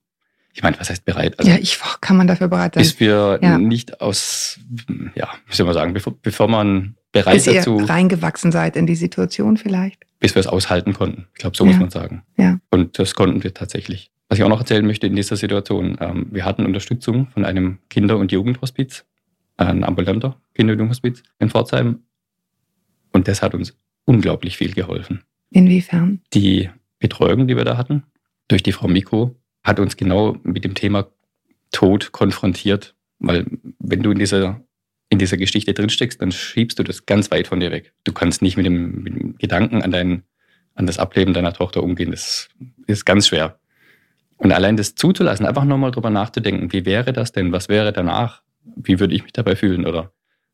Ich 0.55 0.63
meine, 0.63 0.79
was 0.81 0.91
heißt 0.91 1.05
bereit? 1.05 1.39
Also, 1.39 1.51
ja, 1.51 1.57
ich 1.59 1.79
kann 2.01 2.17
man 2.17 2.27
dafür 2.27 2.49
bereit 2.49 2.75
sein. 2.75 2.83
Bis 2.83 2.99
wir 2.99 3.39
ja. 3.43 3.59
nicht 3.59 4.01
aus, 4.01 4.59
ja, 5.15 5.29
wie 5.47 5.55
soll 5.55 5.67
man 5.67 5.75
sagen, 5.75 5.93
bevor, 5.93 6.15
bevor 6.21 6.49
man 6.49 6.97
bereit 7.13 7.35
bis 7.35 7.45
dazu. 7.45 7.81
Ihr 7.81 7.89
reingewachsen 7.89 8.51
seid 8.51 8.77
in 8.77 8.87
die 8.87 8.97
Situation 8.97 9.57
vielleicht. 9.57 10.05
Bis 10.19 10.35
wir 10.35 10.41
es 10.41 10.47
aushalten 10.47 10.95
konnten. 10.95 11.27
Ich 11.35 11.41
glaube, 11.41 11.57
so 11.57 11.65
ja. 11.65 11.71
muss 11.71 11.81
man 11.81 11.91
sagen. 11.91 12.23
Ja. 12.37 12.59
Und 12.71 12.99
das 12.99 13.15
konnten 13.15 13.45
wir 13.45 13.55
tatsächlich. 13.55 14.11
Was 14.29 14.39
ich 14.39 14.45
auch 14.45 14.49
noch 14.49 14.61
erzählen 14.61 14.85
möchte 14.85 15.07
in 15.07 15.17
dieser 15.17 15.37
Situation, 15.37 15.97
ähm, 16.01 16.27
wir 16.31 16.45
hatten 16.45 16.67
Unterstützung 16.67 17.29
von 17.29 17.45
einem 17.45 17.79
Kinder- 17.89 18.19
und 18.19 18.33
Jugendhospiz, 18.33 19.05
ein 19.57 19.85
ambulanter 19.85 20.41
Kinder- 20.55 20.73
und 20.73 20.79
Jugendhospiz 20.81 21.23
in 21.39 21.51
Pforzheim. 21.51 22.01
Und 23.13 23.29
das 23.29 23.43
hat 23.43 23.55
uns 23.55 23.77
unglaublich 24.09 24.57
viel 24.57 24.73
geholfen. 24.73 25.23
Inwiefern? 25.51 26.21
Die 26.33 26.71
Betreuung, 26.99 27.47
die 27.47 27.57
wir 27.57 27.65
da 27.65 27.77
hatten, 27.77 28.05
durch 28.49 28.63
die 28.63 28.73
Frau 28.73 28.89
Miko, 28.89 29.37
hat 29.63 29.79
uns 29.79 29.99
genau 29.99 30.37
mit 30.43 30.65
dem 30.65 30.75
Thema 30.75 31.09
Tod 31.73 32.11
konfrontiert. 32.13 32.95
Weil 33.19 33.45
wenn 33.79 34.03
du 34.03 34.11
in 34.11 34.19
dieser, 34.19 34.63
in 35.11 35.19
dieser 35.19 35.37
Geschichte 35.37 35.75
drinsteckst, 35.75 36.23
dann 36.23 36.33
schiebst 36.33 36.79
du 36.79 36.83
das 36.83 37.05
ganz 37.05 37.31
weit 37.31 37.49
von 37.49 37.61
dir 37.61 37.71
weg. 37.71 37.93
Du 38.05 38.13
kannst 38.13 38.41
nicht 38.41 38.57
mit 38.57 38.65
dem, 38.65 39.03
mit 39.03 39.15
dem 39.15 39.37
Gedanken 39.37 39.83
an, 39.83 39.91
dein, 39.91 40.23
an 40.75 40.87
das 40.87 40.99
Ableben 40.99 41.35
deiner 41.35 41.53
Tochter 41.53 41.83
umgehen. 41.83 42.11
Das 42.11 42.49
ist 42.87 43.05
ganz 43.05 43.29
schwer. 43.29 43.59
Und 44.39 44.53
allein 44.53 44.79
das 44.79 44.95
zuzulassen, 44.95 45.45
einfach 45.45 45.65
nochmal 45.65 45.91
drüber 45.91 46.11
nachzudenken, 46.11 46.73
wie 46.73 46.87
wäre 46.87 47.13
das 47.13 47.33
denn? 47.33 47.53
Was 47.53 47.69
wäre 47.69 47.93
danach? 47.93 48.43
Wie 48.65 49.01
würde 49.01 49.15
ich 49.15 49.23
mich 49.23 49.33
dabei 49.33 49.55
fühlen? 49.55 49.85
Oder 49.85 50.13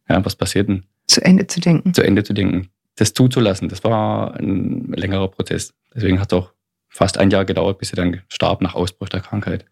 ja, 0.08 0.24
was 0.24 0.34
passiert 0.34 0.68
denn? 0.68 0.84
Zu 1.06 1.22
Ende 1.22 1.46
zu 1.46 1.60
denken. 1.60 1.94
Zu 1.94 2.02
Ende 2.02 2.24
zu 2.24 2.32
denken. 2.32 2.70
Das 2.96 3.12
zuzulassen, 3.12 3.68
das 3.68 3.82
war 3.84 4.34
ein 4.36 4.92
längerer 4.92 5.28
Prozess. 5.28 5.74
Deswegen 5.94 6.20
hat 6.20 6.32
es 6.32 6.38
auch 6.38 6.52
fast 6.88 7.18
ein 7.18 7.30
Jahr 7.30 7.44
gedauert, 7.44 7.78
bis 7.78 7.88
sie 7.90 7.96
dann 7.96 8.22
starb 8.28 8.60
nach 8.62 8.74
Ausbruch 8.74 9.08
der 9.08 9.20
Krankheit. 9.20 9.64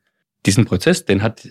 Diesen 0.45 0.65
Prozess, 0.65 1.05
den 1.05 1.23
hat 1.23 1.49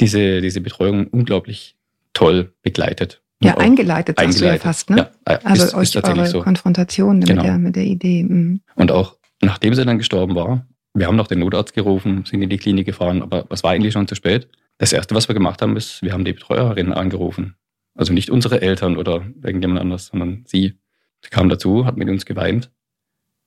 diese, 0.00 0.40
diese 0.40 0.60
Betreuung 0.60 1.08
unglaublich 1.08 1.76
toll 2.14 2.52
begleitet. 2.62 3.22
Ja, 3.42 3.56
eingeleitet, 3.56 4.18
eingeleitet. 4.18 4.64
ja 4.64 4.68
fast, 4.68 4.90
ne? 4.90 5.10
Ja, 5.28 5.38
also 5.44 5.64
ist, 5.64 5.74
euch 5.74 5.94
ist 5.94 6.04
eure 6.04 6.26
so. 6.26 6.42
Konfrontation 6.42 7.20
genau. 7.20 7.34
mit, 7.34 7.44
der, 7.44 7.58
mit 7.58 7.76
der 7.76 7.84
Idee. 7.84 8.24
Mhm. 8.24 8.60
Und 8.74 8.90
auch 8.90 9.16
nachdem 9.40 9.74
sie 9.74 9.84
dann 9.84 9.98
gestorben 9.98 10.34
war, 10.34 10.66
wir 10.94 11.06
haben 11.06 11.16
noch 11.16 11.28
den 11.28 11.38
Notarzt 11.38 11.74
gerufen, 11.74 12.24
sind 12.24 12.42
in 12.42 12.48
die 12.48 12.56
Klinik 12.56 12.86
gefahren, 12.86 13.22
aber 13.22 13.46
es 13.50 13.62
war 13.62 13.72
eigentlich 13.72 13.92
schon 13.92 14.08
zu 14.08 14.16
spät. 14.16 14.48
Das 14.78 14.92
Erste, 14.92 15.14
was 15.14 15.28
wir 15.28 15.34
gemacht 15.34 15.62
haben, 15.62 15.76
ist, 15.76 16.02
wir 16.02 16.12
haben 16.12 16.24
die 16.24 16.32
Betreuerin 16.32 16.92
angerufen. 16.92 17.54
Also 17.98 18.12
nicht 18.12 18.30
unsere 18.30 18.62
Eltern 18.62 18.96
oder 18.96 19.26
irgendjemand 19.42 19.80
anders, 19.80 20.06
sondern 20.06 20.44
sie. 20.46 20.78
Sie 21.20 21.30
kam 21.30 21.48
dazu, 21.48 21.84
hat 21.84 21.96
mit 21.96 22.08
uns 22.08 22.24
geweint 22.24 22.70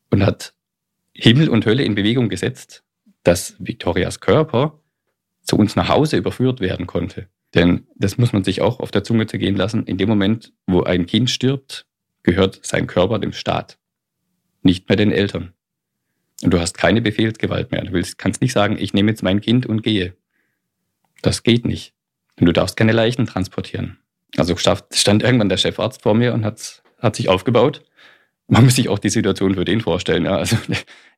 und 0.09 0.25
hat 0.25 0.53
Himmel 1.13 1.47
und 1.47 1.65
Hölle 1.65 1.83
in 1.83 1.95
Bewegung 1.95 2.27
gesetzt, 2.27 2.83
dass 3.23 3.55
Victorias 3.59 4.19
Körper 4.19 4.81
zu 5.41 5.55
uns 5.55 5.77
nach 5.77 5.87
Hause 5.87 6.17
überführt 6.17 6.59
werden 6.59 6.85
konnte. 6.85 7.29
Denn 7.53 7.87
das 7.95 8.17
muss 8.17 8.33
man 8.33 8.43
sich 8.43 8.61
auch 8.61 8.81
auf 8.81 8.91
der 8.91 9.05
Zunge 9.05 9.25
zergehen 9.25 9.55
lassen. 9.55 9.85
In 9.85 9.97
dem 9.97 10.09
Moment, 10.09 10.51
wo 10.67 10.83
ein 10.83 11.05
Kind 11.05 11.29
stirbt, 11.29 11.85
gehört 12.23 12.59
sein 12.61 12.87
Körper 12.87 13.19
dem 13.19 13.31
Staat, 13.31 13.79
nicht 14.63 14.89
mehr 14.89 14.97
den 14.97 15.13
Eltern. 15.13 15.53
Und 16.43 16.53
du 16.53 16.59
hast 16.59 16.77
keine 16.77 17.01
Befehlsgewalt 17.01 17.71
mehr. 17.71 17.85
Du 17.85 17.93
willst, 17.93 18.17
kannst 18.17 18.41
nicht 18.41 18.51
sagen, 18.51 18.77
ich 18.77 18.93
nehme 18.93 19.11
jetzt 19.11 19.23
mein 19.23 19.39
Kind 19.39 19.65
und 19.65 19.81
gehe. 19.81 20.17
Das 21.21 21.43
geht 21.43 21.63
nicht. 21.63 21.93
Und 22.37 22.47
du 22.47 22.51
darfst 22.51 22.75
keine 22.75 22.91
Leichen 22.91 23.25
transportieren. 23.27 23.97
Also 24.37 24.55
stand 24.57 25.23
irgendwann 25.23 25.49
der 25.49 25.57
Chefarzt 25.57 26.01
vor 26.01 26.13
mir 26.13 26.33
und 26.33 26.45
hat, 26.45 26.83
hat 26.99 27.15
sich 27.15 27.29
aufgebaut 27.29 27.83
man 28.51 28.65
muss 28.65 28.75
sich 28.75 28.89
auch 28.89 28.99
die 28.99 29.09
Situation 29.09 29.55
für 29.55 29.65
den 29.65 29.81
vorstellen. 29.81 30.25
Ja. 30.25 30.37
Also 30.37 30.57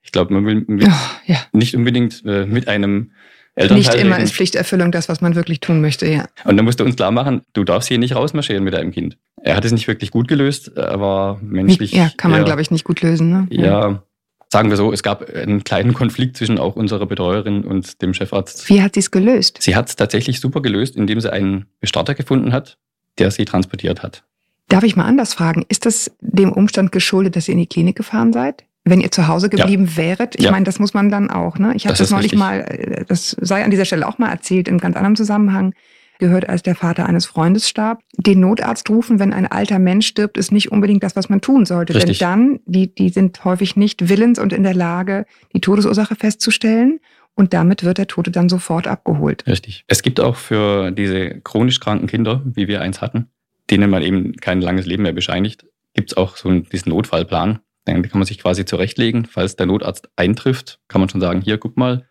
ich 0.02 0.12
glaube, 0.12 0.34
man 0.34 0.45
will 0.45 0.63
mit, 0.67 0.88
ja. 1.26 1.38
nicht 1.52 1.76
unbedingt 1.76 2.23
äh, 2.26 2.45
mit 2.45 2.67
einem 2.67 3.12
Elternteil 3.56 3.78
Nicht 3.78 3.93
immer 3.95 4.15
reden. 4.15 4.26
ist 4.26 4.36
Pflichterfüllung 4.36 4.91
das, 4.91 5.10
was 5.10 5.21
man 5.21 5.36
wirklich 5.36 5.60
tun 5.60 5.82
möchte, 5.82 6.08
ja. 6.08 6.26
Und 6.45 6.58
dann 6.58 6.65
musst 6.65 6.80
du 6.80 6.84
uns 6.84 6.95
klar 6.95 7.12
machen, 7.12 7.41
du 7.54 7.63
darfst 7.63 7.88
hier 7.88 7.97
nicht 7.97 8.15
rausmarschieren 8.15 8.63
mit 8.63 8.73
deinem 8.73 8.91
Kind. 8.91 9.17
Er 9.41 9.56
hat 9.56 9.65
es 9.65 9.71
nicht 9.71 9.88
wirklich 9.88 10.12
gut 10.12 10.28
gelöst, 10.28 10.71
er 10.76 10.99
war 11.02 11.39
menschlich. 11.41 11.91
Ja, 11.91 12.10
kann 12.15 12.32
man, 12.32 12.45
glaube 12.45 12.62
ich, 12.62 12.71
nicht 12.71 12.84
gut 12.86 13.02
lösen. 13.02 13.30
Ne? 13.30 13.47
Ja. 13.49 13.65
ja. 13.65 14.04
sagen 14.49 14.69
wir 14.69 14.78
so, 14.78 14.93
es 14.93 15.04
gab 15.04 15.30
einen 15.30 15.63
kleinen 15.63 15.93
Konflikt 15.93 16.38
zwischen 16.38 16.58
auch 16.58 16.76
unserer 16.76 17.06
Betreuerin 17.06 17.63
und 17.63 18.02
dem 18.02 18.13
Chefarzt. 18.13 18.69
Wie 18.69 18.82
hat 18.82 18.93
sie 18.93 19.02
es 19.02 19.12
gelöst? 19.12 19.58
Sie 19.62 19.76
hat 19.76 19.89
es 19.89 19.95
tatsächlich 19.95 20.39
super 20.39 20.62
gelöst, 20.62 20.95
indem 20.95 21.19
sie 21.19 21.32
einen 21.32 21.65
Bestatter 21.80 22.15
gefunden 22.15 22.54
hat, 22.54 22.78
der 23.19 23.32
sie 23.32 23.45
transportiert 23.45 24.04
hat. 24.04 24.23
Darf 24.69 24.84
ich 24.84 24.95
mal 24.95 25.06
anders 25.06 25.34
fragen? 25.34 25.65
Ist 25.69 25.86
das 25.86 26.12
dem 26.19 26.52
Umstand 26.52 26.91
geschuldet, 26.91 27.36
dass 27.36 27.47
ihr 27.47 27.54
in 27.54 27.60
die 27.60 27.67
Klinik 27.67 27.95
gefahren 27.95 28.34
seid? 28.34 28.63
Wenn 28.86 29.02
ihr 29.02 29.12
zu 29.12 29.28
Hause 29.28 29.49
geblieben 29.49 29.86
ja. 29.86 29.97
wäret? 29.97 30.36
Ich 30.36 30.45
ja. 30.45 30.52
meine, 30.52 30.65
das 30.65 30.80
muss 30.80 30.93
man 30.93 31.10
dann 31.10 31.30
auch, 31.30 31.58
ne? 31.58 31.73
Ich 31.76 31.86
habe 31.86 31.93
das, 31.93 31.99
das 31.99 32.12
neulich 32.12 32.34
richtig. 32.34 32.39
mal, 32.39 32.60
äh, 32.62 33.06
das 33.06 33.38
sei 33.39 33.63
an 33.63 33.71
dieser 33.71 33.86
Stelle 33.86 34.08
auch 34.08 34.17
mal 34.17 34.30
erzählt, 34.30 34.67
in 34.67 34.78
ganz 34.78 34.95
anderem 34.95 35.15
Zusammenhang 35.15 35.73
gehört, 36.19 36.49
als 36.49 36.63
der 36.63 36.76
Vater 36.76 37.06
eines 37.06 37.26
Freundes 37.26 37.67
starb. 37.67 38.02
Den 38.17 38.39
Notarzt 38.39 38.89
rufen, 38.89 39.19
wenn 39.19 39.34
ein 39.34 39.45
alter 39.45 39.80
Mensch 39.80 40.08
stirbt, 40.08 40.38
ist 40.38 40.52
nicht 40.52 40.71
unbedingt 40.71 41.04
das, 41.04 41.15
was 41.15 41.30
man 41.30 41.41
tun 41.41 41.65
sollte. 41.65 41.95
Richtig. 41.95 42.19
Denn 42.19 42.28
dann, 42.28 42.60
die, 42.65 42.93
die 42.93 43.10
sind 43.10 43.43
häufig 43.45 43.76
nicht 43.76 44.10
willens 44.10 44.39
und 44.39 44.54
in 44.54 44.63
der 44.63 44.73
Lage, 44.73 45.26
die 45.54 45.62
Todesursache 45.62 46.15
festzustellen. 46.15 46.99
Und 47.36 47.54
damit 47.54 47.84
wird 47.84 47.98
der 47.98 48.08
Tote 48.08 48.32
dann 48.32 48.48
sofort 48.50 48.88
abgeholt. 48.88 49.46
Richtig. 49.48 49.86
Es 49.88 50.04
gibt 50.04 50.19
auch 50.19 50.36
für 50.36 50.91
diese 50.91 51.41
chronisch 51.41 51.80
kranken 51.80 52.08
Kinder, 52.08 52.41
wie 52.46 52.67
wir 52.67 52.82
eins 52.82 53.02
hatten, 53.02 53.30
denen 53.69 53.89
man 53.89 54.04
eben 54.04 54.34
kein 54.38 54.62
langes 54.62 54.86
Leben 54.86 55.04
mehr 55.04 55.13
bescheinigt, 55.13 55.65
gibt 55.93 56.12
es 56.12 56.17
auch 56.17 56.38
so 56.38 56.50
einen, 56.50 56.63
diesen 56.69 56.89
Notfallplan. 56.89 57.60
Dann 57.86 58.02
kann 58.04 58.19
man 58.19 58.26
sich 58.26 58.39
quasi 58.39 58.65
zurechtlegen. 58.65 59.26
Falls 59.26 59.56
der 59.56 59.65
Notarzt 59.65 60.10
eintrifft, 60.15 60.80
kann 60.88 61.02
man 61.02 61.10
schon 61.10 61.22
sagen, 61.22 61.41
hier, 61.41 61.58
guck 61.58 61.76
mal, 61.76 62.06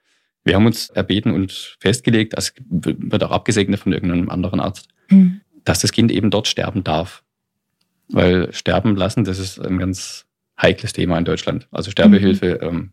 wir 0.45 0.55
haben 0.55 0.67
uns 0.67 0.91
erbeten 0.91 1.33
und 1.33 1.77
festgelegt, 1.81 2.37
das 2.37 2.53
wird 2.69 3.23
auch 3.23 3.31
abgesegnet 3.31 3.81
von 3.81 3.93
irgendeinem 3.93 4.29
anderen 4.29 4.61
Arzt, 4.61 4.89
mhm. 5.09 5.41
dass 5.65 5.81
das 5.81 5.93
Kind 5.93 6.11
eben 6.11 6.31
dort 6.31 6.49
sterben 6.49 6.85
darf. 6.85 7.23
Weil 8.09 8.53
sterben 8.53 8.97
lassen, 8.97 9.25
das 9.25 9.39
ist 9.39 9.59
ein 9.61 9.79
ganz 9.79 10.27
heikles 10.61 10.93
Thema 10.93 11.17
in 11.17 11.25
Deutschland. 11.25 11.69
Also 11.71 11.91
Sterbehilfe, 11.91 12.59
mhm. 12.61 12.69
ähm, 12.69 12.93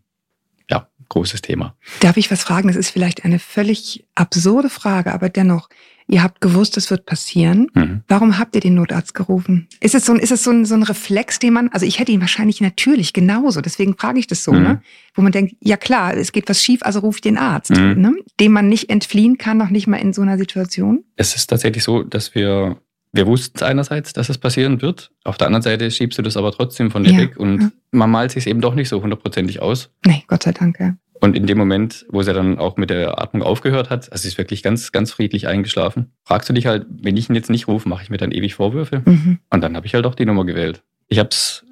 großes 1.10 1.42
Thema. 1.42 1.76
Darf 2.00 2.16
ich 2.16 2.30
was 2.30 2.42
fragen? 2.42 2.68
Das 2.68 2.76
ist 2.76 2.90
vielleicht 2.90 3.24
eine 3.24 3.38
völlig 3.38 4.06
absurde 4.14 4.70
Frage, 4.70 5.12
aber 5.12 5.28
dennoch, 5.28 5.68
Ihr 6.10 6.24
habt 6.24 6.40
gewusst, 6.40 6.76
es 6.76 6.90
wird 6.90 7.06
passieren. 7.06 7.68
Mhm. 7.72 8.02
Warum 8.08 8.36
habt 8.36 8.56
ihr 8.56 8.60
den 8.60 8.74
Notarzt 8.74 9.14
gerufen? 9.14 9.68
Ist 9.78 9.94
es 9.94 10.04
so 10.04 10.12
ein, 10.12 10.18
ist 10.18 10.32
es 10.32 10.42
so 10.42 10.50
ein, 10.50 10.64
so 10.64 10.74
ein 10.74 10.82
Reflex, 10.82 11.38
den 11.38 11.52
man, 11.52 11.68
also 11.68 11.86
ich 11.86 12.00
hätte 12.00 12.10
ihn 12.10 12.20
wahrscheinlich 12.20 12.60
natürlich 12.60 13.12
genauso, 13.12 13.60
deswegen 13.60 13.96
frage 13.96 14.18
ich 14.18 14.26
das 14.26 14.42
so, 14.42 14.52
mhm. 14.52 14.62
ne? 14.62 14.82
Wo 15.14 15.22
man 15.22 15.30
denkt, 15.30 15.54
ja 15.60 15.76
klar, 15.76 16.16
es 16.16 16.32
geht 16.32 16.48
was 16.48 16.64
schief, 16.64 16.82
also 16.82 16.98
rufe 16.98 17.18
ich 17.18 17.22
den 17.22 17.38
Arzt, 17.38 17.70
mhm. 17.70 18.00
ne? 18.00 18.14
Dem 18.40 18.50
man 18.50 18.68
nicht 18.68 18.90
entfliehen 18.90 19.38
kann, 19.38 19.56
noch 19.56 19.70
nicht 19.70 19.86
mal 19.86 19.98
in 19.98 20.12
so 20.12 20.22
einer 20.22 20.36
Situation. 20.36 21.04
Es 21.14 21.36
ist 21.36 21.46
tatsächlich 21.46 21.84
so, 21.84 22.02
dass 22.02 22.34
wir, 22.34 22.80
wir 23.12 23.26
wussten 23.26 23.64
einerseits, 23.64 24.12
dass 24.12 24.28
es 24.28 24.38
passieren 24.38 24.82
wird. 24.82 25.10
Auf 25.24 25.36
der 25.36 25.48
anderen 25.48 25.62
Seite 25.62 25.90
schiebst 25.90 26.18
du 26.18 26.22
das 26.22 26.36
aber 26.36 26.52
trotzdem 26.52 26.90
von 26.90 27.04
dir 27.04 27.12
ja. 27.12 27.18
weg 27.18 27.36
und 27.36 27.60
ja. 27.60 27.70
man 27.90 28.10
malt 28.10 28.30
sich 28.30 28.46
eben 28.46 28.60
doch 28.60 28.74
nicht 28.74 28.88
so 28.88 29.02
hundertprozentig 29.02 29.60
aus. 29.60 29.90
Nee, 30.06 30.24
Gott 30.28 30.44
sei 30.44 30.52
Dank, 30.52 30.78
ja. 30.78 30.94
Und 31.20 31.36
in 31.36 31.46
dem 31.46 31.58
Moment, 31.58 32.06
wo 32.08 32.22
sie 32.22 32.32
dann 32.32 32.58
auch 32.58 32.78
mit 32.78 32.88
der 32.88 33.20
Atmung 33.20 33.42
aufgehört 33.42 33.90
hat, 33.90 34.10
also 34.10 34.22
sie 34.22 34.28
ist 34.28 34.38
wirklich 34.38 34.62
ganz, 34.62 34.90
ganz 34.90 35.12
friedlich 35.12 35.46
eingeschlafen, 35.46 36.12
fragst 36.24 36.48
du 36.48 36.54
dich 36.54 36.66
halt, 36.66 36.86
wenn 36.88 37.16
ich 37.16 37.28
ihn 37.28 37.34
jetzt 37.34 37.50
nicht 37.50 37.68
rufe, 37.68 37.88
mache 37.88 38.02
ich 38.02 38.10
mir 38.10 38.16
dann 38.16 38.32
ewig 38.32 38.54
Vorwürfe? 38.54 39.02
Mhm. 39.04 39.38
Und 39.50 39.60
dann 39.60 39.76
habe 39.76 39.86
ich 39.86 39.94
halt 39.94 40.06
auch 40.06 40.14
die 40.14 40.24
Nummer 40.24 40.46
gewählt. 40.46 40.82
Ich 41.08 41.18
habe 41.18 41.28
es 41.30 41.66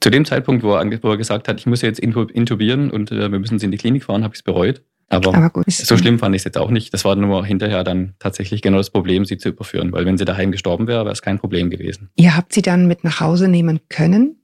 zu 0.00 0.10
dem 0.10 0.24
Zeitpunkt, 0.24 0.62
wo 0.62 0.74
er, 0.74 1.02
wo 1.02 1.10
er, 1.10 1.16
gesagt 1.16 1.48
hat, 1.48 1.58
ich 1.58 1.66
muss 1.66 1.82
jetzt 1.82 1.98
intubieren 1.98 2.90
und 2.90 3.10
äh, 3.10 3.30
wir 3.32 3.38
müssen 3.40 3.58
sie 3.58 3.64
in 3.64 3.72
die 3.72 3.78
Klinik 3.78 4.04
fahren, 4.04 4.22
habe 4.22 4.34
ich 4.34 4.40
es 4.40 4.44
bereut. 4.44 4.82
Aber, 5.08 5.34
Aber 5.34 5.50
gut, 5.50 5.70
so 5.70 5.96
schlimm 5.96 6.18
fand 6.18 6.34
ich 6.34 6.40
es 6.40 6.44
jetzt 6.44 6.58
auch 6.58 6.70
nicht. 6.70 6.92
Das 6.92 7.04
war 7.04 7.14
nur 7.14 7.46
hinterher 7.46 7.84
dann 7.84 8.14
tatsächlich 8.18 8.60
genau 8.60 8.78
das 8.78 8.90
Problem, 8.90 9.24
sie 9.24 9.38
zu 9.38 9.50
überführen. 9.50 9.92
Weil 9.92 10.04
wenn 10.04 10.18
sie 10.18 10.24
daheim 10.24 10.50
gestorben 10.50 10.88
wäre, 10.88 11.04
wäre 11.04 11.12
es 11.12 11.22
kein 11.22 11.38
Problem 11.38 11.70
gewesen. 11.70 12.10
Ihr 12.16 12.36
habt 12.36 12.52
sie 12.52 12.62
dann 12.62 12.88
mit 12.88 13.04
nach 13.04 13.20
Hause 13.20 13.46
nehmen 13.46 13.80
können. 13.88 14.36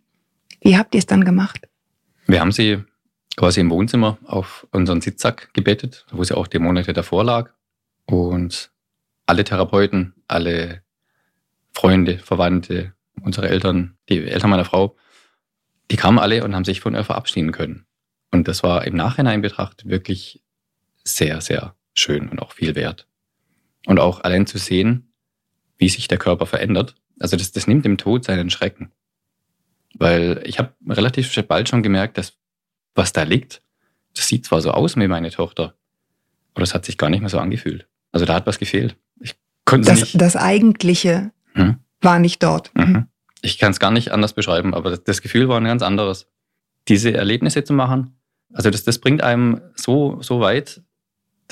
Wie 0.60 0.76
habt 0.76 0.94
ihr 0.94 0.98
es 0.98 1.06
dann 1.06 1.24
gemacht? 1.24 1.68
Wir 2.26 2.40
haben 2.40 2.52
sie 2.52 2.78
quasi 3.36 3.60
im 3.60 3.70
Wohnzimmer 3.70 4.18
auf 4.24 4.66
unseren 4.70 5.00
Sitzsack 5.00 5.52
gebettet, 5.52 6.06
wo 6.12 6.22
sie 6.22 6.36
auch 6.36 6.46
die 6.46 6.60
Monate 6.60 6.92
davor 6.92 7.24
lag. 7.24 7.50
Und 8.06 8.70
alle 9.26 9.42
Therapeuten, 9.42 10.14
alle 10.28 10.82
Freunde, 11.72 12.18
Verwandte, 12.18 12.92
unsere 13.20 13.48
Eltern, 13.48 13.96
die 14.08 14.24
Eltern 14.24 14.50
meiner 14.50 14.64
Frau, 14.64 14.96
die 15.90 15.96
kamen 15.96 16.18
alle 16.18 16.44
und 16.44 16.54
haben 16.54 16.64
sich 16.64 16.80
von 16.80 16.94
ihr 16.94 17.04
verabschieden 17.04 17.52
können. 17.52 17.86
Und 18.30 18.48
das 18.48 18.62
war 18.62 18.86
im 18.86 18.94
Nachhinein 18.94 19.42
betrachtet 19.42 19.88
wirklich 19.88 20.41
sehr, 21.04 21.40
sehr 21.40 21.74
schön 21.94 22.28
und 22.28 22.40
auch 22.40 22.52
viel 22.52 22.74
wert. 22.74 23.06
Und 23.86 23.98
auch 23.98 24.22
allein 24.22 24.46
zu 24.46 24.58
sehen, 24.58 25.12
wie 25.78 25.88
sich 25.88 26.08
der 26.08 26.18
Körper 26.18 26.46
verändert. 26.46 26.94
Also 27.18 27.36
das, 27.36 27.52
das 27.52 27.66
nimmt 27.66 27.84
dem 27.84 27.98
Tod 27.98 28.24
seinen 28.24 28.50
Schrecken. 28.50 28.92
Weil 29.94 30.42
ich 30.44 30.58
habe 30.58 30.74
relativ 30.88 31.34
bald 31.46 31.68
schon 31.68 31.82
gemerkt, 31.82 32.18
dass 32.18 32.34
was 32.94 33.12
da 33.12 33.22
liegt, 33.22 33.62
das 34.14 34.28
sieht 34.28 34.46
zwar 34.46 34.60
so 34.60 34.70
aus 34.70 34.96
wie 34.96 35.08
meine 35.08 35.30
Tochter, 35.30 35.74
aber 36.54 36.60
das 36.60 36.74
hat 36.74 36.84
sich 36.84 36.98
gar 36.98 37.10
nicht 37.10 37.20
mehr 37.20 37.30
so 37.30 37.38
angefühlt. 37.38 37.86
Also 38.12 38.26
da 38.26 38.34
hat 38.34 38.46
was 38.46 38.58
gefehlt. 38.58 38.96
Ich 39.20 39.34
konnte 39.64 39.88
das, 39.88 40.00
nicht. 40.00 40.20
Das 40.20 40.36
Eigentliche 40.36 41.32
hm? 41.54 41.76
war 42.00 42.18
nicht 42.18 42.42
dort. 42.42 42.70
Mhm. 42.74 43.06
Ich 43.40 43.58
kann 43.58 43.72
es 43.72 43.80
gar 43.80 43.90
nicht 43.90 44.12
anders 44.12 44.34
beschreiben, 44.34 44.74
aber 44.74 44.90
das, 44.90 45.04
das, 45.04 45.22
Gefühl 45.22 45.48
war 45.48 45.58
ein 45.58 45.64
ganz 45.64 45.82
anderes. 45.82 46.28
Diese 46.88 47.12
Erlebnisse 47.12 47.64
zu 47.64 47.72
machen, 47.72 48.16
also 48.52 48.70
das, 48.70 48.84
das 48.84 48.98
bringt 48.98 49.22
einem 49.22 49.60
so, 49.74 50.20
so 50.20 50.40
weit, 50.40 50.82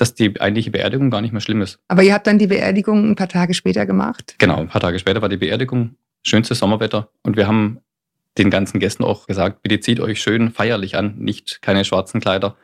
dass 0.01 0.15
die 0.15 0.41
eigentliche 0.41 0.71
Beerdigung 0.71 1.11
gar 1.11 1.21
nicht 1.21 1.31
mehr 1.31 1.41
schlimm 1.41 1.61
ist. 1.61 1.77
Aber 1.87 2.01
ihr 2.01 2.15
habt 2.15 2.25
dann 2.25 2.39
die 2.39 2.47
Beerdigung 2.47 3.11
ein 3.11 3.15
paar 3.15 3.27
Tage 3.27 3.53
später 3.53 3.85
gemacht? 3.85 4.33
Genau, 4.39 4.57
ein 4.57 4.67
paar 4.67 4.81
Tage 4.81 4.97
später 4.97 5.21
war 5.21 5.29
die 5.29 5.37
Beerdigung. 5.37 5.95
Schönstes 6.23 6.57
Sommerwetter. 6.57 7.09
Und 7.21 7.37
wir 7.37 7.45
haben 7.45 7.81
den 8.39 8.49
ganzen 8.49 8.79
Gästen 8.79 9.03
auch 9.03 9.27
gesagt, 9.27 9.61
bitte 9.61 9.79
zieht 9.79 9.99
euch 9.99 10.19
schön 10.19 10.49
feierlich 10.49 10.97
an, 10.97 11.19
nicht 11.19 11.61
keine 11.61 11.85
schwarzen 11.85 12.19
Kleider. 12.19 12.57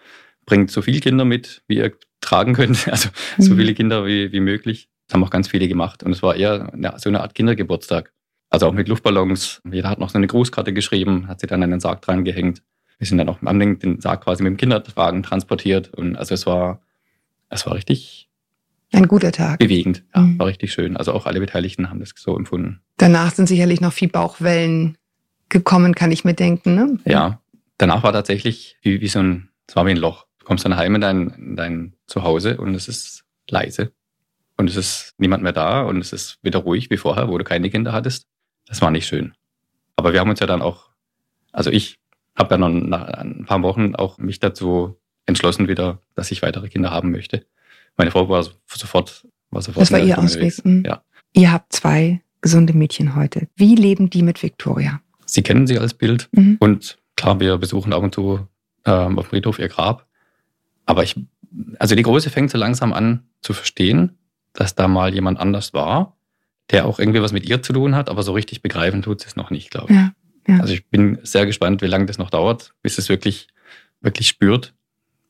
Bringt 0.48 0.72
so 0.72 0.82
viele 0.82 1.00
Kinder 1.00 1.26
mit, 1.26 1.62
wie 1.68 1.78
ihr 1.78 1.94
tragen 2.22 2.54
könnt, 2.54 2.88
also 2.92 3.10
mhm. 3.38 3.44
so 3.44 3.56
viele 3.56 3.76
Kinder 3.76 4.04
wie, 4.08 4.32
wie 4.32 4.40
möglich. 4.40 4.90
Das 5.08 5.14
haben 5.14 5.24
auch 5.24 5.30
ganz 5.30 5.48
viele 5.48 5.68
gemacht. 5.68 6.02
Und 6.02 6.14
es 6.14 6.24
war 6.24 6.36
eher 6.36 6.74
eine, 6.74 6.96
so 6.98 7.08
eine 7.08 7.22
Art 7.22 7.36
Kindergeburtstag. 7.36 8.14
Also 8.50 8.66
auch 8.66 8.74
mit 8.74 8.88
Luftballons. 8.88 9.62
Jeder 9.72 9.92
hat 9.92 10.00
noch 10.00 10.10
so 10.10 10.18
eine 10.18 10.26
Grußkarte 10.26 10.74
geschrieben, 10.74 11.28
hat 11.28 11.40
sie 11.40 11.46
dann 11.46 11.62
an 11.62 11.70
den 11.70 11.82
Sarg 11.82 12.02
dran 12.02 12.26
gehängt. 12.26 12.64
Wir 12.98 13.06
sind 13.06 13.20
dann 13.20 13.30
auch 13.30 13.38
am 13.44 13.60
den 13.60 14.02
Sarg 14.02 14.24
quasi 14.24 14.42
mit 14.42 14.54
dem 14.54 14.58
Kinderwagen 14.58 15.22
transportiert. 15.22 15.94
Und 15.94 16.16
also 16.16 16.34
es 16.34 16.48
war, 16.48 16.82
es 17.50 17.66
war 17.66 17.76
richtig 17.76 18.28
ein 18.92 19.08
guter 19.08 19.32
Tag. 19.32 19.60
Bewegend, 19.60 20.04
ja, 20.16 20.22
mhm. 20.22 20.40
war 20.40 20.48
richtig 20.48 20.72
schön. 20.72 20.96
Also 20.96 21.14
auch 21.14 21.26
alle 21.26 21.40
Beteiligten 21.40 21.90
haben 21.90 22.00
das 22.00 22.14
so 22.16 22.38
empfunden. 22.38 22.82
Danach 22.98 23.34
sind 23.34 23.48
sicherlich 23.48 23.82
noch 23.82 23.94
viel 23.94 24.08
Bauchwellen 24.08 24.98
gekommen, 25.50 25.94
kann 25.94 26.12
ich 26.12 26.24
mir 26.24 26.34
denken. 26.34 26.76
Ne? 26.76 27.00
Ja, 27.06 27.42
danach 27.78 28.04
war 28.04 28.14
tatsächlich 28.14 28.78
wie, 28.82 29.02
wie 29.02 29.08
so 29.08 29.20
ein, 29.20 29.50
es 29.68 29.76
war 29.76 29.86
wie 29.86 29.92
ein 29.92 29.98
Loch. 29.98 30.26
Du 30.40 30.46
kommst 30.46 30.64
dann 30.64 30.78
heim 30.78 30.96
in 30.96 31.02
dein, 31.02 31.30
in 31.30 31.56
dein 31.56 31.94
Zuhause 32.08 32.58
und 32.58 32.76
es 32.76 32.88
ist 32.88 33.26
leise. 33.50 33.92
Und 34.56 34.70
es 34.70 34.76
ist 34.76 35.14
niemand 35.18 35.44
mehr 35.44 35.54
da 35.54 35.82
und 35.82 36.00
es 36.00 36.14
ist 36.14 36.40
wieder 36.42 36.60
ruhig 36.60 36.90
wie 36.90 36.98
vorher, 36.98 37.28
wo 37.28 37.38
du 37.38 37.44
keine 37.44 37.70
Kinder 37.70 37.94
hattest. 37.94 38.28
Das 38.66 38.82
war 38.82 38.90
nicht 38.90 39.06
schön. 39.06 39.34
Aber 39.96 40.14
wir 40.14 40.20
haben 40.20 40.30
uns 40.30 40.40
ja 40.40 40.48
dann 40.48 40.62
auch, 40.62 40.90
also 41.52 41.70
ich 41.70 42.00
habe 42.36 42.56
ja 42.56 42.58
noch 42.58 42.70
nach 42.70 43.08
ein 43.08 43.46
paar 43.46 43.62
Wochen 43.62 43.96
auch 43.96 44.18
mich 44.18 44.40
dazu 44.40 45.00
entschlossen 45.28 45.68
wieder, 45.68 46.00
dass 46.16 46.32
ich 46.32 46.42
weitere 46.42 46.70
Kinder 46.70 46.90
haben 46.90 47.12
möchte. 47.12 47.46
Meine 47.96 48.12
Frau 48.12 48.28
war 48.30 48.44
sofort, 48.66 49.28
war 49.52 49.62
sofort. 49.62 49.82
Das 49.82 49.92
war 49.92 50.00
ihr 50.00 50.18
Ausweg. 50.18 50.66
Mhm. 50.66 50.84
Ja. 50.86 51.04
Ihr 51.34 51.52
habt 51.52 51.74
zwei 51.74 52.22
gesunde 52.42 52.74
Mädchen 52.74 53.16
heute. 53.16 53.48
Wie 53.56 53.76
leben 53.76 54.10
die 54.10 54.24
mit 54.24 54.42
Victoria? 54.42 55.02
Sie 55.26 55.44
kennen 55.44 55.68
sie 55.68 55.78
als 55.78 55.94
Bild. 55.94 56.30
Mhm. 56.32 56.58
Und 56.60 56.98
klar, 57.16 57.40
wir 57.40 57.58
besuchen 57.58 57.94
ab 57.94 58.04
und 58.04 58.16
zu 58.16 58.48
ähm, 58.86 59.20
auf 59.20 59.26
dem 59.26 59.30
Friedhof 59.30 59.60
ihr 59.60 59.68
Grab. 59.68 60.08
Aber 60.86 61.04
ich, 61.04 61.16
also 61.80 61.96
die 61.96 62.04
Große 62.04 62.30
fängt 62.30 62.50
so 62.50 62.58
langsam 62.58 62.94
an 62.94 63.24
zu 63.42 63.54
verstehen, 63.54 64.18
dass 64.54 64.76
da 64.76 64.88
mal 64.88 65.14
jemand 65.14 65.40
anders 65.40 65.74
war, 65.74 66.18
der 66.72 66.86
auch 66.86 67.00
irgendwie 67.00 67.22
was 67.22 67.34
mit 67.34 67.48
ihr 67.48 67.62
zu 67.62 67.74
tun 67.74 67.96
hat, 67.96 68.10
aber 68.10 68.24
so 68.24 68.34
richtig 68.34 68.62
begreifen 68.62 69.02
tut 69.02 69.22
sie 69.22 69.28
es 69.28 69.36
noch 69.36 69.52
nicht, 69.52 69.70
glaube 69.70 69.92
ich. 69.92 69.98
Ja, 69.98 70.14
ja. 70.48 70.60
Also 70.60 70.74
ich 70.74 70.88
bin 70.88 71.20
sehr 71.24 71.46
gespannt, 71.46 71.82
wie 71.82 71.88
lange 71.88 72.06
das 72.06 72.18
noch 72.18 72.30
dauert, 72.30 72.74
bis 72.82 72.98
es 72.98 73.10
wirklich, 73.10 73.48
wirklich 74.02 74.28
spürt, 74.28 74.74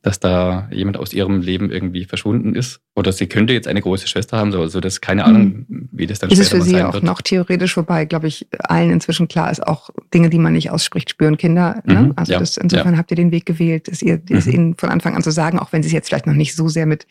dass 0.07 0.21
da 0.21 0.69
jemand 0.71 0.95
aus 0.95 1.11
ihrem 1.11 1.41
Leben 1.41 1.69
irgendwie 1.69 2.05
verschwunden 2.05 2.55
ist. 2.55 2.79
Oder 2.95 3.11
sie 3.11 3.27
könnte 3.27 3.51
jetzt 3.51 3.67
eine 3.67 3.81
große 3.81 4.07
Schwester 4.07 4.37
haben, 4.37 4.53
so 4.53 4.61
also 4.61 4.79
das 4.79 5.01
keine 5.01 5.25
Ahnung, 5.25 5.65
mhm. 5.67 5.89
wie 5.91 6.07
das 6.07 6.19
dann 6.19 6.29
ist 6.29 6.37
später 6.37 6.51
wird. 6.53 6.61
Es 6.61 6.69
für 6.69 6.77
sie 6.77 6.81
auch 6.81 7.01
noch 7.01 7.21
theoretisch 7.21 7.73
vorbei, 7.73 8.05
glaube 8.05 8.27
ich, 8.27 8.47
allen 8.57 8.89
inzwischen 8.89 9.27
klar 9.27 9.51
ist, 9.51 9.67
auch 9.67 9.89
Dinge, 10.13 10.29
die 10.29 10.39
man 10.39 10.53
nicht 10.53 10.71
ausspricht, 10.71 11.09
spüren 11.09 11.35
Kinder. 11.35 11.83
Ne? 11.83 12.03
Mhm, 12.03 12.13
also 12.15 12.31
ja, 12.31 12.39
das, 12.39 12.55
insofern 12.55 12.93
ja. 12.93 12.99
habt 12.99 13.11
ihr 13.11 13.17
den 13.17 13.31
Weg 13.31 13.45
gewählt, 13.45 13.89
es 13.89 14.01
ihr, 14.01 14.21
mhm. 14.29 14.41
ihnen 14.49 14.75
von 14.77 14.87
Anfang 14.87 15.13
an 15.13 15.23
zu 15.23 15.31
sagen, 15.31 15.59
auch 15.59 15.73
wenn 15.73 15.83
sie 15.83 15.87
es 15.87 15.93
jetzt 15.93 16.07
vielleicht 16.07 16.25
noch 16.25 16.33
nicht 16.33 16.55
so 16.55 16.69
sehr 16.69 16.85
mit 16.85 17.05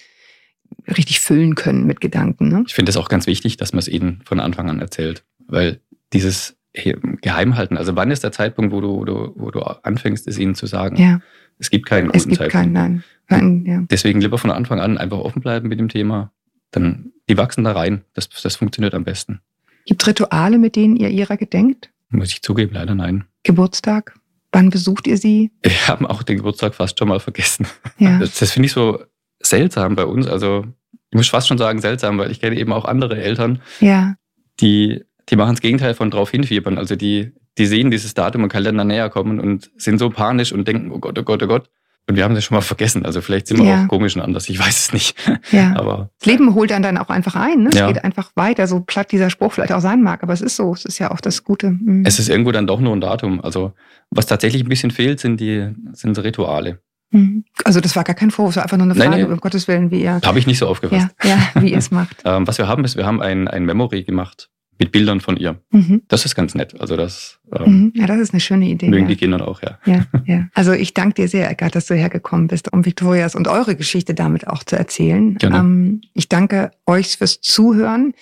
richtig 0.89 1.21
füllen 1.21 1.55
können 1.55 1.87
mit 1.87 2.01
Gedanken. 2.01 2.49
Ne? 2.49 2.65
Ich 2.67 2.75
finde 2.75 2.89
es 2.89 2.97
auch 2.97 3.11
ganz 3.11 3.27
wichtig, 3.27 3.59
dass 3.59 3.75
man 3.75 3.81
es 3.81 3.89
ihnen 3.89 4.23
von 4.25 4.41
Anfang 4.41 4.71
an 4.71 4.81
erzählt, 4.81 5.23
weil 5.47 5.81
dieses 6.15 6.57
Geheimhalten, 6.73 7.77
also 7.77 7.95
wann 7.95 8.11
ist 8.11 8.25
der 8.25 8.33
Zeitpunkt, 8.33 8.73
wo 8.73 8.81
du, 8.81 8.97
wo 8.97 9.05
du, 9.05 9.33
wo 9.37 9.51
du 9.51 9.61
anfängst, 9.61 10.27
es 10.29 10.39
ihnen 10.39 10.55
zu 10.55 10.67
sagen? 10.67 10.97
Ja. 10.97 11.21
Es 11.59 11.71
gibt 11.71 11.87
keinen 11.87 12.07
guten 12.07 12.19
es 12.19 12.25
gibt 12.25 12.39
Zeitpunkt. 12.39 12.53
Keinen, 12.53 12.73
nein. 12.73 13.05
nein 13.29 13.65
ja. 13.67 13.85
Deswegen 13.91 14.21
lieber 14.21 14.39
von 14.39 14.51
Anfang 14.51 14.81
an 14.81 14.99
einfach 14.99 15.19
offen 15.19 15.41
bleiben 15.41 15.69
mit 15.69 15.79
dem 15.79 15.89
Thema. 15.89 16.33
Dann, 16.71 17.13
die 17.29 17.37
wachsen 17.37 17.65
da 17.65 17.73
rein. 17.73 18.05
Das, 18.15 18.29
das 18.29 18.57
funktioniert 18.57 18.95
am 18.95 19.05
besten. 19.05 19.41
Gibt 19.87 20.03
es 20.03 20.09
Rituale, 20.09 20.59
mit 20.59 20.77
denen 20.77 20.97
ihr 20.97 21.11
ihrer 21.11 21.37
gedenkt? 21.37 21.91
Muss 22.11 22.31
ich 22.31 22.43
zugeben, 22.43 22.75
leider 22.75 22.95
nein. 22.95 23.25
Geburtstag? 23.43 24.15
Wann 24.53 24.71
besucht 24.71 25.07
ihr 25.07 25.17
sie? 25.17 25.51
Wir 25.63 25.89
haben 25.89 26.07
auch 26.07 26.23
den 26.23 26.39
Geburtstag 26.39 26.75
fast 26.75 26.99
schon 26.99 27.09
mal 27.09 27.21
vergessen. 27.21 27.67
Ja. 27.99 28.19
Das, 28.19 28.39
das 28.39 28.53
finde 28.53 28.67
ich 28.67 28.73
so 28.73 29.03
seltsam 29.41 29.97
bei 29.97 30.05
uns. 30.05 30.27
Also 30.27 30.67
ich 31.11 31.17
muss 31.17 31.29
fast 31.29 31.49
schon 31.49 31.59
sagen 31.59 31.81
seltsam, 31.81 32.19
weil 32.19 32.31
ich 32.31 32.41
kenne 32.41 32.57
eben 32.57 32.73
auch 32.73 32.85
andere 32.85 33.21
Eltern, 33.21 33.61
ja. 33.81 34.17
die, 34.61 35.05
die 35.29 35.37
machen 35.37 35.55
das 35.55 35.61
Gegenteil 35.61 35.95
von 35.95 36.11
drauf 36.11 36.31
hinfiebern. 36.31 36.79
Also 36.79 36.97
die, 36.97 37.33
die 37.59 37.67
sehen 37.67 37.91
dieses 37.91 38.15
Datum 38.15 38.45
im 38.45 38.49
Kalender 38.49 38.85
näher 38.85 39.09
kommen 39.11 39.41
und 39.41 39.71
sind 39.77 39.99
so 39.99 40.11
panisch 40.11 40.53
und 40.53 40.69
denken, 40.69 40.91
oh 40.93 40.99
Gott, 40.99 41.19
oh 41.19 41.23
Gott, 41.23 41.43
oh 41.43 41.47
Gott. 41.47 41.71
Und 42.09 42.15
wir 42.15 42.23
haben 42.23 42.37
das 42.37 42.45
schon 42.45 42.55
mal 42.55 42.61
vergessen. 42.63 43.05
Also 43.05 43.21
vielleicht 43.21 43.49
sind 43.49 43.59
wir 43.59 43.67
ja. 43.67 43.85
auch 43.85 43.89
komisch 43.89 44.15
und 44.15 44.23
anders, 44.23 44.49
ich 44.49 44.59
weiß 44.59 44.79
es 44.79 44.93
nicht. 44.93 45.17
Ja. 45.53 45.75
aber, 45.77 46.11
das 46.19 46.27
Leben 46.27 46.55
holt 46.55 46.71
dann 46.71 46.83
dann 46.83 46.99
auch 46.99 47.09
einfach 47.09 47.37
ein. 47.37 47.65
Ne? 47.65 47.71
Es 47.71 47.79
ja. 47.79 47.87
geht 47.87 48.03
einfach 48.05 48.31
weiter, 48.35 48.67
so 48.67 48.81
platt 48.81 49.13
dieser 49.13 49.31
Spruch 49.31 49.53
vielleicht 49.53 49.73
auch 49.73 49.81
sein 49.81 50.03
mag. 50.03 50.23
Aber 50.23 50.33
es 50.33 50.41
ist 50.41 50.57
so, 50.57 50.73
es 50.73 50.85
ist 50.85 50.99
ja 50.99 51.11
auch 51.11 51.21
das 51.21 51.45
Gute. 51.45 51.71
Mhm. 51.71 52.03
Es 52.05 52.19
ist 52.19 52.29
irgendwo 52.29 52.53
dann 52.53 52.67
doch 52.67 52.81
nur 52.81 52.95
ein 52.95 53.01
Datum. 53.01 53.41
Also 53.41 53.73
was 54.11 54.27
tatsächlich 54.27 54.65
ein 54.65 54.69
bisschen 54.69 54.91
fehlt, 54.91 55.21
sind 55.21 55.41
die 55.41 55.73
sind 55.93 56.19
Rituale. 56.19 56.81
Mhm. 57.11 57.45
Also 57.65 57.81
das 57.81 57.95
war 57.97 58.05
gar 58.05 58.15
kein 58.15 58.31
Vorwurf, 58.31 58.53
es 58.53 58.57
war 58.57 58.65
einfach 58.65 58.77
nur 58.77 58.87
eine 58.87 58.95
Frage, 58.95 59.11
nein, 59.11 59.21
nein. 59.23 59.33
um 59.33 59.39
Gottes 59.39 59.69
Willen, 59.69 59.91
wie 59.91 60.03
ihr... 60.03 60.21
Habe 60.25 60.39
ich 60.39 60.47
nicht 60.47 60.59
so 60.59 60.67
aufgefasst. 60.67 61.09
Ja, 61.23 61.31
ja 61.55 61.63
wie 61.63 61.71
ihr 61.71 61.79
es 61.79 61.91
macht. 61.93 62.23
ähm, 62.25 62.47
was 62.47 62.59
wir 62.59 62.67
haben, 62.69 62.85
ist, 62.85 62.97
wir 62.97 63.07
haben 63.07 63.23
ein, 63.23 63.49
ein 63.49 63.65
Memory 63.65 64.03
gemacht 64.03 64.51
mit 64.79 64.93
Bildern 64.93 65.21
von 65.21 65.37
ihr. 65.37 65.61
Mhm. 65.71 66.03
Das 66.09 66.25
ist 66.25 66.35
ganz 66.35 66.55
nett. 66.55 66.81
Also 66.81 66.97
das, 66.97 67.39
ähm, 67.53 67.65
mhm. 67.65 67.93
ja, 67.95 68.07
das 68.07 68.19
ist 68.19 68.33
eine 68.33 68.41
schöne 68.41 68.67
Idee. 68.67 68.89
Mögen 68.89 69.05
ja. 69.05 69.09
die 69.09 69.17
Kinder 69.17 69.47
auch, 69.47 69.63
ja. 69.63 69.79
ja. 69.87 70.07
Ja, 70.27 70.49
Also 70.55 70.73
ich 70.73 70.95
danke 70.95 71.23
dir 71.23 71.29
sehr, 71.29 71.51
Eckart, 71.51 71.75
dass 71.75 71.87
du 71.87 71.95
hergekommen 71.95 72.49
bist, 72.49 72.73
um 72.73 72.85
Victorias 72.85 73.35
und 73.35 73.49
eure 73.49 73.77
Geschichte 73.77 74.15
damit 74.15 74.47
auch 74.47 74.65
zu 74.65 74.77
erzählen. 74.77 75.39
Ähm, 75.43 76.01
ich 76.15 76.29
danke 76.29 76.71
euch 76.87 77.17
fürs 77.17 77.41
Zuhören. 77.41 78.13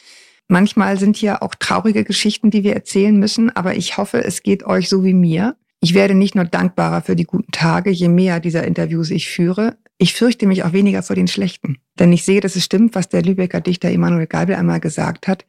Manchmal 0.49 0.99
sind 0.99 1.17
hier 1.17 1.43
auch 1.43 1.55
traurige 1.55 2.05
Geschichten, 2.05 2.51
die 2.51 2.65
wir 2.65 2.75
erzählen 2.75 3.19
müssen, 3.19 3.55
aber 3.55 3.77
ich 3.77 3.97
hoffe, 3.97 4.23
es 4.23 4.43
geht 4.43 4.65
euch 4.65 4.89
so 4.89 5.03
wie 5.03 5.15
mir. 5.15 5.57
Ich 5.81 5.95
werde 5.95 6.15
nicht 6.15 6.35
nur 6.35 6.45
dankbarer 6.45 7.03
für 7.03 7.17
die 7.17 7.25
guten 7.25 7.51
Tage, 7.51 7.91
je 7.91 8.09
mehr 8.09 8.41
dieser 8.41 8.65
Interviews 8.65 9.11
ich 9.11 9.29
führe. 9.29 9.77
Ich 9.99 10.15
fürchte 10.15 10.47
mich 10.47 10.65
auch 10.65 10.73
weniger 10.73 11.03
vor 11.03 11.17
den 11.17 11.29
schlechten. 11.29 11.79
Denn 11.99 12.13
ich 12.13 12.25
sehe, 12.25 12.41
dass 12.41 12.57
es 12.57 12.65
stimmt, 12.65 12.95
was 12.95 13.09
der 13.09 13.23
Lübecker 13.23 13.61
Dichter 13.61 13.91
Emanuel 13.91 14.27
Geibel 14.27 14.55
einmal 14.55 14.81
gesagt 14.81 15.29
hat. 15.29 15.45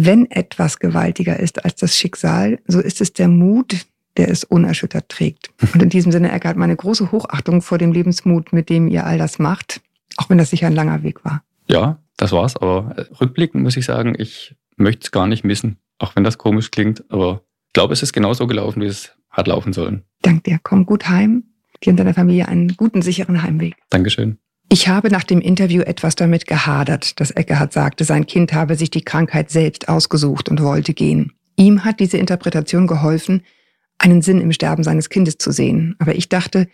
Wenn 0.00 0.30
etwas 0.30 0.78
gewaltiger 0.78 1.40
ist 1.40 1.64
als 1.64 1.74
das 1.74 1.96
Schicksal, 1.96 2.60
so 2.68 2.78
ist 2.78 3.00
es 3.00 3.14
der 3.14 3.26
Mut, 3.26 3.84
der 4.16 4.28
es 4.28 4.44
unerschüttert 4.44 5.08
trägt. 5.08 5.50
Und 5.74 5.82
in 5.82 5.88
diesem 5.88 6.12
Sinne, 6.12 6.30
Eckart, 6.30 6.56
meine 6.56 6.76
große 6.76 7.10
Hochachtung 7.10 7.62
vor 7.62 7.78
dem 7.78 7.90
Lebensmut, 7.90 8.52
mit 8.52 8.68
dem 8.68 8.86
ihr 8.86 9.04
all 9.04 9.18
das 9.18 9.40
macht, 9.40 9.80
auch 10.16 10.30
wenn 10.30 10.38
das 10.38 10.50
sicher 10.50 10.68
ein 10.68 10.74
langer 10.76 11.02
Weg 11.02 11.24
war. 11.24 11.42
Ja, 11.66 11.98
das 12.16 12.30
war's. 12.30 12.56
Aber 12.56 12.94
äh, 12.96 13.12
rückblickend 13.20 13.64
muss 13.64 13.76
ich 13.76 13.86
sagen, 13.86 14.14
ich 14.16 14.54
möchte 14.76 15.06
es 15.06 15.10
gar 15.10 15.26
nicht 15.26 15.42
missen, 15.42 15.78
auch 15.98 16.14
wenn 16.14 16.22
das 16.22 16.38
komisch 16.38 16.70
klingt. 16.70 17.02
Aber 17.10 17.42
ich 17.66 17.72
glaube, 17.72 17.92
es 17.92 18.04
ist 18.04 18.12
genauso 18.12 18.46
gelaufen, 18.46 18.80
wie 18.80 18.86
es 18.86 19.16
hat 19.30 19.48
laufen 19.48 19.72
sollen. 19.72 20.04
Dank 20.22 20.44
dir. 20.44 20.60
Komm 20.62 20.86
gut 20.86 21.08
heim. 21.08 21.42
Dir 21.82 21.90
und 21.90 21.96
deiner 21.96 22.14
Familie 22.14 22.46
einen 22.46 22.76
guten, 22.76 23.02
sicheren 23.02 23.42
Heimweg. 23.42 23.74
Dankeschön. 23.90 24.38
Ich 24.70 24.86
habe 24.88 25.08
nach 25.08 25.24
dem 25.24 25.40
Interview 25.40 25.80
etwas 25.82 26.14
damit 26.14 26.46
gehadert, 26.46 27.18
dass 27.20 27.30
Eckehard 27.30 27.72
sagte, 27.72 28.04
sein 28.04 28.26
Kind 28.26 28.52
habe 28.52 28.74
sich 28.76 28.90
die 28.90 29.02
Krankheit 29.02 29.50
selbst 29.50 29.88
ausgesucht 29.88 30.50
und 30.50 30.62
wollte 30.62 30.92
gehen. 30.92 31.32
Ihm 31.56 31.84
hat 31.84 32.00
diese 32.00 32.18
Interpretation 32.18 32.86
geholfen, 32.86 33.42
einen 33.96 34.20
Sinn 34.20 34.40
im 34.40 34.52
Sterben 34.52 34.84
seines 34.84 35.08
Kindes 35.08 35.38
zu 35.38 35.52
sehen. 35.52 35.96
Aber 35.98 36.14
ich 36.14 36.28
dachte, 36.28 36.68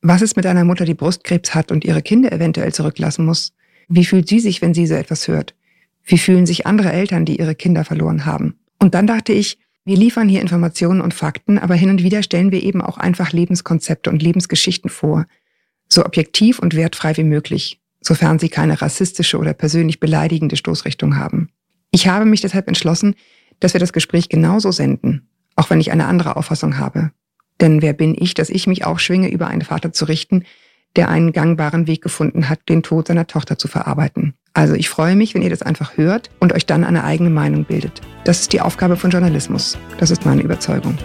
was 0.00 0.22
ist 0.22 0.36
mit 0.36 0.46
einer 0.46 0.64
Mutter, 0.64 0.86
die 0.86 0.94
Brustkrebs 0.94 1.54
hat 1.54 1.70
und 1.70 1.84
ihre 1.84 2.02
Kinder 2.02 2.32
eventuell 2.32 2.72
zurücklassen 2.72 3.26
muss? 3.26 3.52
Wie 3.88 4.06
fühlt 4.06 4.28
sie 4.28 4.40
sich, 4.40 4.62
wenn 4.62 4.74
sie 4.74 4.86
so 4.86 4.94
etwas 4.94 5.28
hört? 5.28 5.54
Wie 6.02 6.18
fühlen 6.18 6.46
sich 6.46 6.66
andere 6.66 6.92
Eltern, 6.92 7.26
die 7.26 7.38
ihre 7.38 7.54
Kinder 7.54 7.84
verloren 7.84 8.24
haben? 8.24 8.58
Und 8.78 8.94
dann 8.94 9.06
dachte 9.06 9.32
ich, 9.32 9.58
Wir 9.86 9.98
liefern 9.98 10.30
hier 10.30 10.40
Informationen 10.40 11.02
und 11.02 11.12
Fakten, 11.12 11.58
aber 11.58 11.74
hin 11.74 11.90
und 11.90 12.02
wieder 12.02 12.22
stellen 12.22 12.50
wir 12.50 12.62
eben 12.62 12.80
auch 12.80 12.96
einfach 12.96 13.32
Lebenskonzepte 13.32 14.08
und 14.08 14.22
Lebensgeschichten 14.22 14.88
vor, 14.88 15.26
so 15.94 16.04
objektiv 16.04 16.58
und 16.58 16.74
wertfrei 16.74 17.16
wie 17.16 17.24
möglich, 17.24 17.80
sofern 18.00 18.38
sie 18.38 18.48
keine 18.48 18.82
rassistische 18.82 19.38
oder 19.38 19.54
persönlich 19.54 20.00
beleidigende 20.00 20.56
Stoßrichtung 20.56 21.16
haben. 21.16 21.48
Ich 21.90 22.08
habe 22.08 22.24
mich 22.24 22.40
deshalb 22.40 22.68
entschlossen, 22.68 23.14
dass 23.60 23.72
wir 23.72 23.80
das 23.80 23.92
Gespräch 23.92 24.28
genauso 24.28 24.72
senden, 24.72 25.28
auch 25.56 25.70
wenn 25.70 25.80
ich 25.80 25.92
eine 25.92 26.06
andere 26.06 26.36
Auffassung 26.36 26.78
habe. 26.78 27.12
Denn 27.60 27.82
wer 27.82 27.92
bin 27.92 28.16
ich, 28.18 28.34
dass 28.34 28.50
ich 28.50 28.66
mich 28.66 28.84
aufschwinge, 28.84 29.28
über 29.28 29.46
einen 29.46 29.62
Vater 29.62 29.92
zu 29.92 30.06
richten, 30.06 30.44
der 30.96 31.08
einen 31.08 31.32
gangbaren 31.32 31.86
Weg 31.86 32.02
gefunden 32.02 32.48
hat, 32.48 32.68
den 32.68 32.82
Tod 32.82 33.08
seiner 33.08 33.26
Tochter 33.26 33.58
zu 33.58 33.68
verarbeiten. 33.68 34.34
Also 34.52 34.74
ich 34.74 34.88
freue 34.88 35.16
mich, 35.16 35.34
wenn 35.34 35.42
ihr 35.42 35.50
das 35.50 35.62
einfach 35.62 35.96
hört 35.96 36.30
und 36.40 36.52
euch 36.52 36.66
dann 36.66 36.84
eine 36.84 37.04
eigene 37.04 37.30
Meinung 37.30 37.64
bildet. 37.64 38.00
Das 38.24 38.40
ist 38.40 38.52
die 38.52 38.60
Aufgabe 38.60 38.96
von 38.96 39.10
Journalismus. 39.10 39.78
Das 39.98 40.10
ist 40.10 40.24
meine 40.24 40.42
Überzeugung. 40.42 40.96